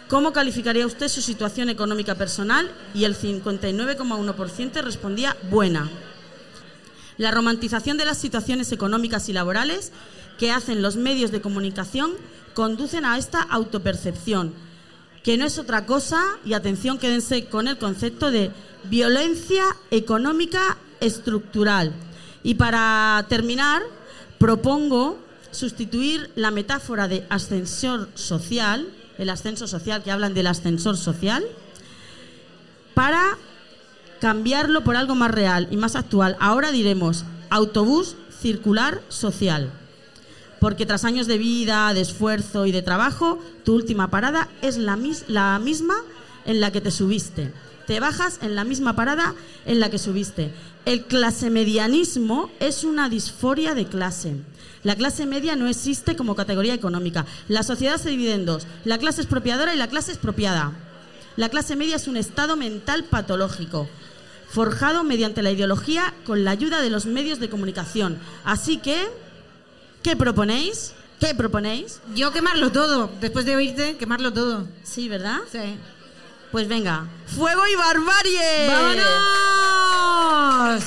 ¿cómo 0.09 0.33
calificaría 0.33 0.87
usted 0.87 1.09
su 1.09 1.21
situación 1.21 1.69
económica 1.69 2.15
personal? 2.15 2.71
Y 2.95 3.05
el 3.05 3.17
59,1% 3.17 4.83
respondía 4.83 5.37
buena. 5.51 5.91
La 7.19 7.31
romantización 7.31 7.97
de 7.97 8.07
las 8.07 8.19
situaciones 8.19 8.73
económicas 8.73 9.29
y 9.29 9.33
laborales 9.33 9.93
que 10.39 10.51
hacen 10.51 10.83
los 10.83 10.97
medios 10.97 11.31
de 11.31 11.41
comunicación 11.41 12.13
conducen 12.55 13.05
a 13.05 13.19
esta 13.19 13.41
autopercepción, 13.43 14.53
que 15.25 15.39
no 15.39 15.47
es 15.47 15.59
otra 15.59 15.87
cosa, 15.87 16.23
y 16.45 16.53
atención, 16.53 16.99
quédense 16.99 17.47
con 17.47 17.67
el 17.67 17.79
concepto 17.79 18.31
de 18.31 18.53
violencia 18.85 19.65
económica 19.91 20.77
estructural. 21.01 21.93
Y 22.43 22.55
para 22.55 23.25
terminar, 23.31 23.83
propongo 24.39 25.19
sustituir 25.51 26.31
la 26.37 26.51
metáfora 26.51 27.09
de 27.09 27.27
ascensor 27.31 28.11
social, 28.15 28.87
el 29.17 29.31
ascenso 29.31 29.67
social, 29.67 30.03
que 30.03 30.11
hablan 30.11 30.35
del 30.35 30.47
ascensor 30.47 30.99
social, 30.99 31.43
para 32.93 33.39
cambiarlo 34.21 34.85
por 34.85 34.95
algo 34.95 35.15
más 35.15 35.31
real 35.31 35.69
y 35.71 35.79
más 35.79 35.97
actual. 35.97 36.37
Ahora 36.39 36.71
diremos 36.71 37.25
autobús 37.49 38.17
circular 38.43 39.01
social. 39.09 39.73
Porque 40.65 40.87
tras 40.87 41.05
años 41.05 41.27
de 41.27 41.37
vida, 41.37 41.93
de 41.93 42.01
esfuerzo 42.01 42.65
y 42.65 42.73
de 42.73 42.81
trabajo, 42.81 43.39
tu 43.67 43.75
última 43.75 44.09
parada 44.09 44.49
es 44.63 44.79
la, 44.79 44.97
mis- 44.97 45.27
la 45.29 45.59
misma 45.59 45.95
en 46.47 46.59
la 46.59 46.73
que 46.73 46.81
te 46.81 46.91
subiste. 46.91 47.53
Te 47.87 48.01
bajas 48.01 48.39
en 48.41 48.55
la 48.55 48.65
misma 48.65 48.97
parada 48.97 49.35
en 49.67 49.79
la 49.79 49.91
que 49.91 49.99
subiste. 49.99 50.53
El 50.87 51.05
clasemedianismo 51.05 52.51
es 52.61 52.83
una 52.83 53.11
disforia 53.11 53.75
de 53.75 53.85
clase. 53.85 54.37
La 54.85 54.97
clase 54.97 55.27
media 55.27 55.55
no 55.55 55.69
existe 55.69 56.17
como 56.17 56.35
categoría 56.35 56.73
económica. 56.73 57.27
La 57.47 57.63
sociedad 57.63 57.99
se 57.99 58.09
divide 58.09 58.33
en 58.33 58.47
dos. 58.47 58.67
La 58.87 58.97
clase 58.97 59.21
expropiadora 59.21 59.75
y 59.75 59.77
la 59.77 59.89
clase 59.89 60.13
expropiada. 60.13 60.73
La 61.37 61.51
clase 61.51 61.77
media 61.77 61.97
es 61.97 62.09
un 62.09 62.17
estado 62.17 62.57
mental 62.57 63.05
patológico, 63.05 63.87
forjado 64.49 65.05
mediante 65.05 65.43
la 65.43 65.51
ideología 65.51 66.15
con 66.25 66.43
la 66.43 66.53
ayuda 66.53 66.81
de 66.81 66.89
los 66.89 67.05
medios 67.05 67.39
de 67.39 67.51
comunicación. 67.51 68.17
Así 68.47 68.79
que, 68.79 69.09
¿qué 70.05 70.15
proponéis? 70.15 70.93
¿Qué 71.19 71.35
proponéis? 71.35 72.01
Yo 72.15 72.31
quemarlo 72.31 72.71
todo. 72.71 73.11
Después 73.21 73.45
de 73.47 73.57
oírte, 73.57 73.97
quemarlo 73.97 74.33
todo. 74.33 74.69
Sí, 74.85 75.09
¿verdad? 75.09 75.39
Sí. 75.51 75.77
Pues 76.53 76.69
venga, 76.69 77.09
fuego 77.27 77.67
y 77.67 77.75
barbarie. 77.75 78.69
¡Vámonos! 78.69 80.85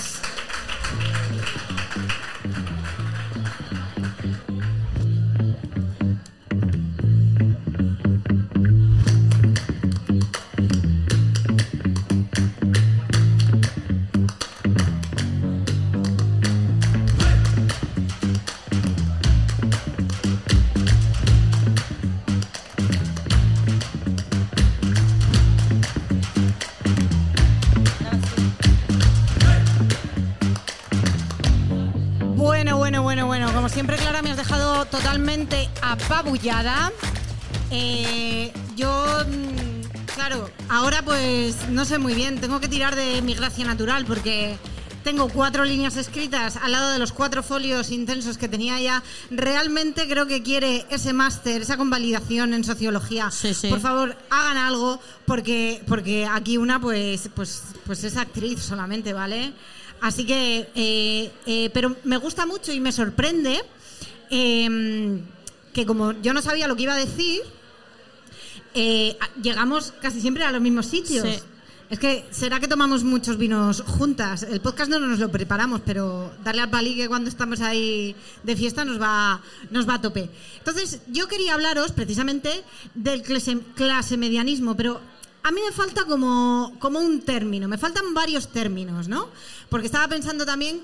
Totalmente 34.89 35.69
apabullada. 35.81 36.91
Eh, 37.71 38.51
yo, 38.75 39.05
mm, 39.27 40.13
claro, 40.15 40.49
ahora 40.69 41.01
pues 41.03 41.69
no 41.69 41.85
sé 41.85 41.97
muy 41.97 42.13
bien. 42.13 42.39
Tengo 42.39 42.59
que 42.59 42.67
tirar 42.67 42.95
de 42.95 43.21
mi 43.21 43.33
gracia 43.33 43.65
natural 43.65 44.05
porque 44.05 44.57
tengo 45.03 45.29
cuatro 45.29 45.63
líneas 45.63 45.95
escritas 45.95 46.57
al 46.57 46.73
lado 46.73 46.91
de 46.91 46.99
los 46.99 47.13
cuatro 47.13 47.41
folios 47.41 47.91
intensos 47.91 48.37
que 48.37 48.49
tenía 48.49 48.79
ya. 48.81 49.03
Realmente 49.31 50.07
creo 50.07 50.27
que 50.27 50.43
quiere 50.43 50.85
ese 50.89 51.13
máster, 51.13 51.61
esa 51.61 51.77
convalidación 51.77 52.53
en 52.53 52.63
sociología. 52.63 53.31
Sí, 53.31 53.53
sí. 53.53 53.69
Por 53.69 53.79
favor, 53.79 54.17
hagan 54.29 54.57
algo 54.57 54.99
porque, 55.25 55.81
porque 55.87 56.25
aquí 56.25 56.57
una 56.57 56.81
pues, 56.81 57.29
pues, 57.35 57.63
pues 57.85 58.03
es 58.03 58.17
actriz 58.17 58.61
solamente, 58.61 59.13
¿vale? 59.13 59.53
Así 60.01 60.25
que, 60.25 60.69
eh, 60.75 61.31
eh, 61.45 61.69
pero 61.73 61.95
me 62.03 62.17
gusta 62.17 62.45
mucho 62.45 62.71
y 62.71 62.79
me 62.79 62.91
sorprende 62.91 63.63
eh, 64.29 65.21
que 65.73 65.85
como 65.85 66.13
yo 66.13 66.33
no 66.33 66.41
sabía 66.41 66.67
lo 66.67 66.75
que 66.75 66.83
iba 66.83 66.93
a 66.93 66.97
decir, 66.97 67.41
eh, 68.73 69.17
llegamos 69.41 69.93
casi 70.01 70.21
siempre 70.21 70.43
a 70.43 70.51
los 70.51 70.61
mismos 70.61 70.87
sitios. 70.87 71.27
Sí. 71.27 71.39
Es 71.89 71.99
que, 71.99 72.25
¿será 72.31 72.59
que 72.59 72.67
tomamos 72.67 73.05
muchos 73.05 73.37
vinos 73.37 73.81
juntas? 73.81 74.43
El 74.43 74.59
podcast 74.59 74.91
no 74.91 74.99
nos 74.99 75.19
lo 75.19 75.31
preparamos, 75.31 75.81
pero 75.85 76.33
darle 76.43 76.61
al 76.61 76.69
palique 76.69 77.07
cuando 77.07 77.29
estamos 77.29 77.61
ahí 77.61 78.13
de 78.43 78.55
fiesta 78.57 78.83
nos 78.83 79.01
va, 79.01 79.41
nos 79.71 79.87
va 79.87 79.93
a 79.93 80.01
tope. 80.01 80.29
Entonces, 80.57 80.99
yo 81.07 81.29
quería 81.29 81.53
hablaros 81.53 81.93
precisamente 81.93 82.49
del 82.93 83.21
clase, 83.21 83.59
clase 83.75 84.17
medianismo, 84.17 84.75
pero 84.75 84.99
a 85.43 85.51
mí 85.51 85.61
me 85.65 85.71
falta 85.71 86.03
como, 86.03 86.75
como 86.79 86.99
un 86.99 87.21
término, 87.21 87.69
me 87.69 87.77
faltan 87.77 88.13
varios 88.13 88.49
términos, 88.49 89.07
¿no? 89.07 89.29
Porque 89.69 89.85
estaba 89.85 90.09
pensando 90.09 90.45
también 90.45 90.81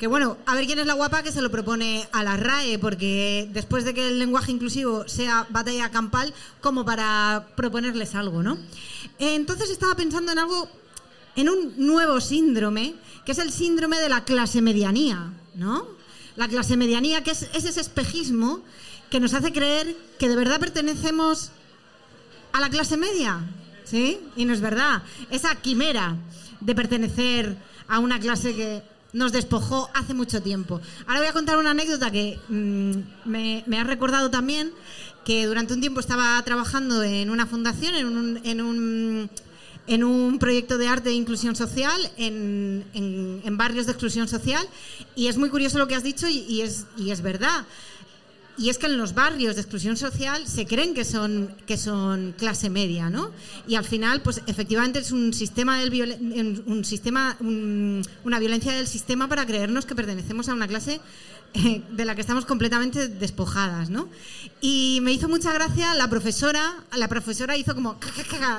que 0.00 0.06
bueno, 0.06 0.38
a 0.46 0.54
ver 0.54 0.64
quién 0.64 0.78
es 0.78 0.86
la 0.86 0.94
guapa 0.94 1.22
que 1.22 1.30
se 1.30 1.42
lo 1.42 1.50
propone 1.50 2.08
a 2.12 2.24
la 2.24 2.38
RAE, 2.38 2.78
porque 2.78 3.46
después 3.52 3.84
de 3.84 3.92
que 3.92 4.08
el 4.08 4.18
lenguaje 4.18 4.50
inclusivo 4.50 5.06
sea 5.06 5.46
batalla 5.50 5.90
campal, 5.90 6.32
como 6.62 6.86
para 6.86 7.48
proponerles 7.54 8.14
algo, 8.14 8.42
¿no? 8.42 8.56
Entonces 9.18 9.68
estaba 9.68 9.94
pensando 9.96 10.32
en 10.32 10.38
algo, 10.38 10.70
en 11.36 11.50
un 11.50 11.74
nuevo 11.76 12.18
síndrome, 12.22 12.94
que 13.26 13.32
es 13.32 13.38
el 13.38 13.52
síndrome 13.52 13.98
de 13.98 14.08
la 14.08 14.24
clase 14.24 14.62
medianía, 14.62 15.34
¿no? 15.54 15.86
La 16.34 16.48
clase 16.48 16.78
medianía, 16.78 17.22
que 17.22 17.32
es, 17.32 17.50
es 17.52 17.66
ese 17.66 17.82
espejismo 17.82 18.62
que 19.10 19.20
nos 19.20 19.34
hace 19.34 19.52
creer 19.52 19.94
que 20.18 20.30
de 20.30 20.36
verdad 20.36 20.58
pertenecemos 20.58 21.50
a 22.52 22.60
la 22.60 22.70
clase 22.70 22.96
media, 22.96 23.40
¿sí? 23.84 24.18
Y 24.34 24.46
no 24.46 24.54
es 24.54 24.62
verdad. 24.62 25.02
Esa 25.30 25.56
quimera 25.56 26.16
de 26.60 26.74
pertenecer 26.74 27.54
a 27.86 27.98
una 27.98 28.18
clase 28.18 28.54
que 28.54 28.82
nos 29.12 29.32
despojó 29.32 29.90
hace 29.94 30.14
mucho 30.14 30.40
tiempo. 30.42 30.80
Ahora 31.06 31.20
voy 31.20 31.28
a 31.28 31.32
contar 31.32 31.58
una 31.58 31.70
anécdota 31.72 32.10
que 32.10 32.38
mm, 32.48 33.28
me, 33.28 33.78
ha 33.78 33.84
recordado 33.84 34.30
también 34.30 34.72
que 35.24 35.46
durante 35.46 35.74
un 35.74 35.80
tiempo 35.80 36.00
estaba 36.00 36.42
trabajando 36.44 37.02
en 37.02 37.30
una 37.30 37.46
fundación, 37.46 37.94
en 37.94 38.06
un, 38.06 38.40
en 38.44 38.60
un, 38.60 39.30
en 39.86 40.04
un 40.04 40.38
proyecto 40.38 40.78
de 40.78 40.88
arte 40.88 41.10
e 41.10 41.14
inclusión 41.14 41.56
social, 41.56 42.00
en, 42.16 42.84
en- 42.94 43.56
barrios 43.58 43.86
de 43.86 43.92
exclusión 43.92 44.28
social, 44.28 44.66
y 45.14 45.26
es 45.26 45.36
muy 45.36 45.50
curioso 45.50 45.76
lo 45.78 45.86
que 45.86 45.94
has 45.94 46.02
dicho 46.02 46.26
y 46.28 46.62
es, 46.62 46.86
y 46.96 47.10
es 47.10 47.20
verdad. 47.20 47.66
Y 48.58 48.68
es 48.68 48.76
que 48.78 48.86
en 48.86 48.98
los 48.98 49.14
barrios 49.14 49.54
de 49.54 49.62
exclusión 49.62 49.96
social 49.96 50.46
se 50.46 50.66
creen 50.66 50.92
que 50.92 51.04
son, 51.04 51.54
que 51.66 51.78
son 51.78 52.34
clase 52.36 52.68
media, 52.68 53.08
¿no? 53.08 53.30
Y 53.66 53.76
al 53.76 53.84
final, 53.84 54.20
pues 54.20 54.42
efectivamente 54.46 54.98
es 54.98 55.12
un 55.12 55.32
sistema, 55.32 55.78
del 55.78 56.62
un 56.66 56.84
sistema 56.84 57.36
un- 57.40 58.02
una 58.24 58.38
violencia 58.38 58.72
del 58.72 58.86
sistema 58.86 59.28
para 59.28 59.46
creernos 59.46 59.86
que 59.86 59.94
pertenecemos 59.94 60.48
a 60.48 60.54
una 60.54 60.68
clase 60.68 61.00
de 61.90 62.04
la 62.04 62.14
que 62.14 62.20
estamos 62.20 62.44
completamente 62.44 63.08
despojadas, 63.08 63.90
¿no? 63.90 64.08
Y 64.60 65.00
me 65.02 65.12
hizo 65.12 65.28
mucha 65.28 65.52
gracia 65.52 65.94
la 65.94 66.08
profesora, 66.08 66.84
la 66.96 67.08
profesora 67.08 67.56
hizo 67.56 67.74
como, 67.74 67.98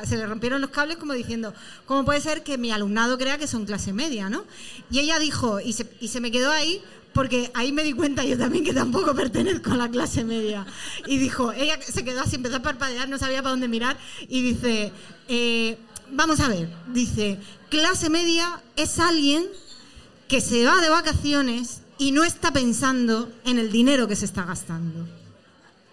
se 0.03 0.17
le 0.17 0.27
rompieron 0.27 0.61
los 0.61 0.71
cables 0.71 0.97
como 0.97 1.13
diciendo, 1.13 1.53
¿cómo 1.85 2.03
puede 2.03 2.21
ser 2.21 2.43
que 2.43 2.57
mi 2.57 2.71
alumnado 2.71 3.17
crea 3.17 3.37
que 3.37 3.47
son 3.47 3.65
clase 3.65 3.93
media, 3.93 4.29
¿no? 4.29 4.45
Y 4.89 4.99
ella 4.99 5.19
dijo, 5.19 5.59
y 5.59 5.73
se, 5.73 5.87
y 5.99 6.09
se 6.09 6.19
me 6.19 6.31
quedó 6.31 6.51
ahí, 6.51 6.81
porque 7.13 7.51
ahí 7.53 7.71
me 7.71 7.83
di 7.83 7.93
cuenta 7.93 8.23
yo 8.23 8.37
también 8.37 8.63
que 8.63 8.73
tampoco 8.73 9.13
pertenezco 9.15 9.71
a 9.71 9.77
la 9.77 9.89
clase 9.89 10.23
media. 10.23 10.65
Y 11.07 11.17
dijo, 11.17 11.51
ella 11.53 11.79
se 11.81 12.03
quedó 12.03 12.21
así, 12.21 12.35
empezó 12.35 12.57
a 12.57 12.61
parpadear, 12.61 13.07
no 13.07 13.17
sabía 13.17 13.41
para 13.41 13.51
dónde 13.51 13.67
mirar, 13.67 13.97
y 14.27 14.41
dice, 14.41 14.91
eh, 15.27 15.77
vamos 16.11 16.39
a 16.41 16.49
ver, 16.49 16.69
dice, 16.87 17.37
clase 17.69 18.09
media 18.09 18.61
es 18.75 18.99
alguien 18.99 19.45
que 20.27 20.41
se 20.41 20.65
va 20.65 20.81
de 20.81 20.89
vacaciones 20.89 21.81
y 22.01 22.11
no 22.11 22.23
está 22.23 22.51
pensando 22.51 23.31
en 23.45 23.59
el 23.59 23.71
dinero 23.71 24.07
que 24.07 24.15
se 24.15 24.25
está 24.25 24.43
gastando. 24.43 25.07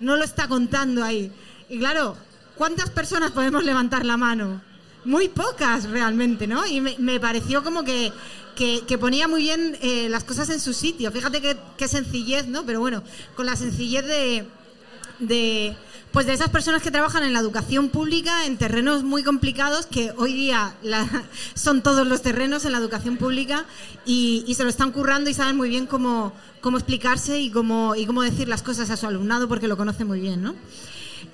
No 0.00 0.16
lo 0.16 0.24
está 0.24 0.48
contando 0.48 1.04
ahí. 1.04 1.30
Y 1.68 1.78
claro, 1.78 2.16
¿cuántas 2.56 2.88
personas 2.88 3.30
podemos 3.32 3.62
levantar 3.62 4.06
la 4.06 4.16
mano? 4.16 4.62
Muy 5.04 5.28
pocas 5.28 5.84
realmente, 5.90 6.46
¿no? 6.46 6.66
Y 6.66 6.80
me, 6.80 7.20
pareció 7.20 7.62
como 7.62 7.84
que, 7.84 8.10
que- 8.56 8.96
ponía 8.96 9.28
muy 9.28 9.42
bien 9.42 9.76
eh, 9.82 10.08
las 10.08 10.24
cosas 10.24 10.48
en 10.48 10.60
su 10.60 10.72
sitio. 10.72 11.12
Fíjate 11.12 11.42
qué, 11.76 11.88
sencillez, 11.88 12.46
¿no? 12.46 12.64
Pero 12.64 12.80
bueno, 12.80 13.02
con 13.36 13.44
la 13.44 13.54
sencillez 13.54 14.06
de 14.06 15.76
pues 16.18 16.26
de 16.26 16.32
esas 16.32 16.48
personas 16.48 16.82
que 16.82 16.90
trabajan 16.90 17.22
en 17.22 17.32
la 17.32 17.38
educación 17.38 17.90
pública 17.90 18.44
en 18.44 18.56
terrenos 18.56 19.04
muy 19.04 19.22
complicados 19.22 19.86
que 19.86 20.12
hoy 20.16 20.32
día 20.32 20.74
son 21.54 21.80
todos 21.80 22.08
los 22.08 22.22
terrenos 22.22 22.64
en 22.64 22.72
la 22.72 22.78
educación 22.78 23.18
pública 23.18 23.66
y, 24.04 24.42
y 24.48 24.56
se 24.56 24.64
lo 24.64 24.68
están 24.68 24.90
currando 24.90 25.30
y 25.30 25.34
saben 25.34 25.56
muy 25.56 25.68
bien 25.68 25.86
cómo, 25.86 26.32
cómo 26.60 26.76
explicarse 26.76 27.38
y 27.38 27.52
cómo, 27.52 27.94
y 27.94 28.04
cómo 28.04 28.22
decir 28.22 28.48
las 28.48 28.64
cosas 28.64 28.90
a 28.90 28.96
su 28.96 29.06
alumnado 29.06 29.46
porque 29.46 29.68
lo 29.68 29.76
conoce 29.76 30.04
muy 30.04 30.18
bien, 30.18 30.42
¿no? 30.42 30.56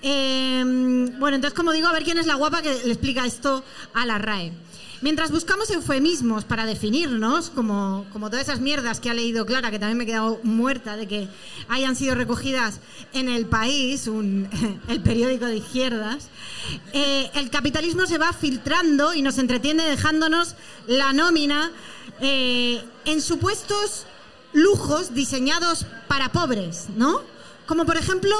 Eh, 0.02 0.62
bueno, 1.18 1.36
entonces 1.36 1.56
como 1.56 1.72
digo, 1.72 1.88
a 1.88 1.92
ver 1.94 2.04
quién 2.04 2.18
es 2.18 2.26
la 2.26 2.34
guapa 2.34 2.60
que 2.60 2.74
le 2.84 2.92
explica 2.92 3.24
esto 3.24 3.64
a 3.94 4.04
la 4.04 4.18
RAE. 4.18 4.52
Mientras 5.00 5.30
buscamos 5.30 5.68
eufemismos 5.70 6.44
para 6.44 6.64
definirnos, 6.66 7.50
como, 7.50 8.06
como 8.12 8.30
todas 8.30 8.48
esas 8.48 8.60
mierdas 8.60 9.00
que 9.00 9.10
ha 9.10 9.14
leído 9.14 9.44
Clara, 9.44 9.70
que 9.70 9.78
también 9.78 9.98
me 9.98 10.04
he 10.04 10.06
quedado 10.06 10.40
muerta 10.42 10.96
de 10.96 11.06
que 11.06 11.28
hayan 11.68 11.94
sido 11.96 12.14
recogidas 12.14 12.80
en 13.12 13.28
El 13.28 13.46
País, 13.46 14.06
un- 14.06 14.48
el 14.88 15.00
periódico 15.00 15.44
de 15.46 15.56
izquierdas, 15.58 16.28
eh, 16.92 17.30
el 17.34 17.50
capitalismo 17.50 18.06
se 18.06 18.18
va 18.18 18.32
filtrando 18.32 19.12
y 19.14 19.20
nos 19.22 19.38
entretiene 19.38 19.84
dejándonos 19.84 20.54
la 20.86 21.12
nómina 21.12 21.70
eh, 22.20 22.82
en 23.04 23.20
supuestos 23.20 24.06
lujos 24.52 25.14
diseñados 25.14 25.84
para 26.08 26.30
pobres, 26.32 26.86
¿no? 26.96 27.20
Como 27.66 27.84
por 27.84 27.96
ejemplo 27.96 28.34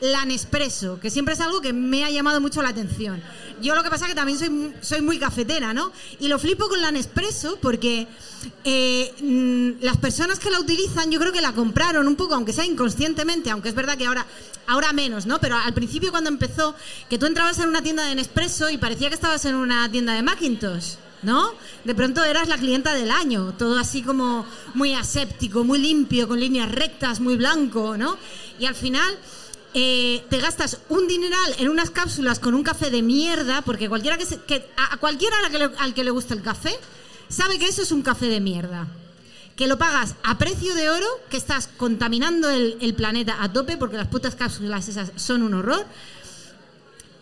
la 0.00 0.24
Nespresso, 0.24 0.98
que 1.00 1.10
siempre 1.10 1.34
es 1.34 1.40
algo 1.40 1.60
que 1.60 1.72
me 1.72 2.04
ha 2.04 2.10
llamado 2.10 2.40
mucho 2.40 2.62
la 2.62 2.70
atención. 2.70 3.22
Yo 3.60 3.74
lo 3.74 3.82
que 3.82 3.90
pasa 3.90 4.06
es 4.06 4.10
que 4.10 4.14
también 4.14 4.38
soy, 4.38 4.48
mu- 4.48 4.72
soy 4.80 5.02
muy 5.02 5.18
cafetera, 5.18 5.74
¿no? 5.74 5.92
Y 6.18 6.28
lo 6.28 6.38
flipo 6.38 6.68
con 6.68 6.80
la 6.80 6.90
Nespresso 6.90 7.58
porque 7.60 8.06
eh, 8.64 9.12
mm, 9.20 9.84
las 9.84 9.98
personas 9.98 10.38
que 10.38 10.50
la 10.50 10.58
utilizan 10.60 11.10
yo 11.10 11.20
creo 11.20 11.32
que 11.32 11.42
la 11.42 11.52
compraron 11.52 12.08
un 12.08 12.16
poco, 12.16 12.34
aunque 12.34 12.52
sea 12.54 12.64
inconscientemente, 12.64 13.50
aunque 13.50 13.68
es 13.68 13.74
verdad 13.74 13.98
que 13.98 14.06
ahora, 14.06 14.24
ahora 14.66 14.92
menos, 14.94 15.26
¿no? 15.26 15.38
Pero 15.40 15.56
al 15.56 15.74
principio 15.74 16.10
cuando 16.10 16.30
empezó, 16.30 16.74
que 17.10 17.18
tú 17.18 17.26
entrabas 17.26 17.58
en 17.58 17.68
una 17.68 17.82
tienda 17.82 18.04
de 18.06 18.14
Nespresso 18.14 18.70
y 18.70 18.78
parecía 18.78 19.08
que 19.10 19.14
estabas 19.14 19.44
en 19.44 19.54
una 19.54 19.90
tienda 19.90 20.14
de 20.14 20.22
Macintosh. 20.22 20.94
¿No? 21.22 21.52
De 21.84 21.94
pronto 21.94 22.24
eras 22.24 22.48
la 22.48 22.56
clienta 22.56 22.94
del 22.94 23.10
año, 23.10 23.52
todo 23.58 23.78
así 23.78 24.00
como 24.00 24.46
muy 24.72 24.94
aséptico, 24.94 25.64
muy 25.64 25.78
limpio, 25.78 26.26
con 26.26 26.40
líneas 26.40 26.72
rectas, 26.72 27.20
muy 27.20 27.36
blanco, 27.36 27.98
¿no? 27.98 28.16
Y 28.58 28.64
al 28.64 28.74
final 28.74 29.18
eh, 29.74 30.24
te 30.28 30.38
gastas 30.38 30.78
un 30.88 31.06
dineral 31.06 31.54
en 31.58 31.68
unas 31.68 31.90
cápsulas 31.90 32.38
con 32.38 32.54
un 32.54 32.62
café 32.62 32.90
de 32.90 33.02
mierda, 33.02 33.62
porque 33.62 33.88
cualquiera 33.88 34.18
que, 34.18 34.26
se- 34.26 34.40
que- 34.42 34.68
a 34.76 34.96
cualquiera 34.98 35.36
al 35.44 35.50
que, 35.52 35.58
le, 35.58 35.70
al 35.78 35.94
que 35.94 36.04
le 36.04 36.10
gusta 36.10 36.34
el 36.34 36.42
café 36.42 36.72
sabe 37.28 37.58
que 37.58 37.66
eso 37.68 37.82
es 37.82 37.92
un 37.92 38.02
café 38.02 38.26
de 38.26 38.40
mierda. 38.40 38.86
que 39.56 39.66
lo 39.68 39.76
pagas 39.76 40.14
a 40.22 40.38
precio 40.38 40.74
de 40.74 40.88
oro, 40.88 41.06
que 41.28 41.36
estás 41.36 41.68
contaminando 41.76 42.48
el, 42.48 42.78
el 42.80 42.94
planeta 42.94 43.42
a 43.42 43.52
tope 43.52 43.76
porque 43.76 43.98
las 43.98 44.08
putas 44.08 44.34
cápsulas 44.34 44.88
esas 44.88 45.12
son 45.16 45.42
un 45.42 45.52
horror. 45.52 45.84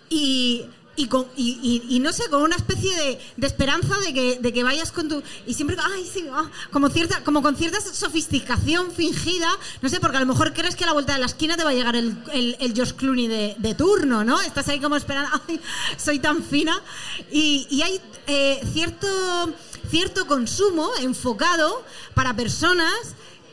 Y, 0.09 0.65
y, 0.99 1.07
con, 1.07 1.27
y, 1.37 1.83
y- 1.89 2.01
no 2.01 2.13
sé, 2.13 2.29
con 2.29 2.43
una 2.43 2.57
especie 2.57 2.93
de, 2.97 3.21
de 3.37 3.47
esperanza 3.47 3.97
de 3.99 4.13
que, 4.13 4.39
de 4.41 4.53
que 4.53 4.65
vayas 4.65 4.91
con 4.91 5.09
tu... 5.09 5.23
Y 5.47 5.55
siempre, 5.55 5.77
ay, 5.81 6.05
sí, 6.13 6.25
ah", 6.33 6.51
como, 6.73 6.89
cierta, 6.91 7.23
como 7.23 7.41
con 7.41 7.55
cierta 7.57 7.81
sofisticación 7.81 8.91
fingida, 8.91 9.49
no 9.81 9.89
sé, 9.89 10.01
porque 10.01 10.17
a 10.17 10.21
lo 10.21 10.27
mejor 10.27 10.53
crees 10.53 10.75
que 10.75 10.83
a 10.83 10.89
la 10.89 10.93
vuelta 10.93 11.13
de 11.13 11.21
la 11.21 11.27
esquina 11.27 11.57
te 11.57 11.63
va 11.63 11.71
a 11.71 11.75
llegar 11.75 11.95
el, 11.95 12.17
el, 12.33 12.73
George 12.75 12.95
Clooney 12.97 13.29
de, 13.29 13.55
de 13.59 13.75
turno, 13.77 14.25
¿no? 14.25 14.41
Estás 14.41 14.67
ahí 14.69 14.81
como 14.81 14.97
esperando, 14.97 15.31
ay, 15.49 15.61
soy 15.97 16.19
tan 16.19 16.43
fina. 16.43 16.83
Y, 17.31 17.69
y 17.71 17.83
hay 17.83 18.01
eh, 18.27 18.61
cierto, 18.73 19.07
cierto 19.91 20.27
consumo 20.27 20.91
enfocado 21.01 21.85
para 22.15 22.35
personas 22.35 22.93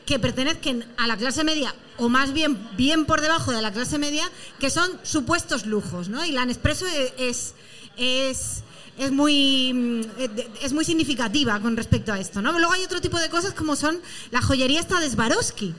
que 0.06 0.18
pertenezcan 0.18 0.84
a 0.96 1.06
la 1.06 1.16
clase 1.16 1.44
media 1.44 1.74
o 1.98 2.08
más 2.08 2.32
bien 2.32 2.58
bien 2.76 3.04
por 3.04 3.20
debajo 3.20 3.52
de 3.52 3.60
la 3.60 3.72
clase 3.72 3.98
media, 3.98 4.24
que 4.60 4.70
son 4.70 4.88
supuestos 5.02 5.66
lujos, 5.66 6.08
¿no? 6.08 6.24
Y 6.24 6.32
la 6.32 6.46
Nespresso 6.46 6.86
e- 6.86 7.14
es, 7.18 7.54
es, 7.96 8.62
es, 8.98 9.10
muy, 9.10 9.72
mm, 9.74 10.00
es 10.62 10.72
muy 10.72 10.84
significativa 10.84 11.58
con 11.60 11.76
respecto 11.76 12.12
a 12.12 12.20
esto, 12.20 12.40
¿no? 12.40 12.52
Luego 12.52 12.72
hay 12.72 12.84
otro 12.84 13.00
tipo 13.00 13.18
de 13.18 13.28
cosas 13.28 13.52
como 13.54 13.76
son 13.76 13.98
la 14.30 14.40
joyería 14.42 14.80
esta 14.80 15.00
de 15.00 15.10
Swarovski, 15.10 15.74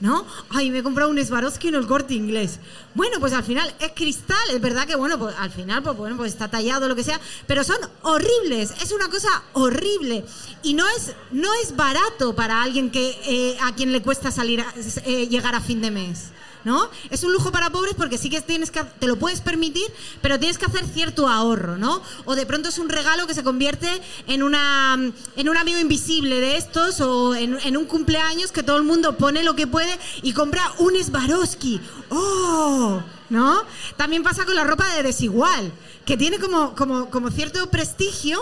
¿no? 0.00 0.24
Ay, 0.50 0.70
me 0.70 0.78
he 0.78 0.82
comprado 0.82 1.10
un 1.10 1.24
Swarovski 1.24 1.68
en 1.68 1.74
el 1.74 1.86
corte 1.86 2.14
inglés. 2.14 2.60
Bueno, 2.94 3.18
pues 3.20 3.32
al 3.32 3.42
final 3.44 3.72
es 3.80 3.92
cristal, 3.94 4.38
es 4.52 4.60
verdad 4.60 4.86
que 4.86 4.96
bueno, 4.96 5.18
pues 5.18 5.34
al 5.38 5.50
final 5.50 5.82
pues 5.82 5.96
bueno, 5.96 6.16
pues 6.16 6.32
está 6.32 6.48
tallado 6.48 6.88
lo 6.88 6.94
que 6.96 7.04
sea, 7.04 7.20
pero 7.46 7.64
son 7.64 7.78
horribles, 8.02 8.72
es 8.82 8.92
una 8.92 9.08
cosa 9.08 9.28
horrible 9.52 10.24
y 10.62 10.74
no 10.74 10.86
es 10.88 11.12
no 11.32 11.48
es 11.62 11.74
barato 11.76 12.34
para 12.34 12.62
alguien 12.62 12.90
que 12.90 13.10
eh, 13.26 13.58
a 13.62 13.74
quien 13.74 13.92
le 13.92 14.02
cuesta 14.02 14.30
salir 14.30 14.60
a- 14.60 14.74
eh, 15.04 15.28
llegar 15.28 15.54
a 15.54 15.60
fin 15.60 15.80
de 15.80 15.90
mes. 15.90 16.30
¿No? 16.68 16.90
Es 17.08 17.24
un 17.24 17.32
lujo 17.32 17.50
para 17.50 17.70
pobres 17.70 17.94
porque 17.96 18.18
sí 18.18 18.28
que 18.28 18.42
tienes 18.42 18.70
que 18.70 18.84
te 18.84 19.06
lo 19.06 19.18
puedes 19.18 19.40
permitir, 19.40 19.86
pero 20.20 20.38
tienes 20.38 20.58
que 20.58 20.66
hacer 20.66 20.84
cierto 20.84 21.26
ahorro, 21.26 21.78
¿no? 21.78 22.02
O 22.26 22.34
de 22.34 22.44
pronto 22.44 22.68
es 22.68 22.76
un 22.76 22.90
regalo 22.90 23.26
que 23.26 23.32
se 23.32 23.42
convierte 23.42 23.88
en 24.26 24.42
una 24.42 24.94
en 25.36 25.48
un 25.48 25.56
amigo 25.56 25.78
invisible 25.78 26.42
de 26.42 26.58
estos 26.58 27.00
o 27.00 27.34
en, 27.34 27.74
un 27.74 27.86
cumpleaños 27.86 28.52
que 28.52 28.62
todo 28.62 28.76
el 28.76 28.82
mundo 28.82 29.16
pone 29.16 29.44
lo 29.44 29.56
que 29.56 29.66
puede 29.66 29.98
y 30.20 30.34
compra 30.34 30.60
un 30.76 30.92
Swarovski. 31.02 31.80
¡Oh! 32.10 33.00
¿No? 33.30 33.62
También 33.96 34.22
pasa 34.22 34.44
con 34.44 34.54
la 34.54 34.64
ropa 34.64 34.86
de 34.94 35.04
desigual, 35.04 35.72
que 36.04 36.18
tiene 36.18 36.38
como, 36.38 36.74
como, 36.74 37.08
como 37.08 37.30
cierto 37.30 37.70
prestigio. 37.70 38.38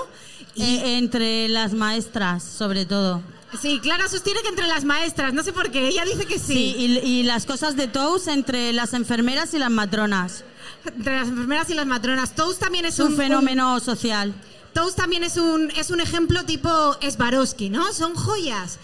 Y, 0.56 0.64
Eh, 0.64 0.98
entre 0.98 1.48
las 1.48 1.74
maestras, 1.74 2.42
sobre 2.42 2.86
todo. 2.86 3.22
Sí, 3.60 3.80
Clara 3.80 4.08
sostiene 4.08 4.40
que 4.42 4.48
entre 4.48 4.66
las 4.66 4.84
maestras, 4.84 5.32
no 5.32 5.42
sé 5.42 5.52
por 5.52 5.70
qué, 5.70 5.88
ella 5.88 6.04
dice 6.04 6.26
que 6.26 6.38
Sí, 6.38 6.74
y, 6.78 6.98
y 6.98 7.22
las 7.22 7.46
cosas 7.46 7.76
de 7.76 7.88
Tous 7.88 8.26
entre 8.28 8.72
las 8.72 8.92
enfermeras 8.92 9.54
y 9.54 9.58
las 9.58 9.70
matronas. 9.70 10.44
Entre 10.84 11.18
las 11.18 11.28
enfermeras 11.28 11.70
y 11.70 11.74
las 11.74 11.86
matronas. 11.86 12.34
Toast 12.34 12.60
también 12.60 12.84
es, 12.84 12.94
Es 12.94 13.00
un 13.00 13.16
fenómeno 13.16 13.80
social. 13.80 14.34
Toast 14.72 14.96
también 14.96 15.24
es 15.24 15.36
un, 15.36 15.70
es 15.70 15.90
un 15.90 16.00
ejemplo 16.00 16.44
tipo 16.44 16.68
Swarovski, 17.00 17.70
¿no? 17.70 17.92
Son 17.92 18.14
joyas 18.14 18.78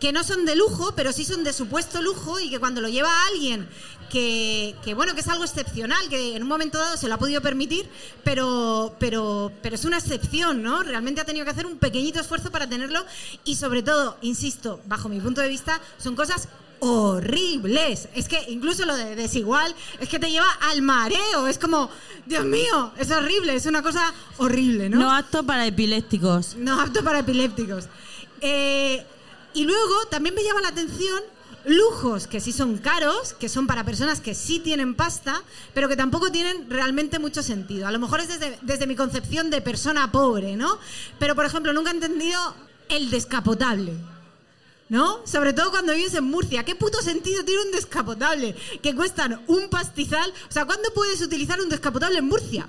que 0.00 0.12
no 0.12 0.24
son 0.24 0.44
de 0.44 0.56
lujo, 0.56 0.92
pero 0.94 1.12
sí 1.12 1.24
son 1.24 1.44
de 1.44 1.52
supuesto 1.52 2.02
lujo 2.02 2.38
y 2.38 2.50
que 2.50 2.58
cuando 2.58 2.80
lo 2.80 2.88
lleva 2.88 3.26
alguien 3.26 3.68
que, 4.08 4.74
que, 4.82 4.94
bueno, 4.94 5.14
que 5.14 5.20
es 5.20 5.28
algo 5.28 5.44
excepcional, 5.44 6.08
que 6.08 6.36
en 6.36 6.42
un 6.42 6.48
momento 6.48 6.78
dado 6.78 6.96
se 6.96 7.08
lo 7.08 7.14
ha 7.14 7.18
podido 7.18 7.40
permitir, 7.40 7.88
pero, 8.24 8.96
pero, 8.98 9.52
pero 9.62 9.74
es 9.74 9.84
una 9.84 9.98
excepción, 9.98 10.62
¿no? 10.62 10.82
Realmente 10.82 11.20
ha 11.20 11.24
tenido 11.24 11.44
que 11.44 11.50
hacer 11.50 11.66
un 11.66 11.78
pequeñito 11.78 12.20
esfuerzo 12.20 12.50
para 12.50 12.68
tenerlo 12.68 13.04
y 13.44 13.56
sobre 13.56 13.82
todo, 13.82 14.16
insisto, 14.22 14.80
bajo 14.86 15.08
mi 15.08 15.20
punto 15.20 15.40
de 15.40 15.48
vista, 15.48 15.80
son 15.98 16.16
cosas 16.16 16.48
horribles. 16.80 18.08
Es 18.14 18.28
que 18.28 18.44
incluso 18.48 18.84
lo 18.86 18.96
de 18.96 19.16
desigual 19.16 19.74
es 20.00 20.08
que 20.08 20.18
te 20.18 20.30
lleva 20.30 20.50
al 20.70 20.82
mareo. 20.82 21.46
Es 21.48 21.58
como, 21.58 21.90
Dios 22.26 22.44
mío, 22.44 22.92
es 22.98 23.10
horrible, 23.10 23.54
es 23.54 23.66
una 23.66 23.82
cosa 23.82 24.12
horrible, 24.38 24.88
¿no? 24.88 24.98
No 24.98 25.12
apto 25.12 25.42
para 25.44 25.66
epilépticos. 25.66 26.56
No 26.56 26.80
apto 26.80 27.02
para 27.02 27.20
epilépticos. 27.20 27.86
Eh, 28.40 29.04
y 29.54 29.64
luego 29.64 30.06
también 30.10 30.34
me 30.34 30.44
llama 30.44 30.60
la 30.60 30.68
atención 30.68 31.22
lujos 31.64 32.26
que 32.26 32.40
sí 32.40 32.52
son 32.52 32.78
caros, 32.78 33.34
que 33.34 33.48
son 33.48 33.66
para 33.66 33.84
personas 33.84 34.20
que 34.20 34.34
sí 34.34 34.58
tienen 34.58 34.94
pasta, 34.94 35.42
pero 35.74 35.88
que 35.88 35.96
tampoco 35.96 36.30
tienen 36.30 36.68
realmente 36.70 37.18
mucho 37.18 37.42
sentido. 37.42 37.86
A 37.86 37.92
lo 37.92 37.98
mejor 37.98 38.20
es 38.20 38.28
desde, 38.28 38.58
desde 38.62 38.86
mi 38.86 38.96
concepción 38.96 39.50
de 39.50 39.60
persona 39.60 40.10
pobre, 40.10 40.56
¿no? 40.56 40.78
Pero, 41.18 41.34
por 41.34 41.44
ejemplo, 41.44 41.72
nunca 41.72 41.90
he 41.90 41.94
entendido 41.94 42.54
el 42.88 43.10
descapotable. 43.10 43.94
¿No? 44.90 45.20
Sobre 45.26 45.52
todo 45.52 45.70
cuando 45.70 45.92
vives 45.92 46.14
en 46.14 46.24
Murcia. 46.24 46.64
¿Qué 46.64 46.74
puto 46.74 47.02
sentido 47.02 47.44
tiene 47.44 47.60
un 47.60 47.72
descapotable? 47.72 48.56
Que 48.82 48.94
cuestan 48.94 49.44
un 49.46 49.68
pastizal. 49.68 50.32
O 50.48 50.52
sea, 50.52 50.64
¿cuándo 50.64 50.88
puedes 50.94 51.20
utilizar 51.20 51.60
un 51.60 51.68
descapotable 51.68 52.20
en 52.20 52.24
Murcia? 52.24 52.66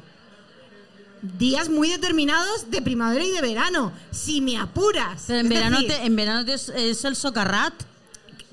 Días 1.22 1.70
muy 1.70 1.90
determinados 1.90 2.70
de 2.72 2.82
primavera 2.82 3.24
y 3.26 3.32
de 3.32 3.42
verano, 3.42 3.92
si 4.12 4.42
me 4.42 4.58
apuras. 4.58 5.24
Pero 5.28 5.40
en 5.40 5.46
Es 5.48 5.54
verano, 5.54 5.76
decir, 5.82 5.92
te- 5.96 6.06
en 6.06 6.16
verano 6.16 6.46
te- 6.46 6.54
es, 6.54 6.70
es 6.70 7.04
el 7.06 7.16
socarrat. 7.16 7.74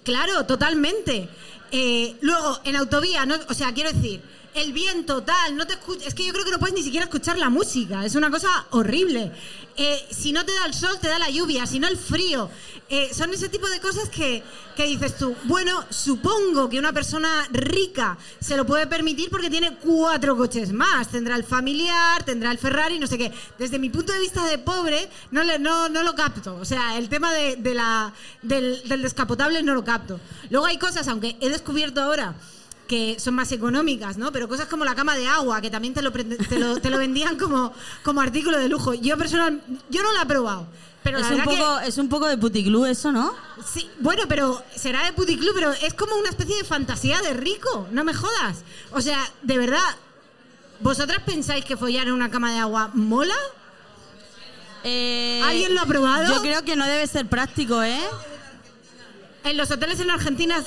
Claro, 0.04 0.44
totalmente. 0.46 1.28
Eh, 1.72 2.16
luego, 2.20 2.60
en 2.64 2.76
autovía, 2.76 3.26
no, 3.26 3.36
o 3.48 3.54
sea, 3.54 3.72
quiero 3.74 3.92
decir, 3.92 4.20
el 4.56 4.72
viento, 4.72 5.22
tal, 5.22 5.54
no 5.56 5.66
te 5.66 5.74
escuchas. 5.74 6.08
Es 6.08 6.14
que 6.14 6.24
yo 6.24 6.32
creo 6.32 6.44
que 6.44 6.50
no 6.50 6.58
puedes 6.58 6.74
ni 6.74 6.82
siquiera 6.82 7.04
escuchar 7.04 7.38
la 7.38 7.50
música. 7.50 8.04
Es 8.04 8.14
una 8.14 8.30
cosa 8.30 8.66
horrible. 8.70 9.30
Eh, 9.76 10.06
si 10.10 10.32
no 10.32 10.44
te 10.46 10.54
da 10.54 10.64
el 10.64 10.72
sol, 10.72 10.98
te 11.00 11.08
da 11.08 11.18
la 11.18 11.28
lluvia. 11.28 11.66
Si 11.66 11.78
no, 11.78 11.86
el 11.86 11.98
frío. 11.98 12.48
Eh, 12.88 13.10
son 13.12 13.32
ese 13.34 13.48
tipo 13.48 13.68
de 13.68 13.80
cosas 13.80 14.08
que, 14.08 14.42
que 14.76 14.84
dices 14.84 15.18
tú, 15.18 15.34
bueno, 15.44 15.84
supongo 15.90 16.68
que 16.68 16.78
una 16.78 16.92
persona 16.92 17.46
rica 17.50 18.16
se 18.40 18.56
lo 18.56 18.64
puede 18.64 18.86
permitir 18.86 19.28
porque 19.28 19.50
tiene 19.50 19.76
cuatro 19.76 20.36
coches 20.36 20.72
más. 20.72 21.08
Tendrá 21.08 21.36
el 21.36 21.44
familiar, 21.44 22.24
tendrá 22.24 22.50
el 22.50 22.58
Ferrari, 22.58 22.98
no 22.98 23.06
sé 23.06 23.18
qué. 23.18 23.32
Desde 23.58 23.78
mi 23.78 23.90
punto 23.90 24.12
de 24.12 24.20
vista 24.20 24.46
de 24.46 24.56
pobre, 24.56 25.10
no, 25.32 25.42
lo 25.42 26.14
capto. 26.14 26.56
O 26.56 26.64
sea, 26.64 26.96
el 26.96 27.08
tema 27.10 27.32
de, 27.34 27.56
de 27.56 27.74
la, 27.74 28.12
del, 28.40 28.88
del 28.88 29.02
descapotable 29.02 29.62
no 29.62 29.74
lo 29.74 29.84
capto. 29.84 30.18
Luego 30.48 30.64
hay 30.64 30.78
cosas, 30.78 31.08
aunque 31.08 31.36
he 31.40 31.50
descubierto 31.50 32.00
ahora 32.00 32.34
que 32.86 33.18
son 33.18 33.34
más 33.34 33.50
económicas, 33.52 34.16
¿no? 34.16 34.30
Pero 34.32 34.48
cosas 34.48 34.66
como 34.68 34.84
la 34.84 34.94
cama 34.94 35.16
de 35.16 35.26
agua, 35.26 35.60
que 35.60 35.70
también 35.70 35.92
te 35.94 36.02
lo, 36.02 36.12
te 36.12 36.58
lo, 36.58 36.76
te 36.80 36.90
lo 36.90 36.98
vendían 36.98 37.36
como, 37.36 37.72
como 38.04 38.20
artículo 38.20 38.58
de 38.58 38.68
lujo. 38.68 38.94
Yo 38.94 39.16
personal, 39.18 39.60
yo 39.90 40.02
no 40.02 40.12
la 40.12 40.22
he 40.22 40.26
probado. 40.26 40.66
Pero 41.02 41.18
Es 41.18 41.30
un, 41.30 41.38
que- 41.38 41.44
poco, 41.44 41.78
es 41.80 41.98
un 41.98 42.08
poco 42.08 42.26
de 42.26 42.36
puticlú 42.36 42.84
eso, 42.84 43.12
¿no? 43.12 43.32
Sí, 43.72 43.88
bueno, 44.00 44.24
pero 44.28 44.60
será 44.74 45.04
de 45.04 45.12
puticlub, 45.12 45.54
pero 45.54 45.70
es 45.72 45.94
como 45.94 46.16
una 46.16 46.28
especie 46.30 46.56
de 46.56 46.64
fantasía 46.64 47.20
de 47.22 47.32
rico, 47.34 47.86
no 47.92 48.02
me 48.02 48.12
jodas. 48.12 48.58
O 48.90 49.00
sea, 49.00 49.18
de 49.42 49.56
verdad, 49.56 49.78
¿vosotras 50.80 51.22
pensáis 51.24 51.64
que 51.64 51.76
follar 51.76 52.08
en 52.08 52.12
una 52.12 52.28
cama 52.30 52.52
de 52.52 52.58
agua 52.58 52.90
mola? 52.94 53.36
Eh, 54.84 55.40
¿Alguien 55.44 55.74
lo 55.74 55.80
ha 55.80 55.86
probado? 55.86 56.32
Yo 56.34 56.40
creo 56.42 56.62
que 56.64 56.76
no 56.76 56.86
debe 56.86 57.06
ser 57.06 57.26
práctico, 57.26 57.82
¿eh? 57.82 58.00
En 59.44 59.56
los 59.56 59.70
hoteles 59.70 60.00
en 60.00 60.10
Argentina, 60.10 60.62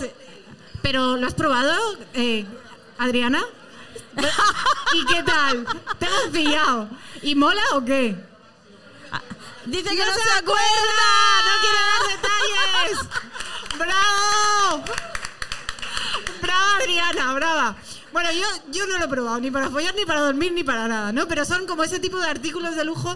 ¿pero 0.81 1.17
lo 1.17 1.27
has 1.27 1.33
probado, 1.33 1.73
eh, 2.13 2.45
Adriana? 2.97 3.43
¿Y 4.93 5.05
qué 5.05 5.23
tal? 5.23 5.65
¿Te 5.97 6.05
has 6.05 6.29
pillado? 6.31 6.89
¿Y 7.21 7.35
mola 7.35 7.61
o 7.73 7.83
qué? 7.85 8.15
Dice 9.65 9.89
que 9.89 9.97
¡No 9.97 10.05
no, 10.05 10.13
se 10.13 10.21
se 10.21 10.29
acuerda! 10.31 10.63
acuerda. 10.63 11.41
¡No 11.45 11.51
quiere 11.61 11.79
dar 11.85 12.03
detalles! 12.87 12.99
¡Bravo! 13.77 14.83
¡Brava, 16.41 16.75
Adriana! 16.77 17.33
¡Brava! 17.33 17.75
Bueno, 18.11 18.31
yo, 18.31 18.47
yo 18.71 18.87
no 18.87 18.97
lo 18.97 19.05
he 19.05 19.07
probado, 19.07 19.39
ni 19.39 19.51
para 19.51 19.69
follar, 19.69 19.93
ni 19.93 20.05
para 20.05 20.21
dormir, 20.21 20.51
ni 20.53 20.63
para 20.63 20.87
nada, 20.87 21.11
¿no? 21.11 21.27
Pero 21.27 21.45
son 21.45 21.67
como 21.67 21.83
ese 21.83 21.99
tipo 21.99 22.17
de 22.17 22.27
artículos 22.27 22.75
de 22.75 22.83
lujo 22.85 23.15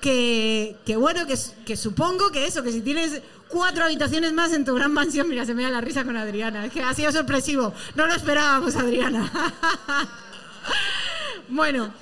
que, 0.00 0.76
bueno, 0.98 1.26
que, 1.26 1.36
que 1.64 1.76
supongo 1.76 2.30
que 2.30 2.46
eso, 2.46 2.62
que 2.62 2.72
si 2.72 2.80
tienes 2.80 3.22
cuatro 3.48 3.84
habitaciones 3.84 4.32
más 4.32 4.52
en 4.52 4.64
tu 4.64 4.74
gran 4.74 4.92
mansión, 4.92 5.28
mira, 5.28 5.44
se 5.44 5.54
me 5.54 5.62
da 5.62 5.70
la 5.70 5.80
risa 5.80 6.04
con 6.04 6.16
Adriana, 6.16 6.66
es 6.66 6.72
que 6.72 6.82
ha 6.82 6.94
sido 6.94 7.12
sorpresivo, 7.12 7.72
no 7.94 8.06
lo 8.06 8.14
esperábamos, 8.14 8.76
Adriana. 8.76 9.30
bueno, 11.48 11.92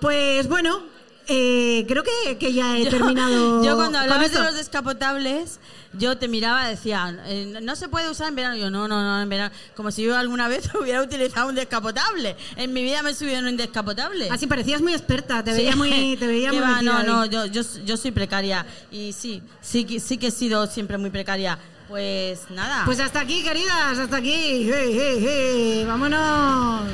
pues 0.00 0.48
bueno, 0.48 0.82
eh, 1.28 1.84
creo 1.88 2.02
que, 2.02 2.38
que 2.38 2.52
ya 2.52 2.76
he 2.78 2.86
terminado. 2.90 3.64
Yo 3.64 3.76
cuando 3.76 3.98
hablabas 3.98 4.32
de 4.32 4.38
los 4.40 4.54
descapotables, 4.54 5.60
yo 5.92 6.16
te 6.18 6.28
miraba 6.28 6.66
y 6.66 6.70
decía, 6.70 7.16
eh, 7.26 7.58
no 7.62 7.76
se 7.76 7.88
puede 7.88 8.10
usar 8.10 8.28
en 8.28 8.36
verano. 8.36 8.56
Yo, 8.56 8.70
no, 8.70 8.88
no, 8.88 9.02
no, 9.02 9.22
en 9.22 9.28
verano. 9.28 9.54
Como 9.76 9.90
si 9.90 10.02
yo 10.02 10.16
alguna 10.16 10.48
vez 10.48 10.70
hubiera 10.80 11.02
utilizado 11.02 11.48
un 11.48 11.54
descapotable. 11.54 12.36
En 12.56 12.72
mi 12.72 12.82
vida 12.82 13.02
me 13.02 13.10
he 13.10 13.14
subido 13.14 13.38
en 13.38 13.46
un 13.46 13.56
descapotable. 13.56 14.28
Así 14.30 14.46
parecías 14.46 14.80
muy 14.80 14.92
experta, 14.94 15.42
te 15.44 15.52
veía 15.52 15.72
Sí. 15.72 15.78
muy, 15.78 16.16
te 16.20 16.26
veía 16.26 16.50
¿Qué 16.50 16.60
muy 16.60 16.64
va? 16.68 16.82
No, 16.82 17.02
no, 17.02 17.26
yo, 17.26 17.46
yo, 17.46 17.62
yo 17.84 17.96
soy 17.96 18.10
precaria. 18.10 18.66
Y 18.90 19.12
sí, 19.12 19.42
sí, 19.60 20.00
sí 20.00 20.18
que 20.18 20.28
he 20.28 20.30
sido 20.30 20.66
siempre 20.66 20.98
muy 20.98 21.10
precaria. 21.10 21.58
Pues 21.88 22.50
nada. 22.50 22.84
Pues 22.86 23.00
hasta 23.00 23.20
aquí, 23.20 23.42
queridas, 23.42 23.98
hasta 23.98 24.16
aquí. 24.16 24.32
Hey, 24.32 24.92
hey, 24.98 25.18
hey, 25.20 25.84
vámonos. 25.86 26.88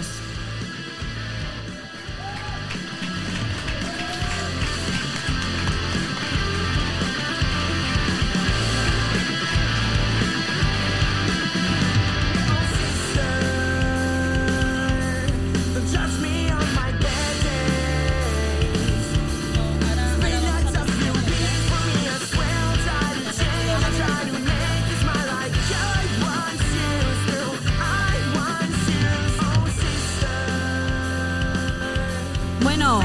Bueno, 32.79 33.01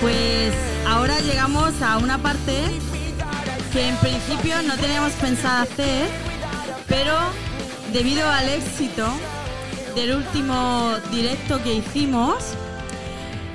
pues 0.00 0.54
ahora 0.88 1.20
llegamos 1.20 1.82
a 1.82 1.98
una 1.98 2.16
parte 2.16 2.62
que 3.74 3.90
en 3.90 3.96
principio 3.96 4.54
no 4.62 4.74
teníamos 4.78 5.12
pensado 5.12 5.64
hacer, 5.64 6.08
pero 6.88 7.12
debido 7.92 8.26
al 8.26 8.48
éxito 8.48 9.06
del 9.94 10.16
último 10.16 10.94
directo 11.10 11.62
que 11.62 11.74
hicimos, 11.74 12.36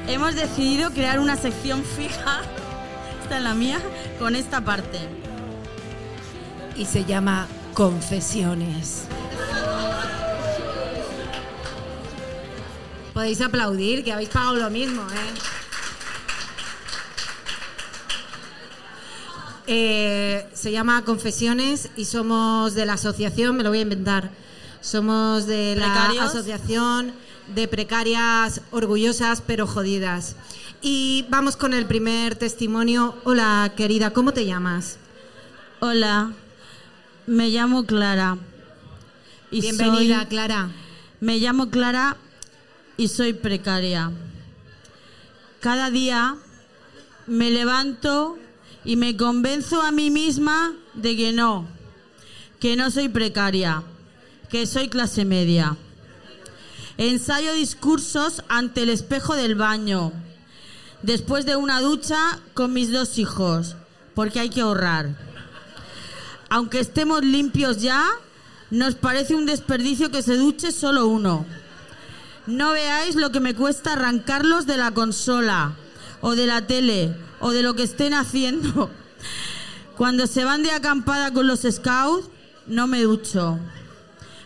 hemos 0.07 0.35
decidido 0.35 0.91
crear 0.91 1.19
una 1.19 1.37
sección 1.37 1.83
fija, 1.97 2.41
esta 3.23 3.37
es 3.37 3.43
la 3.43 3.55
mía, 3.55 3.79
con 4.19 4.35
esta 4.35 4.61
parte. 4.61 4.99
Y 6.77 6.85
se 6.85 7.03
llama 7.03 7.47
Confesiones. 7.73 9.07
Podéis 13.13 13.41
aplaudir, 13.41 14.03
que 14.03 14.13
habéis 14.13 14.29
pagado 14.29 14.55
lo 14.55 14.69
mismo, 14.69 15.01
¿eh? 15.01 15.33
Eh, 19.67 20.49
se 20.53 20.71
llama 20.71 21.03
Confesiones 21.03 21.89
y 21.95 22.05
somos 22.05 22.73
de 22.73 22.85
la 22.85 22.93
asociación, 22.93 23.55
me 23.57 23.63
lo 23.63 23.69
voy 23.69 23.79
a 23.79 23.83
inventar, 23.83 24.31
somos 24.81 25.45
de 25.45 25.75
la 25.75 25.85
¿Precarios? 25.85 26.25
asociación 26.25 27.13
de 27.53 27.67
precarias 27.67 28.61
orgullosas 28.71 29.41
pero 29.45 29.67
jodidas. 29.67 30.35
Y 30.81 31.25
vamos 31.29 31.57
con 31.57 31.73
el 31.73 31.85
primer 31.85 32.35
testimonio. 32.35 33.15
Hola, 33.23 33.71
querida, 33.77 34.11
¿cómo 34.13 34.31
te 34.33 34.45
llamas? 34.45 34.97
Hola, 35.79 36.31
me 37.27 37.49
llamo 37.49 37.85
Clara. 37.85 38.37
Y 39.51 39.61
Bienvenida, 39.61 40.19
soy- 40.19 40.25
Clara. 40.27 40.69
Me 41.19 41.37
llamo 41.37 41.69
Clara 41.69 42.17
y 43.01 43.07
soy 43.07 43.33
precaria. 43.33 44.11
Cada 45.59 45.89
día 45.89 46.35
me 47.25 47.49
levanto 47.49 48.37
y 48.85 48.95
me 48.95 49.17
convenzo 49.17 49.81
a 49.81 49.91
mí 49.91 50.11
misma 50.11 50.75
de 50.93 51.17
que 51.17 51.31
no, 51.31 51.65
que 52.59 52.75
no 52.75 52.91
soy 52.91 53.09
precaria, 53.09 53.81
que 54.51 54.67
soy 54.67 54.87
clase 54.87 55.25
media. 55.25 55.77
Ensayo 56.97 57.53
discursos 57.53 58.43
ante 58.49 58.83
el 58.83 58.89
espejo 58.89 59.35
del 59.35 59.55
baño, 59.55 60.13
después 61.01 61.47
de 61.47 61.55
una 61.55 61.81
ducha 61.81 62.39
con 62.53 62.71
mis 62.71 62.91
dos 62.91 63.17
hijos, 63.17 63.77
porque 64.13 64.41
hay 64.41 64.51
que 64.51 64.61
ahorrar. 64.61 65.17
Aunque 66.49 66.79
estemos 66.79 67.25
limpios 67.25 67.81
ya, 67.81 68.07
nos 68.69 68.93
parece 68.93 69.33
un 69.33 69.47
desperdicio 69.47 70.11
que 70.11 70.21
se 70.21 70.37
duche 70.37 70.71
solo 70.71 71.07
uno. 71.07 71.47
No 72.47 72.71
veáis 72.71 73.15
lo 73.15 73.31
que 73.31 73.39
me 73.39 73.55
cuesta 73.55 73.93
arrancarlos 73.93 74.65
de 74.65 74.77
la 74.77 74.91
consola, 74.91 75.75
o 76.21 76.35
de 76.35 76.47
la 76.47 76.65
tele, 76.67 77.15
o 77.39 77.51
de 77.51 77.63
lo 77.63 77.75
que 77.75 77.83
estén 77.83 78.13
haciendo. 78.13 78.89
Cuando 79.97 80.25
se 80.25 80.43
van 80.43 80.63
de 80.63 80.71
acampada 80.71 81.31
con 81.31 81.45
los 81.47 81.61
scouts, 81.61 82.29
no 82.67 82.87
me 82.87 83.03
ducho. 83.03 83.59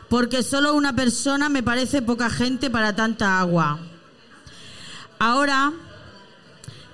Porque 0.10 0.43
solo 0.43 0.74
una 0.74 0.96
persona 0.96 1.50
me 1.50 1.64
parece 1.64 2.02
poca 2.02 2.30
gente 2.30 2.70
para 2.70 2.96
tanta 2.96 3.39
agua. 3.39 3.80
Ahora 5.18 5.72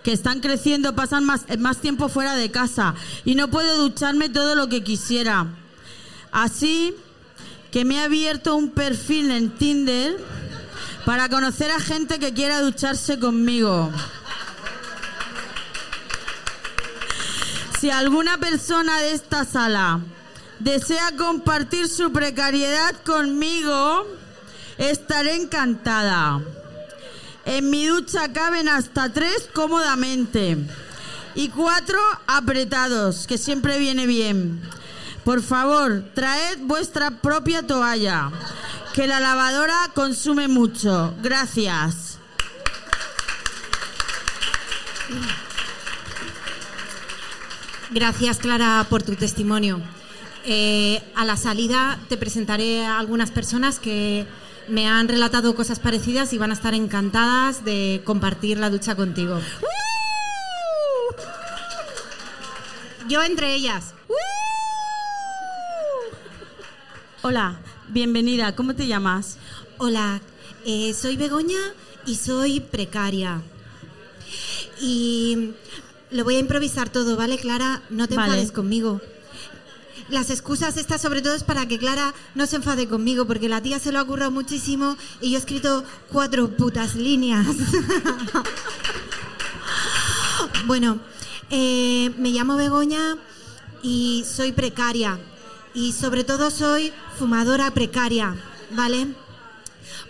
que 0.04 0.14
están 0.14 0.40
creciendo, 0.40 0.96
pasan 0.96 1.24
más, 1.24 1.46
más 1.60 1.78
tiempo 1.78 2.10
fuera 2.10 2.36
de 2.36 2.52
casa 2.52 2.96
y 3.26 3.36
no 3.36 3.50
puedo 3.50 3.78
ducharme 3.78 4.30
todo 4.30 4.56
lo 4.56 4.70
que 4.70 4.84
quisiera. 4.84 5.48
Así 6.32 6.96
que 7.72 7.86
me 7.86 7.96
he 7.96 8.02
abierto 8.02 8.56
un 8.56 8.72
perfil 8.72 9.32
en 9.32 9.50
Tinder 9.52 10.18
para 11.06 11.30
conocer 11.30 11.72
a 11.72 11.80
gente 11.80 12.20
que 12.20 12.34
quiera 12.34 12.62
ducharse 12.62 13.20
conmigo. 13.20 13.92
Si 17.80 17.90
alguna 17.90 18.38
persona 18.38 19.00
de 19.00 19.14
esta 19.14 19.44
sala 19.44 20.02
desea 20.60 21.16
compartir 21.18 21.88
su 21.88 22.12
precariedad 22.12 22.96
conmigo, 23.04 24.06
estaré 24.78 25.36
encantada. 25.36 26.42
En 27.46 27.72
mi 27.72 27.88
ducha 27.88 28.32
caben 28.32 28.70
hasta 28.70 29.12
tres 29.12 29.50
cómodamente 29.52 30.58
y 31.34 31.50
cuatro 31.50 32.00
apretados, 32.28 33.26
que 33.26 33.40
siempre 33.40 33.80
viene 33.80 34.06
bien. 34.06 34.62
Por 35.24 35.42
favor, 35.42 36.04
traed 36.14 36.60
vuestra 36.62 37.10
propia 37.10 37.66
toalla, 37.66 38.32
que 38.94 39.08
la 39.08 39.20
lavadora 39.20 39.90
consume 39.94 40.48
mucho. 40.48 41.14
Gracias. 41.22 42.18
Gracias, 47.92 48.38
Clara, 48.38 48.86
por 48.90 49.04
tu 49.04 49.16
testimonio. 49.16 49.82
Eh, 50.46 51.02
a 51.16 51.26
la 51.26 51.38
salida 51.38 52.00
te 52.10 52.18
presentaré 52.18 52.86
a 52.86 52.98
algunas 52.98 53.32
personas 53.32 53.80
que 53.80 54.26
me 54.68 54.88
han 54.88 55.08
relatado 55.08 55.56
cosas 55.56 55.80
parecidas 55.80 56.34
y 56.34 56.38
van 56.38 56.52
a 56.52 56.54
estar 56.54 56.74
encantadas 56.74 57.64
de 57.64 58.02
compartir 58.06 58.58
la 58.58 58.70
ducha 58.70 58.96
contigo. 58.96 59.40
Yo 63.08 63.22
entre 63.24 63.54
ellas. 63.54 63.94
Hola, 67.24 67.60
bienvenida. 67.92 68.56
¿Cómo 68.56 68.74
te 68.74 68.88
llamas? 68.88 69.38
Hola, 69.78 70.22
eh, 70.66 70.94
soy 70.94 71.18
Begoña 71.18 71.60
y 72.06 72.16
soy 72.16 72.62
precaria. 72.62 73.42
Y 74.80 75.52
lo 76.10 76.24
voy 76.24 76.36
a 76.36 76.40
improvisar 76.40 76.90
todo, 76.90 77.18
¿vale, 77.18 77.38
Clara? 77.38 77.82
No 77.90 78.08
te 78.08 78.16
Vale. 78.16 78.30
enfades 78.30 78.52
conmigo. 78.52 79.02
Las 80.10 80.30
excusas 80.30 80.78
estas 80.78 81.02
sobre 81.02 81.22
todo 81.22 81.36
es 81.36 81.44
para 81.44 81.68
que 81.68 81.78
Clara 81.78 82.14
no 82.36 82.46
se 82.46 82.58
enfade 82.58 82.88
conmigo, 82.88 83.26
porque 83.26 83.50
la 83.50 83.62
tía 83.62 83.80
se 83.80 83.92
lo 83.92 84.00
ha 84.00 84.06
currado 84.06 84.32
muchísimo 84.32 84.98
y 85.22 85.32
yo 85.32 85.38
he 85.38 85.40
escrito 85.40 85.84
cuatro 86.12 86.56
putas 86.56 86.96
líneas. 86.96 87.46
bueno, 90.66 91.00
eh, 91.50 92.12
me 92.18 92.30
llamo 92.30 92.56
Begoña 92.56 93.18
y 93.84 94.26
soy 94.28 94.52
precaria. 94.52 95.20
Y 95.74 95.94
sobre 95.94 96.24
todo 96.24 96.52
soy 96.52 96.94
fumadora 97.18 97.72
precaria, 97.72 98.36
¿vale? 98.72 99.08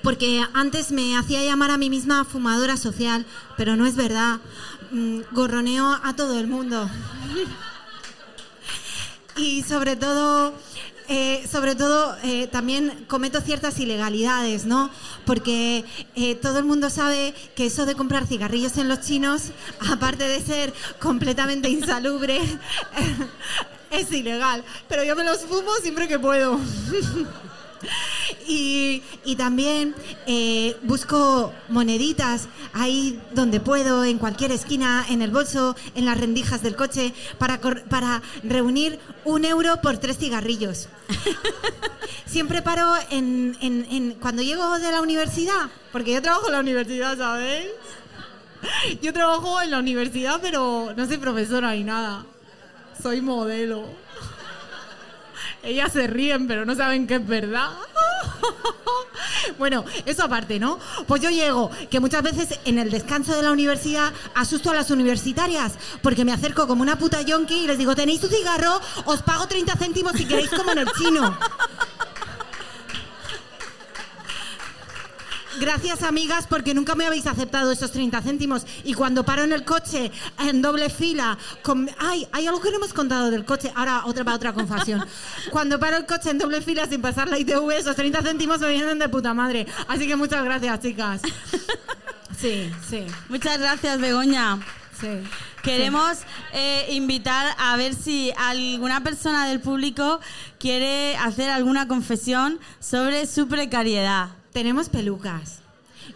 Porque 0.02 0.44
antes 0.54 0.92
me 0.92 1.18
hacía 1.18 1.44
llamar 1.44 1.72
a 1.72 1.78
mí 1.78 1.90
misma 1.90 2.26
fumadora 2.26 2.78
social, 2.78 3.26
pero 3.58 3.76
no 3.76 3.86
es 3.86 3.96
verdad. 3.96 4.40
Mm, 4.92 5.22
Gorroneo 5.32 6.00
a 6.04 6.16
todo 6.16 6.40
el 6.40 6.48
mundo. 6.48 6.90
y 9.38 9.62
sobre 9.64 9.96
todo, 9.96 10.54
eh, 11.08 11.48
sobre 11.52 11.76
todo 11.76 12.16
eh, 12.24 12.48
también 12.48 13.06
cometo 13.08 13.42
ciertas 13.42 13.80
ilegalidades, 13.80 14.66
¿no? 14.66 14.90
Porque 15.26 15.86
eh, 16.16 16.36
todo 16.36 16.60
el 16.60 16.66
mundo 16.66 16.90
sabe 16.90 17.34
que 17.56 17.66
eso 17.66 17.86
de 17.86 17.96
comprar 17.96 18.28
cigarrillos 18.28 18.78
en 18.78 18.88
los 18.88 19.02
chinos, 19.02 19.52
aparte 19.92 20.28
de 20.28 20.42
ser 20.42 20.74
completamente 21.00 21.70
insalubre, 21.70 22.40
es 23.92 24.12
ilegal. 24.12 24.64
Pero 24.88 25.04
yo 25.04 25.16
me 25.16 25.24
los 25.24 25.40
fumo 25.42 25.72
siempre 25.82 26.08
que 26.08 26.20
puedo. 26.20 26.60
Y, 28.48 29.02
y 29.24 29.36
también 29.36 29.96
eh, 30.28 30.76
busco 30.84 31.54
moneditas 31.70 32.48
ahí 32.74 33.20
donde 33.34 33.60
puedo, 33.60 34.04
en 34.04 34.18
cualquier 34.18 34.52
esquina, 34.52 35.06
en 35.10 35.22
el 35.22 35.32
bolso, 35.32 35.76
en 35.96 36.06
las 36.06 36.20
rendijas 36.20 36.62
del 36.62 36.76
coche, 36.76 37.14
para, 37.38 37.60
para 37.60 38.22
reunir 38.44 39.00
un 39.26 39.46
euro 39.46 39.80
por 39.82 39.98
tres 40.00 40.18
cigarrillos. 40.18 40.90
Siempre 42.26 42.62
paro 42.62 42.94
en, 43.10 43.58
en- 43.62 43.88
en- 43.92 44.12
cuando 44.16 44.42
llego 44.42 44.80
de 44.80 44.92
la 44.92 45.02
universidad, 45.02 45.70
porque 45.92 46.14
yo 46.14 46.22
trabajo 46.22 46.48
en 46.48 46.54
la 46.54 46.60
universidad, 46.60 47.18
¿sabéis? 47.18 47.68
Yo 49.02 49.12
trabajo 49.14 49.62
en 49.62 49.72
la 49.72 49.80
universidad, 49.80 50.40
pero 50.42 50.94
no 50.96 51.08
soy 51.08 51.18
profesora 51.18 51.72
ni 51.74 51.84
nada. 51.84 52.26
Soy 53.02 53.22
modelo. 53.22 53.86
Ellas 55.64 55.94
se 55.94 56.08
ríen, 56.08 56.48
pero 56.48 56.66
no 56.66 56.76
saben 56.76 57.08
que 57.08 57.16
es 57.16 57.28
verdad. 57.28 57.70
Bueno, 59.58 59.86
eso 60.06 60.24
aparte, 60.24 60.60
¿no? 60.60 60.80
Pues 61.08 61.22
yo 61.22 61.30
llego, 61.30 61.70
que 61.90 62.00
muchas 62.00 62.24
veces 62.24 62.60
en 62.66 62.80
el 62.80 62.90
descanso 62.90 63.36
de 63.36 63.44
la 63.44 63.52
universidad 63.52 64.12
asusto 64.34 64.72
a 64.72 64.74
las 64.74 64.92
universitarias, 64.92 65.74
porque 66.02 66.26
me 66.26 66.34
acerco 66.34 66.68
como 66.68 66.82
una 66.82 66.98
puta 66.98 67.22
yonki 67.22 67.64
y 67.64 67.68
les 67.68 67.78
digo, 67.78 67.96
¿tenéis 67.96 68.24
un 68.24 68.30
cigarro? 68.30 68.80
Os 69.06 69.22
pago 69.22 69.48
30 69.48 69.76
céntimos 69.76 70.14
si 70.14 70.26
queréis 70.26 70.50
como 70.50 70.72
en 70.72 70.80
el 70.80 70.88
chino. 70.98 71.38
Gracias, 75.62 76.02
amigas, 76.02 76.48
porque 76.48 76.74
nunca 76.74 76.96
me 76.96 77.06
habéis 77.06 77.28
aceptado 77.28 77.72
esos 77.72 77.92
30 77.92 78.20
céntimos. 78.24 78.66
Y 78.84 78.96
cuando 78.96 79.24
paro 79.24 79.44
en 79.44 79.54
el 79.54 79.64
coche 79.64 80.12
en 80.40 80.60
doble 80.60 80.90
fila, 80.90 81.38
con... 81.62 81.88
ay, 82.00 82.28
hay 82.32 82.48
algo 82.48 82.60
que 82.60 82.72
no 82.72 82.78
hemos 82.78 82.94
contado 82.94 83.30
del 83.30 83.46
coche. 83.46 83.72
Ahora 83.76 84.02
otra 84.06 84.24
para 84.24 84.38
otra 84.38 84.54
confesión. 84.54 85.06
Cuando 85.52 85.80
paro 85.80 85.98
el 85.98 86.08
coche 86.08 86.32
en 86.32 86.40
doble 86.40 86.64
fila 86.64 86.88
sin 86.88 87.00
pasar 87.00 87.28
la 87.28 87.38
ITV, 87.38 87.78
esos 87.78 87.96
30 87.96 88.24
céntimos 88.24 88.60
me 88.60 88.70
vienen 88.70 88.98
de 88.98 89.08
puta 89.08 89.36
madre. 89.36 89.68
Así 89.88 90.08
que 90.08 90.16
muchas 90.16 90.44
gracias, 90.44 90.80
chicas. 90.80 91.22
Sí, 92.40 92.72
sí. 92.90 93.06
Muchas 93.30 93.60
gracias, 93.60 94.02
Begoña. 94.02 94.58
Sí. 95.00 95.10
Queremos 95.62 96.18
eh, 96.54 96.88
invitar 96.90 97.56
a 97.60 97.78
ver 97.78 97.94
si 97.94 98.34
alguna 98.36 99.04
persona 99.04 99.48
del 99.48 99.60
público 99.60 100.22
quiere 100.58 101.16
hacer 101.18 101.52
alguna 101.52 101.88
confesión 101.88 102.60
sobre 102.80 103.28
su 103.28 103.48
precariedad. 103.48 104.41
Tenemos 104.54 104.90
pelucas. 104.90 105.60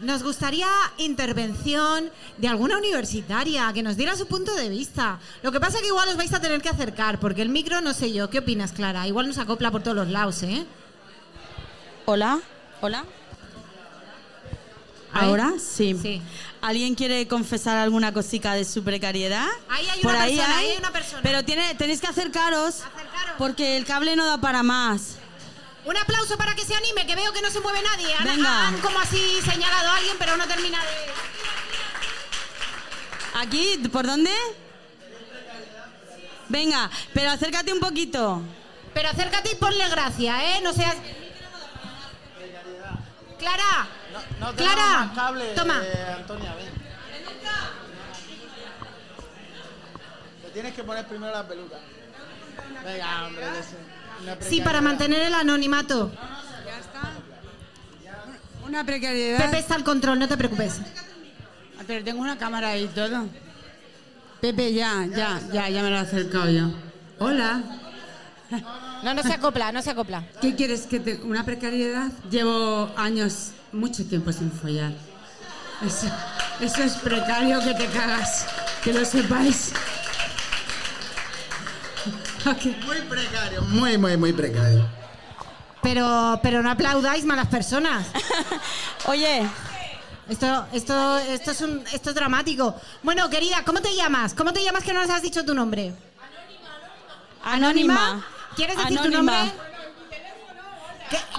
Nos 0.02 0.24
gustaría 0.24 0.68
intervención 0.98 2.10
de 2.38 2.48
alguna 2.48 2.78
universitaria 2.78 3.72
que 3.74 3.84
nos 3.84 3.96
diera 3.98 4.16
su 4.16 4.28
punto 4.28 4.54
de 4.56 4.68
vista. 4.70 5.20
Lo 5.44 5.52
que 5.52 5.60
pasa 5.60 5.78
es 5.78 5.82
que 5.84 5.88
igual 5.88 6.10
os 6.10 6.18
vais 6.18 6.34
a 6.34 6.42
tener 6.42 6.62
que 6.62 6.70
acercar, 6.70 7.20
porque 7.20 7.42
el 7.44 7.50
micro 7.50 7.80
no 7.82 7.94
sé 7.94 8.12
yo. 8.12 8.30
¿Qué 8.30 8.40
opinas, 8.40 8.72
Clara? 8.74 9.08
Igual 9.08 9.28
nos 9.28 9.38
acopla 9.38 9.72
por 9.72 9.84
todos 9.84 9.96
los 9.96 10.10
lados, 10.10 10.42
¿eh? 10.44 10.66
Hola, 12.06 12.40
hola. 12.82 13.06
¿Ahora? 15.14 15.54
Sí. 15.60 15.96
Sí. 16.02 16.22
¿Alguien 16.62 16.94
quiere 16.96 17.26
confesar 17.28 17.78
alguna 17.78 18.12
cosica 18.12 18.54
de 18.54 18.66
su 18.66 18.84
precariedad? 18.84 19.48
Ahí 19.70 19.88
hay 19.88 20.02
Por 20.02 20.12
una 20.12 20.24
ahí 20.24 20.36
persona, 20.36 20.58
hay, 20.58 20.66
ahí 20.66 20.72
hay 20.72 20.78
una 20.78 20.92
persona. 20.92 21.22
Pero 21.24 21.46
tiene, 21.46 21.74
tenéis 21.76 22.02
que 22.02 22.08
acercaros, 22.08 22.82
Acercaros. 22.82 23.36
porque 23.38 23.78
el 23.78 23.86
cable 23.86 24.16
no 24.18 24.26
da 24.26 24.40
para 24.42 24.62
más. 24.62 25.16
Un 25.86 25.96
aplauso 25.98 26.36
para 26.38 26.56
que 26.56 26.66
se 26.66 26.74
anime, 26.76 27.06
que 27.06 27.16
veo 27.16 27.32
que 27.32 27.42
no 27.42 27.50
se 27.52 27.60
mueve 27.60 27.82
nadie. 27.84 28.14
Han, 28.16 28.24
Venga. 28.24 28.68
han 28.68 28.78
como 28.80 29.00
así 29.00 29.40
señalado 29.44 29.90
a 29.90 29.96
alguien, 29.98 30.16
pero 30.18 30.36
no 30.38 30.48
termina 30.48 30.80
de... 30.84 31.12
¿Aquí? 33.40 33.78
¿Por 33.92 34.08
dónde? 34.08 34.32
Venga, 36.50 36.90
pero 37.14 37.32
acércate 37.32 37.72
un 37.74 37.80
poquito. 37.80 38.42
Pero 38.94 39.10
acércate 39.10 39.52
y 39.52 39.56
ponle 39.56 39.88
gracia, 39.90 40.58
¿eh? 40.58 40.62
No 40.62 40.74
seas... 40.74 40.96
Clara. 43.38 43.88
No 44.40 44.54
Clara. 44.56 45.12
cable, 45.14 45.46
Toma. 45.54 45.82
eh, 45.84 46.16
Antonia, 46.18 46.56
ven. 46.56 46.74
Te 50.44 50.50
tienes 50.52 50.74
que 50.74 50.84
poner 50.84 51.06
primero 51.08 51.34
la 51.34 51.48
peluca. 51.48 51.78
Venga, 52.84 53.26
hombre, 53.28 53.46
sí. 54.40 54.62
Para 54.62 54.82
mantener 54.82 55.22
el 55.24 55.34
anonimato. 55.34 56.12
Una 58.68 58.84
precariedad. 58.84 59.38
Pepe 59.38 59.60
está 59.60 59.76
al 59.76 59.84
control, 59.84 60.20
no 60.20 60.28
te 60.28 60.38
preocupes. 60.38 60.82
Ah, 61.80 61.84
Pero 61.86 62.04
tengo 62.04 62.22
una 62.22 62.38
cámara 62.38 62.78
y 62.78 62.88
todo. 62.88 63.28
Pepe, 64.42 64.74
ya, 64.74 65.06
ya, 65.06 65.40
ya, 65.52 65.70
ya 65.70 65.84
me 65.84 65.90
lo 65.90 65.96
he 65.98 66.00
acercado 66.00 66.50
yo. 66.50 66.72
Hola. 67.20 67.62
No, 69.04 69.14
no 69.14 69.24
se 69.24 69.34
acopla, 69.34 69.72
no 69.72 69.82
se 69.82 69.92
acopla. 69.92 70.24
¿Qué 70.42 70.56
quieres 70.56 70.82
que 70.82 71.00
te... 71.00 71.16
¿Una 71.24 71.44
precariedad? 71.46 72.12
Llevo 72.30 72.92
años, 72.96 73.52
mucho 73.72 74.06
tiempo 74.06 74.32
sin 74.32 74.52
follar. 74.52 74.92
Eso, 75.86 76.08
eso 76.60 76.84
es 76.84 76.94
precario 76.94 77.60
que 77.60 77.74
te 77.74 77.88
cagas. 77.88 78.48
Que 78.84 78.94
lo 78.94 79.04
sepáis. 79.06 79.74
Muy 82.46 83.02
precario, 83.10 83.62
muy, 83.64 83.98
muy, 83.98 84.18
muy 84.18 84.34
precario. 84.34 84.88
Pero, 85.82 86.40
pero 86.42 86.62
no 86.62 86.70
aplaudáis 86.72 87.26
malas 87.26 87.48
personas. 87.48 88.08
Oye, 89.06 89.48
Esto, 90.30 90.66
esto, 90.74 91.18
esto 91.20 91.52
es 91.52 91.62
un, 91.62 91.84
esto 91.92 92.10
es 92.10 92.16
dramático. 92.16 92.76
Bueno, 93.04 93.30
querida, 93.30 93.64
¿cómo 93.64 93.80
te 93.82 93.96
llamas? 93.96 94.34
¿Cómo 94.34 94.52
te 94.54 94.64
llamas 94.64 94.84
que 94.84 94.94
no 94.94 95.02
nos 95.02 95.10
has 95.12 95.22
dicho 95.22 95.46
tu 95.46 95.54
nombre? 95.54 95.94
Anónima. 97.44 98.26
¿Quieres 98.56 98.76
decir 98.78 98.98
tu 98.98 99.04
Anónima. 99.04 99.32
nombre? 99.44 99.54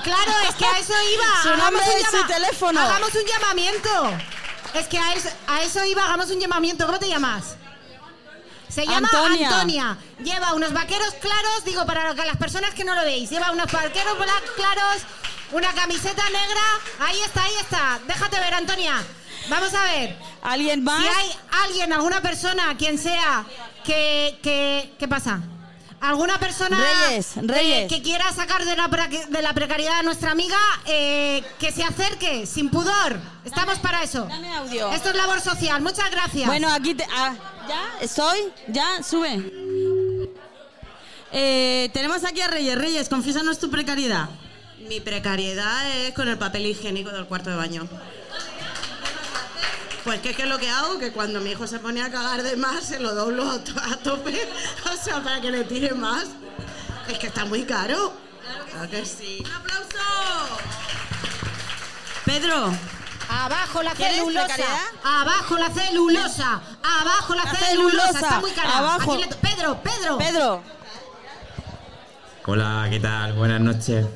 Claro, 0.04 0.32
es 0.48 0.54
que 0.54 0.64
a 0.64 0.78
eso 0.78 0.92
iba. 1.14 1.24
Su 1.42 1.48
Hagamos 1.48 1.64
nombre 1.64 1.84
un 1.94 2.00
y 2.00 2.04
su 2.04 2.26
teléfono. 2.28 2.80
Hagamos 2.80 3.10
un 3.14 3.22
llamamiento. 3.26 3.90
Es 4.74 4.86
que 4.86 4.98
a 4.98 5.14
eso, 5.14 5.28
a 5.48 5.62
eso 5.62 5.84
iba, 5.84 6.04
hagamos 6.04 6.30
un 6.30 6.38
llamamiento. 6.38 6.86
¿Cómo 6.86 6.98
te 7.00 7.08
llamas? 7.08 7.56
Se 8.76 8.86
llama 8.86 9.08
Antonia. 9.10 9.48
Antonia. 9.48 9.98
Lleva 10.22 10.52
unos 10.52 10.72
vaqueros 10.72 11.14
claros, 11.14 11.64
digo, 11.64 11.86
para 11.86 12.12
las 12.12 12.36
personas 12.36 12.74
que 12.74 12.84
no 12.84 12.94
lo 12.94 13.02
veis. 13.02 13.30
Lleva 13.30 13.50
unos 13.50 13.72
vaqueros 13.72 14.18
bla- 14.18 14.54
claros, 14.54 15.02
una 15.52 15.72
camiseta 15.72 16.22
negra. 16.24 16.62
Ahí 17.00 17.18
está, 17.22 17.42
ahí 17.42 17.54
está. 17.60 17.98
Déjate 18.06 18.38
ver, 18.38 18.52
Antonia. 18.52 19.02
Vamos 19.48 19.72
a 19.72 19.82
ver. 19.84 20.16
¿alguien 20.42 20.84
más? 20.84 21.00
Si 21.02 21.08
hay 21.08 21.36
alguien, 21.64 21.92
alguna 21.92 22.20
persona, 22.20 22.76
quien 22.76 22.98
sea, 22.98 23.46
que, 23.82 24.38
que 24.42 24.94
¿qué 24.98 25.08
pasa? 25.08 25.40
¿Alguna 25.98 26.38
persona 26.38 26.76
Reyes, 27.08 27.32
Reyes. 27.36 27.88
Que, 27.88 28.02
quiera 28.02 28.30
sacar 28.32 28.62
de 28.64 28.76
la, 28.76 28.88
de 28.88 29.42
la 29.42 29.54
precariedad 29.54 30.00
a 30.00 30.02
nuestra 30.02 30.30
amiga, 30.32 30.58
eh, 30.84 31.42
que 31.58 31.72
se 31.72 31.82
acerque, 31.82 32.44
sin 32.46 32.68
pudor? 32.68 33.18
Estamos 33.44 33.78
para 33.78 34.02
eso. 34.02 34.26
dame 34.26 34.54
audio. 34.54 34.92
Esto 34.92 35.08
es 35.08 35.16
labor 35.16 35.40
social. 35.40 35.80
Muchas 35.80 36.10
gracias. 36.10 36.46
Bueno, 36.46 36.70
aquí 36.70 36.94
te... 36.94 37.06
ah, 37.16 37.34
¿Ya? 37.68 37.82
¿Estoy? 38.00 38.38
¿Ya? 38.68 39.02
Sube. 39.02 39.52
Eh, 41.32 41.90
tenemos 41.92 42.24
aquí 42.24 42.40
a 42.40 42.48
Reyes. 42.48 42.76
Reyes, 42.78 43.08
confiésanos 43.08 43.58
tu 43.58 43.70
precariedad. 43.70 44.28
Mi 44.88 45.00
precariedad 45.00 45.90
es 45.98 46.12
con 46.14 46.28
el 46.28 46.38
papel 46.38 46.66
higiénico 46.66 47.10
del 47.10 47.26
cuarto 47.26 47.50
de 47.50 47.56
baño. 47.56 47.88
Pues 50.04 50.20
que 50.20 50.30
es 50.30 50.36
que 50.36 50.46
lo 50.46 50.58
que 50.58 50.70
hago, 50.70 50.98
que 50.98 51.10
cuando 51.10 51.40
mi 51.40 51.50
hijo 51.50 51.66
se 51.66 51.80
pone 51.80 52.00
a 52.00 52.10
cagar 52.12 52.42
de 52.44 52.54
más, 52.56 52.84
se 52.84 53.00
lo 53.00 53.12
doblo 53.14 53.50
a, 53.50 53.58
to- 53.64 53.80
a 53.80 53.96
tope, 53.96 54.48
o 54.92 55.04
sea, 55.04 55.20
para 55.22 55.40
que 55.40 55.50
le 55.50 55.64
tire 55.64 55.94
más. 55.94 56.26
Es 57.08 57.18
que 57.18 57.26
está 57.26 57.44
muy 57.44 57.64
caro. 57.64 58.12
Claro 58.70 58.88
que 58.90 59.04
sí. 59.04 59.42
¡Un 59.44 59.52
aplauso! 59.52 59.98
Pedro, 62.24 62.72
Abajo 63.28 63.82
la 63.82 63.92
¿Quieres 63.92 64.16
celulosa. 64.18 64.54
Abajo 65.04 65.58
la 65.58 65.70
celulosa. 65.70 66.60
Abajo 67.00 67.34
la, 67.34 67.44
La 67.44 67.54
celulosa. 67.54 68.06
celulosa. 68.06 68.18
Está 68.20 68.40
muy 68.40 68.50
cara. 68.52 68.78
Abajo. 68.78 69.16
Le 69.16 69.26
Pedro, 69.28 69.80
Pedro. 69.82 70.18
Pedro. 70.18 70.62
Hola, 72.46 72.86
¿qué 72.90 73.00
tal? 73.00 73.32
Buenas 73.34 73.60
noches. 73.60 74.06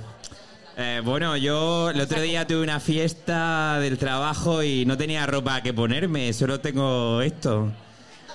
Eh, 0.77 1.03
bueno, 1.05 1.37
yo 1.37 1.91
el 1.91 2.01
otro 2.01 2.21
día 2.21 2.47
tuve 2.47 2.63
una 2.63 2.81
fiesta 2.81 3.79
del 3.81 3.99
trabajo 3.99 4.63
y 4.63 4.87
no 4.87 4.97
tenía 4.97 5.27
ropa 5.27 5.61
que 5.63 5.75
ponerme, 5.75 6.33
solo 6.33 6.61
tengo 6.61 7.21
esto. 7.21 7.71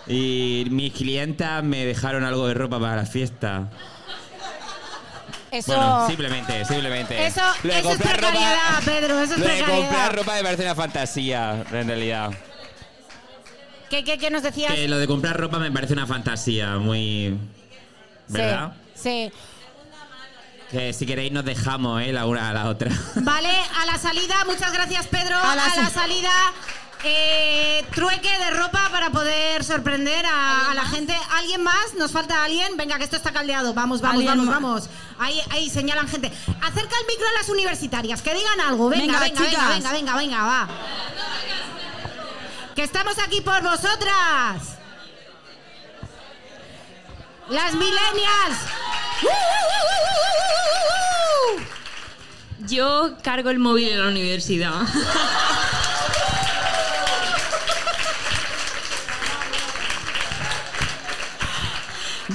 Y 0.08 0.68
mis 0.70 0.94
clientas 0.94 1.64
me 1.64 1.86
dejaron 1.86 2.24
algo 2.24 2.46
de 2.48 2.54
ropa 2.54 2.80
para 2.80 2.98
la 2.98 3.06
fiesta. 3.06 3.70
Eso. 5.58 5.76
Bueno, 5.76 6.08
simplemente, 6.08 6.66
simplemente. 6.66 7.26
Eso, 7.28 7.42
Lo 7.64 7.74
de 7.74 7.80
eso 7.80 7.90
es 7.92 7.96
comprar 7.98 8.18
precariedad, 8.18 8.84
Pedro. 8.84 9.20
Eso 9.22 9.34
es 9.34 9.40
Lo 9.40 9.46
de 9.46 9.52
precariedad. 9.54 9.78
comprar 9.88 10.16
ropa 10.16 10.34
me 10.34 10.44
parece 10.44 10.64
una 10.64 10.76
fantasía, 10.76 11.64
en 11.72 11.88
realidad. 11.88 12.32
¿Qué, 13.90 14.04
qué, 14.04 14.18
qué 14.18 14.30
nos 14.32 14.44
decías? 14.44 14.74
Que 14.74 14.88
lo 14.88 14.98
de 14.98 15.08
comprar 15.08 15.38
ropa 15.40 15.60
me 15.60 15.72
parece 15.72 15.94
una 15.94 16.08
fantasía, 16.08 16.78
muy... 16.78 17.38
¿Verdad? 18.28 18.74
Sí, 18.96 19.32
sí. 19.32 19.32
Que 20.72 20.92
si 20.94 21.06
queréis 21.06 21.32
nos 21.32 21.46
dejamos, 21.46 22.02
¿eh? 22.02 22.12
La 22.12 22.26
una 22.26 22.50
a 22.50 22.54
la 22.54 22.66
otra. 22.66 22.92
Vale, 23.16 23.50
a 23.80 23.86
la 23.86 23.98
salida, 24.00 24.34
muchas 24.46 24.74
gracias 24.74 25.06
Pedro. 25.08 25.36
A 25.36 25.52
A 25.52 25.56
la, 25.56 25.68
la 25.68 25.74
sa- 25.76 25.90
salida, 25.92 26.32
eh, 27.06 27.86
trueque 27.94 28.30
de 28.38 28.50
ropa 28.52 28.90
para 28.92 29.10
poder 29.10 29.64
sorprender 29.64 30.26
a, 30.26 30.72
a 30.72 30.74
la 30.74 30.86
gente. 30.86 31.16
¿Alguien 31.32 31.62
más? 31.64 31.94
¿Nos 31.98 32.12
falta 32.12 32.44
alguien? 32.44 32.76
Venga, 32.78 32.98
que 32.98 33.04
esto 33.04 33.16
está 33.16 33.32
caldeado. 33.32 33.74
Vamos, 33.74 34.02
vamos, 34.02 34.16
¿Alguien 34.16 34.32
vamos, 34.32 34.46
más? 34.46 34.56
vamos. 34.56 34.90
Ahí, 35.20 35.42
ahí 35.52 35.70
señalan 35.70 36.08
gente. 36.08 36.28
Acerca 36.62 36.96
el 37.00 37.08
micro 37.08 37.28
a 37.28 37.34
las 37.40 37.50
universitarias, 37.50 38.22
que 38.22 38.34
digan 38.34 38.60
algo. 38.62 38.90
Venga, 38.90 39.20
Venga, 39.20 39.20
venga, 39.20 39.42
venga, 39.42 39.68
venga, 39.70 39.92
venga, 39.92 40.16
venga, 40.18 40.44
va. 40.44 40.68
Que 42.76 42.84
estamos 42.84 43.18
aquí 43.20 43.42
por 43.42 43.62
vosotras. 43.62 44.76
Las 47.50 47.74
millennials. 47.74 48.58
Yo 52.68 53.14
cargo 53.22 53.50
el 53.52 53.60
móvil 53.60 53.90
en 53.90 54.00
la 54.02 54.08
universidad. 54.08 54.82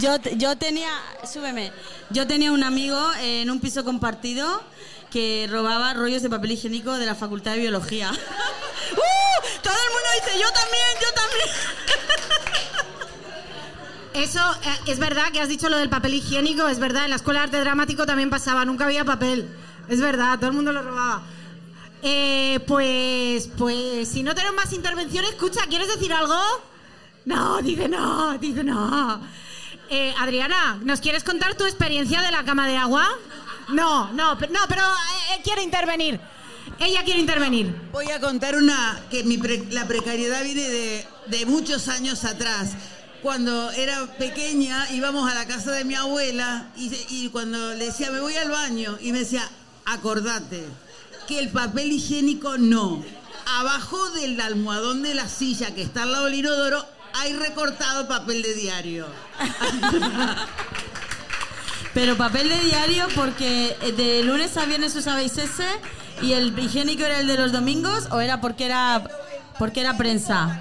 Yo, 0.01 0.17
yo 0.37 0.57
tenía, 0.57 0.91
súbeme, 1.31 1.73
yo 2.09 2.27
tenía 2.27 2.53
un 2.53 2.65
amigo 2.65 2.99
en 3.21 3.51
un 3.51 3.61
piso 3.61 3.85
compartido 3.85 4.63
que 5.11 5.47
robaba 5.51 5.93
rollos 5.93 6.23
de 6.23 6.31
papel 6.31 6.53
higiénico 6.53 6.97
de 6.97 7.05
la 7.05 7.15
Facultad 7.15 7.53
de 7.53 7.59
Biología. 7.59 8.11
¡Uh! 8.93 9.61
Todo 9.63 9.75
el 9.75 9.91
mundo 9.93 10.09
dice, 10.25 10.39
yo 10.41 10.51
también, 10.53 10.89
yo 11.03 11.09
también. 11.15 11.49
Eso 14.15 14.41
eh, 14.65 14.91
es 14.91 14.99
verdad 14.99 15.31
que 15.33 15.41
has 15.41 15.49
dicho 15.49 15.69
lo 15.69 15.77
del 15.77 15.91
papel 15.91 16.15
higiénico, 16.15 16.67
es 16.67 16.79
verdad, 16.79 17.05
en 17.05 17.11
la 17.11 17.17
escuela 17.17 17.41
de 17.41 17.45
arte 17.45 17.61
dramático 17.61 18.07
también 18.07 18.31
pasaba, 18.31 18.65
nunca 18.65 18.87
había 18.87 19.05
papel. 19.05 19.49
Es 19.89 20.01
verdad, 20.01 20.39
todo 20.39 20.49
el 20.49 20.57
mundo 20.57 20.73
lo 20.73 20.83
robaba. 20.83 21.23
Eh, 22.03 22.61
pues, 22.67 23.51
pues, 23.59 24.09
si 24.09 24.23
no 24.23 24.35
tenemos 24.35 24.57
más 24.57 24.73
intervenciones, 24.73 25.33
escucha, 25.33 25.67
¿quieres 25.69 25.89
decir 25.89 26.11
algo? 26.13 26.39
No, 27.27 27.61
dice 27.61 27.87
no, 27.87 28.39
dice 28.39 28.65
no. 28.65 29.21
Eh, 29.91 30.15
Adriana, 30.19 30.79
¿nos 30.85 31.01
quieres 31.01 31.25
contar 31.25 31.57
tu 31.57 31.65
experiencia 31.65 32.23
de 32.23 32.31
la 32.31 32.45
cama 32.45 32.69
de 32.69 32.77
agua? 32.77 33.09
No, 33.71 34.13
no, 34.13 34.39
pe- 34.39 34.49
no, 34.49 34.61
pero 34.69 34.83
eh, 34.83 35.41
quiere 35.43 35.63
intervenir. 35.63 36.21
ella 36.79 37.03
quiere 37.05 37.19
intervenir. 37.21 37.75
Voy 37.93 38.09
a 38.11 38.21
contar 38.21 38.55
una 38.57 39.01
que 39.11 39.25
mi 39.25 39.37
pre- 39.37 39.67
la 39.71 39.87
precariedad 39.89 40.45
viene 40.45 40.69
de, 40.69 41.07
de 41.27 41.47
muchos 41.47 41.89
años 41.89 42.25
atrás. 42.25 42.71
Cuando 43.23 43.71
era 43.73 44.07
pequeña 44.17 44.89
íbamos 44.93 45.31
a 45.31 45.35
la 45.35 45.47
casa 45.47 45.73
de 45.73 45.85
mi 45.85 45.95
abuela 45.95 46.69
y, 46.77 46.91
y 47.11 47.29
cuando 47.31 47.75
le 47.75 47.87
decía 47.87 48.11
me 48.11 48.21
voy 48.21 48.35
al 48.37 48.51
baño 48.51 48.97
y 49.01 49.13
me 49.13 49.19
decía 49.19 49.47
acordate 49.85 50.65
que 51.29 51.39
el 51.41 51.51
papel 51.51 51.91
higiénico 51.93 52.57
no. 52.59 53.05
Abajo 53.59 54.11
del 54.11 54.41
almohadón 54.41 55.03
de 55.03 55.15
la 55.15 55.29
silla 55.29 55.75
que 55.75 55.83
está 55.83 56.05
al 56.05 56.13
lado 56.13 56.25
del 56.27 56.35
inodoro 56.37 56.87
hay 57.15 57.33
recortado 57.35 58.09
papel 58.09 58.43
de 58.43 58.55
diario. 58.55 59.07
Pero 61.95 62.17
papel 62.17 62.49
de 62.49 62.61
diario 62.61 63.07
porque 63.17 63.77
eh, 63.83 63.93
de 63.93 64.23
lunes 64.23 64.57
a 64.57 64.65
viernes 64.65 64.95
usabais 64.95 65.37
ese 65.39 65.67
y 66.23 66.33
el 66.35 66.57
higiénico 66.59 67.05
era 67.05 67.21
el 67.21 67.27
de 67.27 67.37
los 67.37 67.53
domingos 67.53 68.09
o 68.11 68.21
era 68.21 68.41
porque 68.41 68.67
era 68.67 69.03
porque 69.59 69.81
era 69.81 69.97
prensa. 69.97 70.61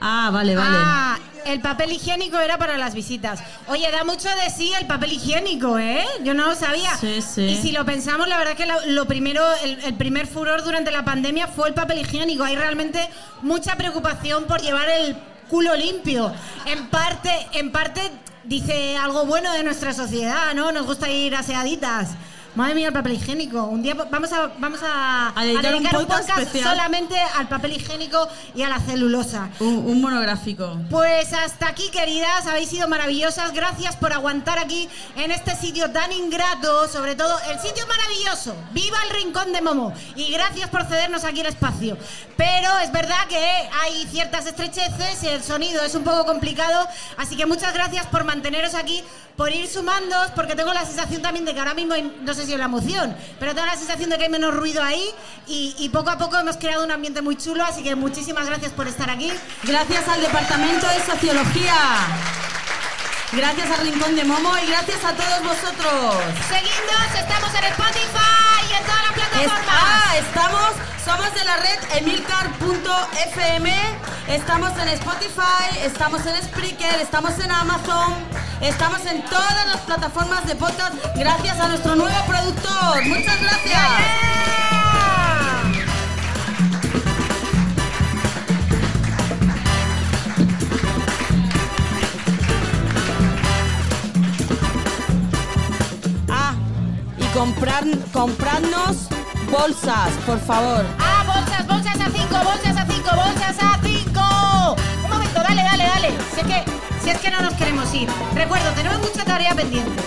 Ah, 0.00 0.30
vale, 0.32 0.54
vale. 0.54 0.76
Ah, 0.78 1.18
el 1.44 1.60
papel 1.60 1.92
higiénico 1.92 2.38
era 2.38 2.58
para 2.58 2.76
las 2.76 2.94
visitas. 2.94 3.40
Oye, 3.68 3.90
da 3.90 4.04
mucho 4.04 4.28
de 4.28 4.50
sí 4.50 4.72
el 4.78 4.86
papel 4.86 5.12
higiénico, 5.12 5.78
¿eh? 5.78 6.04
Yo 6.22 6.34
no 6.34 6.46
lo 6.46 6.54
sabía. 6.54 6.96
Sí, 6.96 7.22
sí. 7.22 7.42
Y 7.42 7.56
si 7.56 7.72
lo 7.72 7.84
pensamos, 7.84 8.28
la 8.28 8.38
verdad 8.38 8.54
que 8.54 8.66
lo, 8.66 8.74
lo 8.86 9.06
primero, 9.06 9.42
el, 9.62 9.78
el 9.84 9.94
primer 9.94 10.26
furor 10.26 10.62
durante 10.62 10.90
la 10.90 11.04
pandemia 11.04 11.48
fue 11.48 11.68
el 11.68 11.74
papel 11.74 11.98
higiénico. 11.98 12.44
Hay 12.44 12.56
realmente 12.56 13.08
mucha 13.42 13.76
preocupación 13.76 14.44
por 14.44 14.60
llevar 14.60 14.88
el 14.88 15.16
culo 15.48 15.74
limpio. 15.74 16.32
En 16.66 16.88
parte, 16.88 17.30
en 17.52 17.72
parte 17.72 18.00
dice 18.44 18.96
algo 18.96 19.26
bueno 19.26 19.52
de 19.52 19.62
nuestra 19.62 19.92
sociedad, 19.92 20.54
¿no? 20.54 20.70
Nos 20.72 20.86
gusta 20.86 21.08
ir 21.10 21.34
aseaditas. 21.34 22.10
Madre 22.58 22.74
mía, 22.74 22.88
el 22.88 22.92
papel 22.92 23.12
higiénico. 23.12 23.62
Un 23.66 23.82
día 23.82 23.94
vamos 23.94 24.32
a, 24.32 24.48
vamos 24.58 24.80
a, 24.82 25.32
A 25.38 25.44
dedicar 25.44 25.76
un 25.76 25.84
podcast 25.84 26.30
especial. 26.40 26.70
solamente 26.74 27.16
al 27.36 27.48
papel 27.48 27.74
higiénico 27.74 28.28
y 28.52 28.62
a 28.62 28.68
la 28.68 28.80
celulosa. 28.80 29.48
Un, 29.60 29.76
un 29.86 30.00
monográfico. 30.00 30.76
Pues 30.90 31.32
hasta 31.32 31.68
aquí, 31.68 31.88
queridas, 31.90 32.48
habéis 32.48 32.70
sido 32.70 32.88
maravillosas. 32.88 33.52
Gracias 33.52 33.94
por 33.94 34.12
aguantar 34.12 34.58
aquí 34.58 34.88
en 35.14 35.30
este 35.30 35.54
sitio 35.54 35.92
tan 35.92 36.10
ingrato, 36.10 36.88
sobre 36.88 37.14
todo 37.14 37.38
el 37.48 37.60
sitio 37.60 37.86
maravilloso. 37.86 38.56
¡Viva 38.72 38.98
el 39.04 39.22
Rincón 39.22 39.52
de 39.52 39.62
Momo! 39.62 39.94
Y 40.16 40.32
gracias 40.32 40.68
por 40.68 40.84
cedernos 40.84 41.22
aquí 41.22 41.38
el 41.42 41.46
espacio. 41.46 41.96
Pero 42.36 42.76
es 42.80 42.90
verdad 42.90 43.28
que 43.28 43.38
hay 43.84 44.04
ciertas 44.10 44.46
estrecheces, 44.46 45.22
el 45.22 45.44
sonido 45.44 45.80
es 45.84 45.94
un 45.94 46.02
poco 46.02 46.26
complicado, 46.26 46.88
así 47.18 47.36
que 47.36 47.46
muchas 47.46 47.72
gracias 47.72 48.06
por 48.06 48.24
manteneros 48.24 48.74
aquí, 48.74 49.04
por 49.38 49.52
ir 49.52 49.68
sumándoos, 49.68 50.32
porque 50.34 50.56
tengo 50.56 50.74
la 50.74 50.84
sensación 50.84 51.22
también 51.22 51.44
de 51.44 51.54
que 51.54 51.60
ahora 51.60 51.72
mismo, 51.72 51.94
hay- 51.94 52.12
no 52.22 52.34
sé 52.34 52.44
si 52.44 52.52
es 52.54 52.58
la 52.58 52.64
emoción, 52.64 53.16
pero 53.38 53.54
tengo 53.54 53.66
la 53.68 53.76
sensación 53.76 54.10
de 54.10 54.18
que 54.18 54.24
hay 54.24 54.28
menos 54.30 54.52
ruido 54.52 54.82
ahí 54.82 55.08
y, 55.46 55.76
y 55.78 55.88
poco 55.90 56.10
a 56.10 56.18
poco 56.18 56.36
hemos 56.36 56.56
creado 56.56 56.82
un 56.84 56.90
ambiente 56.90 57.22
muy 57.22 57.36
chulo, 57.36 57.64
así 57.64 57.84
que 57.84 57.94
muchísimas 57.94 58.46
gracias 58.46 58.72
por 58.72 58.88
estar 58.88 59.08
aquí. 59.08 59.32
Gracias 59.62 60.08
al 60.08 60.20
Departamento 60.22 60.88
de 60.88 61.00
Sociología. 61.06 61.74
Gracias 63.32 63.70
al 63.70 63.86
Rincón 63.86 64.16
de 64.16 64.24
Momo 64.24 64.52
y 64.62 64.66
gracias 64.66 65.04
a 65.04 65.12
todos 65.12 65.42
vosotros. 65.44 66.16
Seguidnos, 66.48 67.08
estamos 67.14 67.54
en 67.58 67.64
Spotify 67.64 68.64
y 68.70 68.72
en 68.72 68.82
todas 68.84 69.02
las 69.02 69.12
Ah, 69.46 70.16
estamos, 70.18 70.72
somos 71.04 71.32
de 71.32 71.44
la 71.44 71.56
red 71.58 71.78
emilcar.fm, 71.98 73.72
estamos 74.26 74.76
en 74.78 74.88
Spotify, 74.88 75.78
estamos 75.84 76.26
en 76.26 76.42
Spreaker, 76.42 77.00
estamos 77.00 77.38
en 77.38 77.52
Amazon, 77.52 78.14
estamos 78.60 79.06
en 79.06 79.22
todas 79.26 79.66
las 79.68 79.80
plataformas 79.82 80.44
de 80.44 80.56
podcast 80.56 80.92
gracias 81.14 81.60
a 81.60 81.68
nuestro 81.68 81.94
nuevo 81.94 82.16
productor. 82.26 83.04
Muchas 83.06 83.40
gracias. 83.40 83.82
Ah, 96.28 96.54
comprar, 97.32 97.84
comprarnos 98.12 99.08
bolsas, 99.50 100.10
por 100.26 100.38
favor. 100.40 100.84
Ah, 100.98 101.24
bolsas, 101.26 101.66
bolsas 101.66 102.00
a 102.00 102.10
5, 102.10 102.44
bolsas 102.44 102.76
a 102.76 102.86
5, 102.86 103.10
bolsas 103.16 103.56
a 103.62 103.78
5. 103.82 104.76
Un 105.04 105.10
momento, 105.10 105.40
dale, 105.42 105.62
dale, 105.62 105.84
dale. 105.84 106.08
Si 106.34 106.40
es 106.40 106.46
que, 106.46 106.64
si 107.02 107.10
es 107.10 107.18
que 107.18 107.30
no 107.30 107.40
nos 107.42 107.54
queremos 107.54 107.92
ir. 107.94 108.08
Recuerdo, 108.34 108.70
tenemos 108.72 108.98
mucha 109.00 109.24
tarea 109.24 109.54
pendiente. 109.54 110.02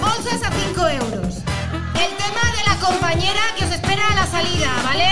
Bolsas 0.00 0.42
a 0.42 0.50
5 0.50 0.88
euros. 0.88 1.36
El 1.94 2.16
tema 2.16 2.44
de 2.56 2.64
la 2.68 2.76
compañera 2.86 3.40
que 3.56 3.64
os 3.64 3.70
espera 3.72 4.02
a 4.10 4.14
la 4.14 4.26
salida, 4.26 4.70
¿vale? 4.84 5.08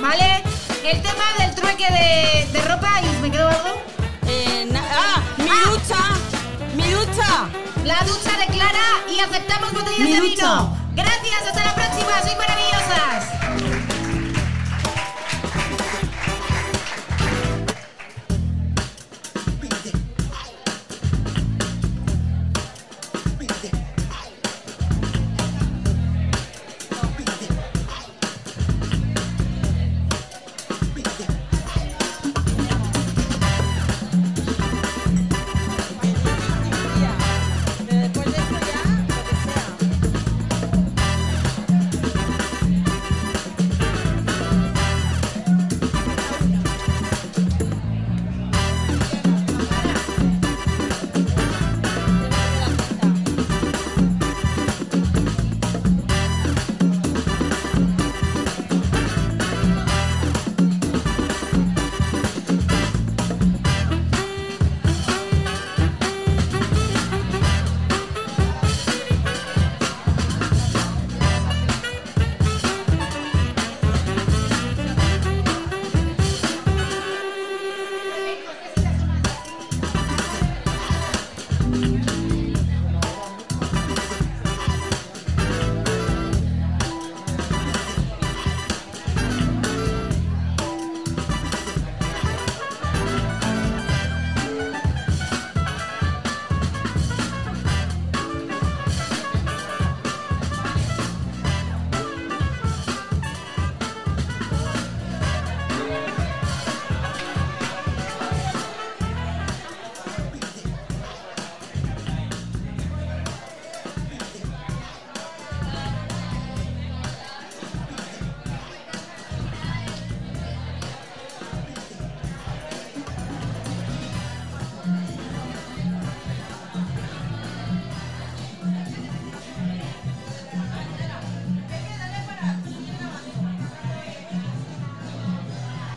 ¿Vale? 0.00 0.42
El 0.84 1.00
tema 1.02 1.24
del 1.38 1.54
trueque 1.54 1.86
de, 1.90 2.48
de 2.52 2.68
ropa 2.68 3.00
y 3.02 3.22
me 3.22 3.30
quedo 3.30 3.48
algo. 3.48 3.82
Eh, 4.26 4.68
ah, 4.76 5.20
mi 5.38 5.44
ducha, 5.70 5.98
mi 6.74 6.90
ducha. 6.90 7.48
La 7.84 7.98
ducha 8.04 8.36
de 8.38 8.46
Clara 8.46 9.02
y 9.12 9.18
aceptamos 9.20 9.72
botellas 9.72 9.98
Mi 9.98 10.12
de 10.12 10.20
ducha. 10.20 10.46
vino. 10.60 10.81
Gracias, 10.94 11.46
hasta 11.46 11.64
la 11.64 11.74
próxima. 11.74 12.22
Soy 12.22 12.36
maravillosas. 12.36 13.71